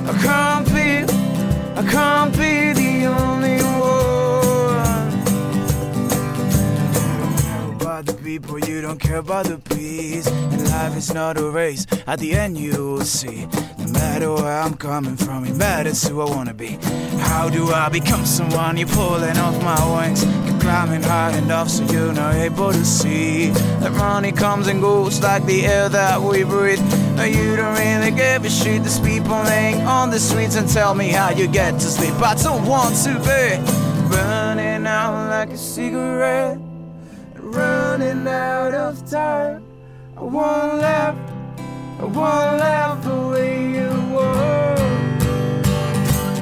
I 0.07 0.13
can't 0.23 0.67
be, 0.69 0.91
I 1.75 1.83
can't 1.91 2.33
be 2.37 2.73
the 2.73 3.07
only 3.07 3.57
one. 3.63 3.72
People, 8.23 8.59
you 8.61 8.81
don't 8.81 8.99
care 9.01 9.19
about 9.19 9.47
the 9.47 9.59
peace. 9.59 10.27
And 10.27 10.69
life 10.71 10.97
is 10.97 11.13
not 11.13 11.37
a 11.39 11.51
race. 11.51 11.87
At 12.07 12.19
the 12.21 12.33
end, 12.33 12.57
you 12.57 12.73
will 12.73 13.05
see. 13.05 13.47
No 13.79 13.87
matter 13.93 14.33
where 14.33 14.61
I'm 14.61 14.75
coming 14.75 15.17
from, 15.17 15.45
it 15.45 15.57
matters 15.57 16.07
who 16.07 16.21
I 16.21 16.25
wanna 16.25 16.55
be. 16.55 16.79
How 17.19 17.49
do 17.49 17.71
I 17.73 17.89
become 17.89 18.25
someone? 18.25 18.77
You're 18.77 18.89
pulling 18.89 19.37
off 19.39 19.61
my 19.63 19.81
wings. 19.95 20.25
Keep 20.25 20.61
climbing 20.61 21.03
high 21.03 21.37
enough 21.39 21.69
so 21.69 21.85
you're 21.85 22.13
not 22.13 22.35
able 22.35 22.73
to 22.73 22.85
see. 22.85 23.51
That 23.81 23.93
money 23.93 24.33
comes 24.33 24.69
and 24.69 24.81
goes 24.81 25.21
like 25.21 25.45
the 25.47 25.67
air 25.67 25.89
that 25.89 26.21
we 26.21 26.45
breathe. 26.45 26.81
No, 27.17 27.25
you 27.25 27.57
don't 27.57 27.77
really 27.79 28.11
give 28.11 28.45
a 28.45 28.51
shit. 28.51 28.83
There's 28.83 29.01
people 29.01 29.43
laying 29.43 29.81
on 29.87 30.11
the 30.11 30.21
streets 30.21 30.57
and 30.57 30.69
tell 30.69 30.95
me 30.95 31.09
how 31.09 31.31
you 31.31 31.49
get 31.49 31.73
to 31.75 31.87
sleep. 31.87 32.15
I 32.23 32.35
don't 32.35 32.67
want 32.67 32.95
to 33.05 33.15
be 33.19 33.83
burning 34.09 34.87
out 34.87 35.29
like 35.29 35.51
a 35.51 35.59
cigarette, 35.59 36.59
running 37.53 38.27
out 38.27 38.75
of 38.75 39.09
time. 39.09 39.63
I 40.17 40.23
won't 40.23 40.79
laugh, 40.79 41.17
I 42.01 42.05
won't 42.05 42.59
laugh 42.65 43.05
the 43.05 43.19
way 43.33 43.53
you 43.77 43.91
were. 44.15 44.77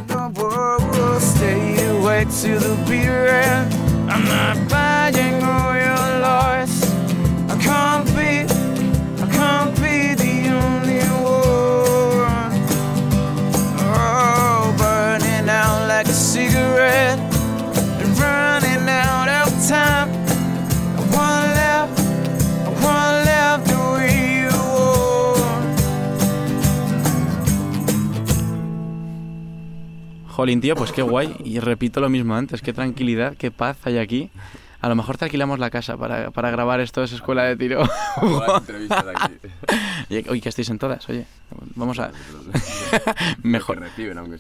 Don't 0.06 0.36
worry, 0.38 1.20
stay 1.20 1.86
awake 1.88 2.30
to 2.42 2.58
the 2.58 2.74
bitter 2.88 3.26
end. 3.28 3.74
I'm 4.10 4.24
not 4.24 4.56
buying 4.68 5.42
all 5.42 5.74
your 5.86 5.99
Jolín, 30.40 30.62
tío, 30.62 30.74
pues 30.74 30.90
qué 30.92 31.02
guay. 31.02 31.36
Y 31.44 31.60
repito 31.60 32.00
lo 32.00 32.08
mismo 32.08 32.34
antes, 32.34 32.62
qué 32.62 32.72
tranquilidad, 32.72 33.36
qué 33.36 33.50
paz 33.50 33.76
hay 33.82 33.98
aquí. 33.98 34.30
A 34.80 34.88
lo 34.88 34.94
mejor 34.96 35.18
te 35.18 35.26
alquilamos 35.26 35.58
la 35.58 35.68
casa 35.68 35.98
para, 35.98 36.30
para 36.30 36.50
grabar 36.50 36.80
esto, 36.80 37.02
es 37.02 37.12
escuela 37.12 37.44
de 37.44 37.58
tiro. 37.58 37.82
Oye, 40.08 40.40
que 40.40 40.48
estéis 40.48 40.70
en 40.70 40.78
todas, 40.78 41.06
oye. 41.10 41.26
Vamos 41.74 41.98
a... 41.98 42.10
Mejor. 43.42 43.86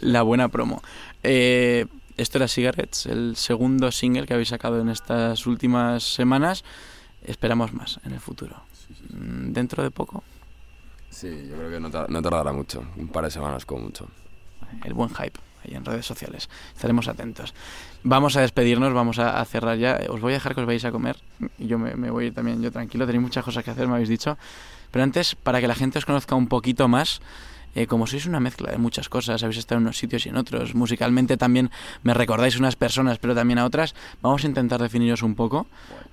La 0.00 0.22
buena 0.22 0.48
promo. 0.48 0.82
Eh, 1.22 1.84
esto 2.16 2.38
era 2.38 2.48
Cigarettes, 2.48 3.04
el 3.04 3.36
segundo 3.36 3.92
single 3.92 4.26
que 4.26 4.32
habéis 4.32 4.48
sacado 4.48 4.80
en 4.80 4.88
estas 4.88 5.46
últimas 5.46 6.02
semanas. 6.02 6.64
Esperamos 7.26 7.74
más 7.74 8.00
en 8.06 8.12
el 8.12 8.20
futuro. 8.20 8.56
Mm, 9.10 9.52
Dentro 9.52 9.82
de 9.82 9.90
poco, 9.90 10.24
Sí, 11.10 11.28
yo 11.46 11.56
creo 11.56 11.70
que 11.70 11.78
no 11.78 12.22
tardará 12.22 12.54
mucho. 12.54 12.86
Un 12.96 13.08
par 13.08 13.24
de 13.24 13.30
semanas 13.30 13.66
como 13.66 13.82
mucho. 13.82 14.08
el 14.82 14.94
buen 14.94 15.10
hype 15.10 15.38
ahí 15.64 15.74
en 15.74 15.84
redes 15.84 16.06
sociales. 16.06 16.48
Estaremos 16.74 17.08
atentos. 17.08 17.54
Vamos 18.02 18.36
a 18.36 18.40
despedirnos, 18.40 18.92
vamos 18.92 19.18
a, 19.18 19.44
cerrar 19.44 19.78
ya. 19.78 20.00
Os 20.08 20.20
voy 20.20 20.32
a 20.32 20.34
dejar 20.34 20.54
que 20.54 20.60
os 20.60 20.66
vayáis 20.66 20.84
a 20.84 20.92
comer. 20.92 21.16
Yo 21.58 21.78
me, 21.78 21.94
me 21.94 22.10
voy 22.10 22.30
también, 22.30 22.62
yo 22.62 22.70
tranquilo. 22.72 23.06
Tenéis 23.06 23.22
muchas 23.22 23.44
cosas 23.44 23.64
que 23.64 23.70
hacer, 23.70 23.86
me 23.86 23.94
habéis 23.94 24.08
dicho. 24.08 24.36
Pero 24.90 25.04
antes, 25.04 25.34
para 25.34 25.60
que 25.60 25.68
la 25.68 25.74
gente 25.74 25.98
os 25.98 26.04
conozca 26.04 26.34
un 26.34 26.48
poquito 26.48 26.88
más, 26.88 27.20
eh, 27.74 27.86
como 27.86 28.06
sois 28.06 28.26
una 28.26 28.40
mezcla 28.40 28.70
de 28.72 28.78
muchas 28.78 29.08
cosas, 29.08 29.42
habéis 29.42 29.58
estado 29.58 29.78
en 29.78 29.84
unos 29.84 29.98
sitios 29.98 30.26
y 30.26 30.28
en 30.30 30.36
otros, 30.36 30.74
musicalmente 30.74 31.36
también 31.36 31.70
me 32.02 32.14
recordáis 32.14 32.56
unas 32.58 32.76
personas, 32.76 33.18
pero 33.18 33.34
también 33.34 33.58
a 33.58 33.64
otras, 33.64 33.94
vamos 34.22 34.44
a 34.44 34.46
intentar 34.48 34.80
definiros 34.82 35.22
un 35.22 35.34
poco 35.34 35.66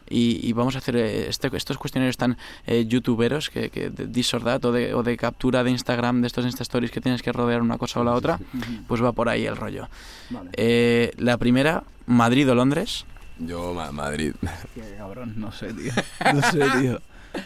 y, 0.09 0.39
y 0.47 0.53
vamos 0.53 0.75
a 0.75 0.77
hacer 0.79 0.95
eh, 0.95 1.27
este- 1.29 1.49
estos 1.55 1.77
cuestionarios 1.77 2.17
tan 2.17 2.37
eh, 2.65 2.85
youtuberos 2.87 3.49
que, 3.49 3.69
que 3.69 3.89
de 3.89 4.07
this 4.07 4.33
or 4.33 4.43
that, 4.43 4.63
o 4.65 4.71
de, 4.71 4.93
o 4.93 5.03
de 5.03 5.17
captura 5.17 5.63
de 5.63 5.71
Instagram, 5.71 6.21
de 6.21 6.27
estos 6.27 6.45
Insta 6.45 6.63
Stories 6.63 6.91
que 6.91 7.01
tienes 7.01 7.21
que 7.21 7.31
rodear 7.31 7.61
una 7.61 7.77
cosa 7.77 7.99
o 7.99 8.03
la 8.03 8.13
otra, 8.13 8.39
pues 8.87 9.03
va 9.03 9.11
por 9.11 9.27
ahí 9.29 9.45
el 9.45 9.55
rollo. 9.57 9.89
Vale. 10.29 10.49
Eh, 10.53 11.11
la 11.17 11.37
primera, 11.37 11.83
Madrid 12.05 12.49
o 12.49 12.55
Londres. 12.55 13.05
Yo, 13.39 13.73
Ma- 13.73 13.91
Madrid. 13.91 14.33
Qué 14.73 14.95
cabrón, 14.97 15.33
no 15.37 15.51
sé, 15.51 15.73
tío. 15.73 15.91
No 16.33 16.41
sé, 16.41 16.59
tío. 16.81 17.01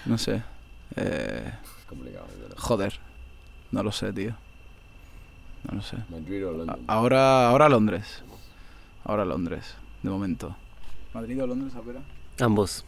No 0.06 0.18
sé. 0.18 0.42
Eh, 0.96 1.52
complicado, 1.88 2.26
joder. 2.58 3.00
No 3.72 3.84
lo 3.84 3.92
sé, 3.92 4.12
tío. 4.14 4.36
No 5.70 5.76
lo 5.78 5.82
sé. 5.82 5.98
Madrid 6.10 6.46
o 6.48 6.52
London. 6.52 6.80
Ahora, 6.88 7.50
ahora 7.50 7.70
Londres. 7.70 8.24
Ahora 9.04 9.26
Londres, 9.26 9.76
de 10.04 10.10
momento. 10.10 10.56
¿Madrid 11.14 11.42
o 11.44 11.48
Londres, 11.48 11.74
a 11.76 11.82
ver? 11.82 11.98
Ambos. 12.40 12.86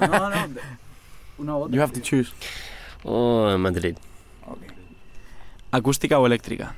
No, 0.00 0.30
no. 0.30 0.48
de- 0.48 0.60
Una 1.38 1.56
u 1.56 1.62
otra. 1.62 1.76
You 1.76 1.82
have 1.82 1.92
to 1.92 2.00
choose. 2.00 2.32
O 3.02 3.56
Madrid. 3.58 3.96
¿Acústica 5.70 6.18
o 6.18 6.26
eléctrica? 6.26 6.74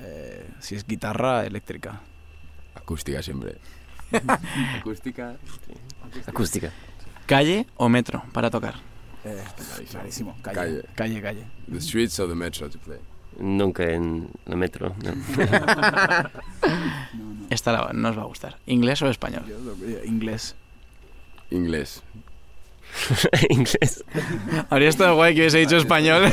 Eh, 0.00 0.50
si 0.60 0.74
es 0.74 0.86
guitarra 0.86 1.46
eléctrica. 1.46 2.00
Acústica 2.74 3.22
siempre. 3.22 3.56
Acústica. 4.78 5.36
Acústica. 6.26 6.72
¿Calle 7.26 7.66
o 7.76 7.88
metro 7.88 8.22
para 8.32 8.50
tocar? 8.50 8.74
Eh, 9.24 9.42
clarísimo. 9.90 10.36
Calle. 10.42 10.54
Calle. 10.56 10.82
Calle, 10.94 11.22
calle. 11.22 11.44
The 11.72 11.80
streets 11.80 12.18
or 12.20 12.28
the 12.28 12.34
metro 12.34 12.68
to 12.68 12.78
play. 12.78 12.98
Nunca 13.38 13.82
en 13.84 14.28
el 14.46 14.56
metro. 14.56 14.94
no. 15.02 15.12
Esta 17.50 17.72
la- 17.72 17.90
no 17.92 18.08
os 18.10 18.18
va 18.18 18.22
a 18.22 18.26
gustar. 18.26 18.58
¿Inglés 18.66 19.00
o 19.02 19.08
español? 19.08 19.44
Yo 19.48 19.58
lo- 19.58 19.74
eh, 19.86 20.02
inglés. 20.06 20.54
Inglés. 21.50 22.02
Inglés. 23.50 24.04
Habría 24.70 24.88
estado 24.88 25.14
guay 25.16 25.34
que 25.34 25.40
hubiese 25.40 25.58
dicho 25.58 25.76
español. 25.76 26.24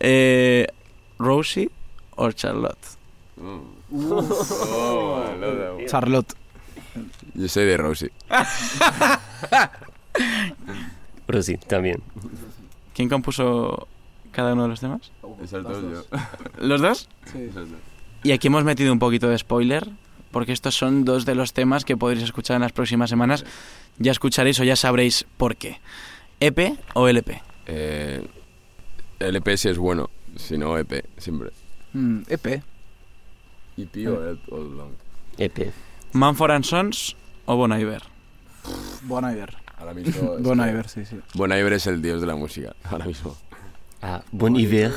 eh, 0.00 0.66
¿Rosie 1.18 1.70
o 2.16 2.30
Charlotte? 2.32 2.78
Charlotte. 5.86 6.34
Yo 7.34 7.48
soy 7.48 7.64
de 7.66 7.76
Rosie. 7.76 8.10
Pero 11.26 11.42
sí, 11.42 11.56
también. 11.56 12.02
¿Quién 12.94 13.08
compuso 13.08 13.88
cada 14.32 14.52
uno 14.52 14.64
de 14.64 14.68
los 14.68 14.80
temas? 14.80 15.10
Esas 15.42 15.62
dos 15.62 15.82
yo. 15.82 16.18
¿Los 16.58 16.80
dos? 16.80 17.08
Dos. 17.32 17.68
Y 18.22 18.32
aquí 18.32 18.48
hemos 18.48 18.64
metido 18.64 18.92
un 18.92 18.98
poquito 18.98 19.28
de 19.28 19.38
spoiler, 19.38 19.88
porque 20.30 20.52
estos 20.52 20.74
son 20.74 21.04
dos 21.04 21.24
de 21.24 21.34
los 21.34 21.52
temas 21.52 21.84
que 21.84 21.96
podréis 21.96 22.24
escuchar 22.24 22.56
en 22.56 22.62
las 22.62 22.72
próximas 22.72 23.10
semanas. 23.10 23.44
Ya 23.98 24.12
escucharéis 24.12 24.58
o 24.60 24.64
ya 24.64 24.76
sabréis 24.76 25.26
por 25.36 25.56
qué. 25.56 25.80
¿EP 26.40 26.78
o 26.94 27.08
LP? 27.08 27.42
Eh, 27.66 28.26
LP 29.20 29.56
si 29.56 29.68
es 29.68 29.78
bueno, 29.78 30.10
si 30.36 30.58
no 30.58 30.76
EP, 30.78 31.04
siempre. 31.18 31.50
Mm, 31.92 32.22
EP. 32.28 32.62
EP 33.76 34.08
o 34.08 34.54
o 34.54 34.58
long. 34.58 34.92
EP. 35.38 35.72
¿Manford 36.12 36.52
and 36.52 36.64
Sons 36.64 37.16
o 37.46 37.56
Bon 37.56 37.72
Iver? 37.72 38.02
Bon 39.02 39.24
Iver. 39.24 39.63
Ahora 39.78 39.94
mismo. 39.94 40.34
es 40.36 40.42
Bon 40.42 40.58
Iver, 40.58 40.88
sí, 40.88 41.04
sí. 41.04 41.18
Bon 41.34 41.50
Iver 41.52 41.72
es 41.74 41.86
el 41.86 42.00
dios 42.00 42.20
de 42.20 42.26
la 42.26 42.36
música, 42.36 42.74
ahora 42.84 43.06
mismo. 43.06 43.36
Ah, 44.02 44.22
Bon 44.32 44.54
Iver. 44.56 44.92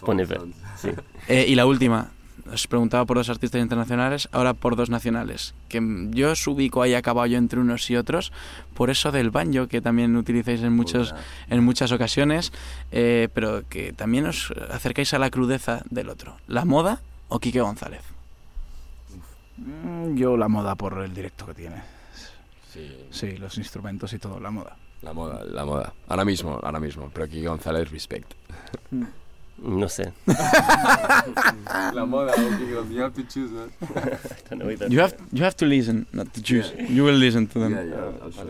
Bon 0.00 0.18
Iver. 0.20 0.40
Sí. 0.76 0.90
Eh, 1.28 1.44
y 1.48 1.54
la 1.54 1.66
última, 1.66 2.10
os 2.52 2.66
preguntaba 2.66 3.04
por 3.04 3.16
dos 3.18 3.28
artistas 3.28 3.60
internacionales, 3.60 4.28
ahora 4.32 4.54
por 4.54 4.74
dos 4.76 4.90
nacionales. 4.90 5.54
Que 5.68 5.80
yo 6.10 6.32
os 6.32 6.46
ubico 6.46 6.82
ahí 6.82 6.94
a 6.94 7.02
caballo 7.02 7.38
entre 7.38 7.60
unos 7.60 7.88
y 7.90 7.96
otros, 7.96 8.32
por 8.74 8.90
eso 8.90 9.12
del 9.12 9.30
banjo 9.30 9.68
que 9.68 9.80
también 9.80 10.16
utilizáis 10.16 10.62
en, 10.62 10.72
muchos, 10.72 11.14
en 11.48 11.62
muchas 11.62 11.92
ocasiones, 11.92 12.52
eh, 12.92 13.28
pero 13.34 13.62
que 13.68 13.92
también 13.92 14.26
os 14.26 14.52
acercáis 14.70 15.14
a 15.14 15.18
la 15.18 15.30
crudeza 15.30 15.82
del 15.90 16.08
otro. 16.08 16.36
¿La 16.48 16.64
moda 16.64 17.00
o 17.28 17.38
Quique 17.38 17.60
González? 17.60 18.02
Mm, 19.58 20.16
Yo 20.16 20.36
la 20.36 20.48
moda 20.48 20.74
por 20.74 21.02
el 21.04 21.14
directo 21.14 21.46
que 21.46 21.54
tiene. 21.54 21.99
Sí, 22.72 23.06
Sí, 23.10 23.36
los 23.36 23.56
instrumentos 23.58 24.12
y 24.12 24.18
todo, 24.18 24.38
la 24.40 24.50
moda. 24.50 24.76
la 25.02 25.12
moda, 25.12 25.44
la 25.44 25.64
moda. 25.64 25.92
Ahora 26.08 26.24
mismo, 26.24 26.58
ahora 26.62 26.78
mismo. 26.80 27.10
Pero 27.12 27.24
aquí 27.24 27.42
González, 27.44 27.90
respect. 27.90 28.32
No 29.62 29.88
sé. 29.88 30.12
La 31.94 32.06
moda, 32.06 32.32
you 32.88 33.02
have 33.02 33.12
to 33.14 33.22
choose. 33.28 33.50
You 34.88 35.00
have, 35.00 35.14
you 35.32 35.42
have 35.44 35.54
to 35.56 35.66
listen, 35.66 36.06
not 36.12 36.32
to 36.32 36.40
choose. 36.42 36.72
You 36.88 37.04
will 37.04 37.16
listen 37.18 37.46
to 37.48 37.58
them. 37.60 37.76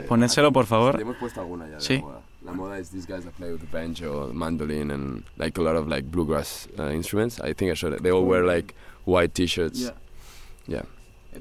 Ponédselo, 0.09 0.53
por 0.53 0.67
favor. 0.67 1.01
hemos 1.01 1.17
puesto 1.17 1.41
alguna 1.41 1.67
ya 1.69 1.77
de 1.77 1.81
Sí. 1.81 1.97
la 1.97 2.03
moda. 2.03 2.21
La 2.45 2.53
moda 2.53 2.79
is 2.79 2.91
these 2.91 3.07
guys 3.07 3.25
that 3.25 3.33
play 3.37 3.51
with 3.53 3.61
the 3.61 3.67
banjo, 3.67 4.33
mandolin, 4.33 4.91
and 4.93 5.25
like 5.37 5.59
a 5.59 5.63
lot 5.63 5.77
of 5.77 5.89
like 5.89 6.05
bluegrass 6.11 6.69
uh, 6.79 6.91
instruments. 6.93 7.41
I 7.41 7.53
think 7.55 7.71
I 7.71 7.75
showed 7.75 7.93
it. 7.95 8.03
They 8.03 8.11
all 8.13 8.25
wear 8.25 8.45
like 8.45 8.75
white 9.05 9.35
t-shirts. 9.35 9.93
Yeah. 10.67 10.83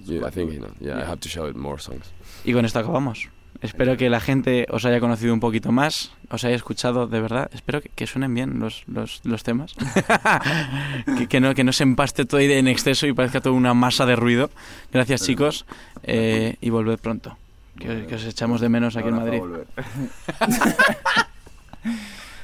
Yeah, 0.06 0.26
I 0.26 0.30
think 0.30 0.52
you 0.54 0.60
know. 0.60 0.72
Yeah, 0.80 0.98
I 1.00 1.06
have 1.06 1.20
to 1.22 1.30
show 1.30 1.46
it 1.46 1.56
more 1.56 1.78
songs. 1.80 2.12
Y 2.46 2.54
con 2.54 2.66
esto 2.66 2.80
acabamos. 2.80 3.30
Espero 3.62 3.98
que 3.98 4.10
la 4.10 4.22
gente 4.22 4.66
os 4.70 4.86
haya 4.86 5.02
conocido 5.02 5.34
un 5.34 5.42
poquito 5.42 5.74
más, 5.74 6.14
os 6.30 6.46
haya 6.46 6.56
escuchado 6.56 7.08
de 7.08 7.20
verdad. 7.20 7.50
Espero 7.54 7.82
que, 7.82 7.90
que 7.90 8.08
suenen 8.08 8.34
bien 8.34 8.60
los, 8.60 8.84
los, 8.88 9.20
los 9.26 9.44
temas. 9.44 9.76
que, 11.18 11.28
que 11.28 11.40
no, 11.42 11.54
que 11.54 11.66
no 11.66 11.74
se 11.74 11.84
empaste 11.84 12.24
todo 12.26 12.40
en 12.40 12.68
exceso 12.70 13.06
y 13.06 13.12
parezca 13.14 13.42
toda 13.42 13.56
una 13.56 13.74
masa 13.74 14.06
de 14.06 14.16
ruido. 14.16 14.50
Gracias, 14.94 15.26
chicos. 15.26 15.66
eh, 16.04 16.56
y 16.62 16.70
volved 16.70 17.00
pronto. 17.00 17.38
Que, 17.78 18.06
que 18.08 18.16
os 18.16 18.24
echamos 18.26 18.62
de 18.62 18.70
menos 18.70 18.96
aquí 18.96 19.10
en 19.10 19.16
Madrid. 19.16 19.42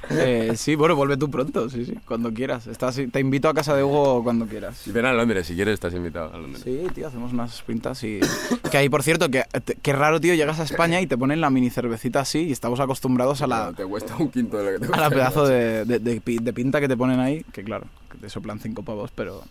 Eh, 0.09 0.53
sí, 0.55 0.75
bueno, 0.75 0.95
vuelve 0.95 1.17
tú 1.17 1.29
pronto, 1.29 1.69
sí, 1.69 1.85
sí, 1.85 1.93
cuando 2.05 2.33
quieras. 2.33 2.67
Estás, 2.67 2.95
te 3.11 3.19
invito 3.19 3.49
a 3.49 3.53
casa 3.53 3.75
de 3.75 3.83
Hugo 3.83 4.23
cuando 4.23 4.45
quieras. 4.45 4.81
Ven 4.87 5.05
a 5.05 5.13
Londres, 5.13 5.47
si 5.47 5.55
quieres 5.55 5.73
estás 5.75 5.93
invitado 5.93 6.33
a 6.33 6.37
Londres. 6.37 6.63
Sí, 6.63 6.81
tío, 6.93 7.07
hacemos 7.07 7.33
unas 7.33 7.61
pintas 7.63 8.03
y... 8.03 8.19
Que 8.71 8.77
ahí, 8.77 8.89
por 8.89 9.03
cierto, 9.03 9.29
que 9.29 9.43
qué 9.81 9.93
raro, 9.93 10.19
tío, 10.19 10.33
llegas 10.33 10.59
a 10.59 10.63
España 10.63 10.99
y 11.01 11.07
te 11.07 11.17
ponen 11.17 11.39
la 11.41 11.49
mini 11.49 11.69
cervecita 11.69 12.19
así 12.21 12.39
y 12.47 12.51
estamos 12.51 12.79
acostumbrados 12.79 13.41
a 13.41 13.47
la, 13.47 13.73
Te 13.73 13.85
cuesta 13.85 14.15
un 14.17 14.29
quinto 14.29 14.57
de 14.57 14.73
lo 14.73 14.79
que 14.79 14.87
te 14.87 14.93
a 14.93 14.99
la 14.99 15.09
pedazo 15.09 15.45
de, 15.47 15.85
de- 15.85 15.99
de 15.99 16.21
de 16.25 16.53
pinta 16.53 16.79
que 16.81 16.87
te 16.87 16.97
ponen 16.97 17.19
ahí, 17.19 17.43
que 17.53 17.63
claro, 17.63 17.85
que 18.11 18.17
te 18.17 18.29
soplan 18.29 18.59
cinco 18.59 18.83
pavos, 18.83 19.11
pero... 19.15 19.43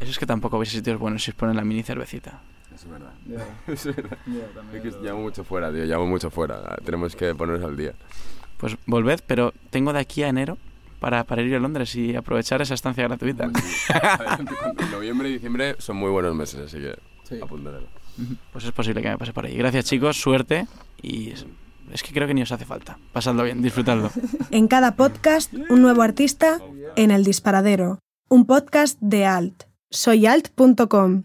Eso 0.00 0.10
es 0.10 0.18
que 0.18 0.26
tampoco 0.26 0.58
veis 0.58 0.70
sitios 0.70 0.98
buenos 0.98 1.22
si 1.22 1.30
os 1.30 1.36
ponen 1.36 1.56
la 1.56 1.62
mini 1.64 1.82
cervecita. 1.82 2.40
Es 2.74 2.88
verdad. 2.88 3.12
Es 3.66 3.84
verdad. 3.84 4.16
Es 4.72 4.80
que 4.82 4.90
llamo 5.02 5.20
mucho 5.20 5.44
fuera, 5.44 5.70
tío. 5.70 5.84
Llamo 5.84 6.06
mucho 6.06 6.30
fuera. 6.30 6.76
Tenemos 6.84 7.14
que 7.14 7.34
ponernos 7.34 7.68
al 7.68 7.76
día. 7.76 7.92
Pues 8.60 8.76
volved, 8.86 9.20
pero 9.26 9.54
tengo 9.70 9.92
de 9.92 10.00
aquí 10.00 10.22
a 10.22 10.28
enero 10.28 10.58
para, 11.00 11.24
para 11.24 11.40
ir 11.40 11.54
a 11.54 11.58
Londres 11.58 11.96
y 11.96 12.14
aprovechar 12.14 12.60
esa 12.60 12.74
estancia 12.74 13.04
gratuita. 13.04 13.50
Sí. 13.54 13.92
Noviembre 14.92 15.30
y 15.30 15.32
diciembre 15.32 15.76
son 15.78 15.96
muy 15.96 16.10
buenos 16.10 16.34
meses, 16.34 16.60
así 16.66 16.78
que 16.78 17.40
apúntatelo. 17.42 17.88
Pues 18.52 18.64
es 18.64 18.72
posible 18.72 19.00
que 19.00 19.08
me 19.08 19.16
pase 19.16 19.32
por 19.32 19.46
ahí. 19.46 19.56
Gracias, 19.56 19.86
chicos, 19.86 20.20
suerte 20.20 20.66
y 21.00 21.30
es, 21.30 21.46
es 21.90 22.02
que 22.02 22.12
creo 22.12 22.28
que 22.28 22.34
ni 22.34 22.42
os 22.42 22.52
hace 22.52 22.66
falta. 22.66 22.98
Pasadlo 23.12 23.44
bien, 23.44 23.62
disfrutadlo. 23.62 24.10
En 24.50 24.68
cada 24.68 24.94
podcast, 24.94 25.54
un 25.70 25.80
nuevo 25.80 26.02
artista 26.02 26.60
en 26.96 27.10
El 27.10 27.24
Disparadero, 27.24 28.00
un 28.28 28.44
podcast 28.44 28.98
de 29.00 29.24
Alt. 29.24 29.64
Soyalt.com. 29.90 31.22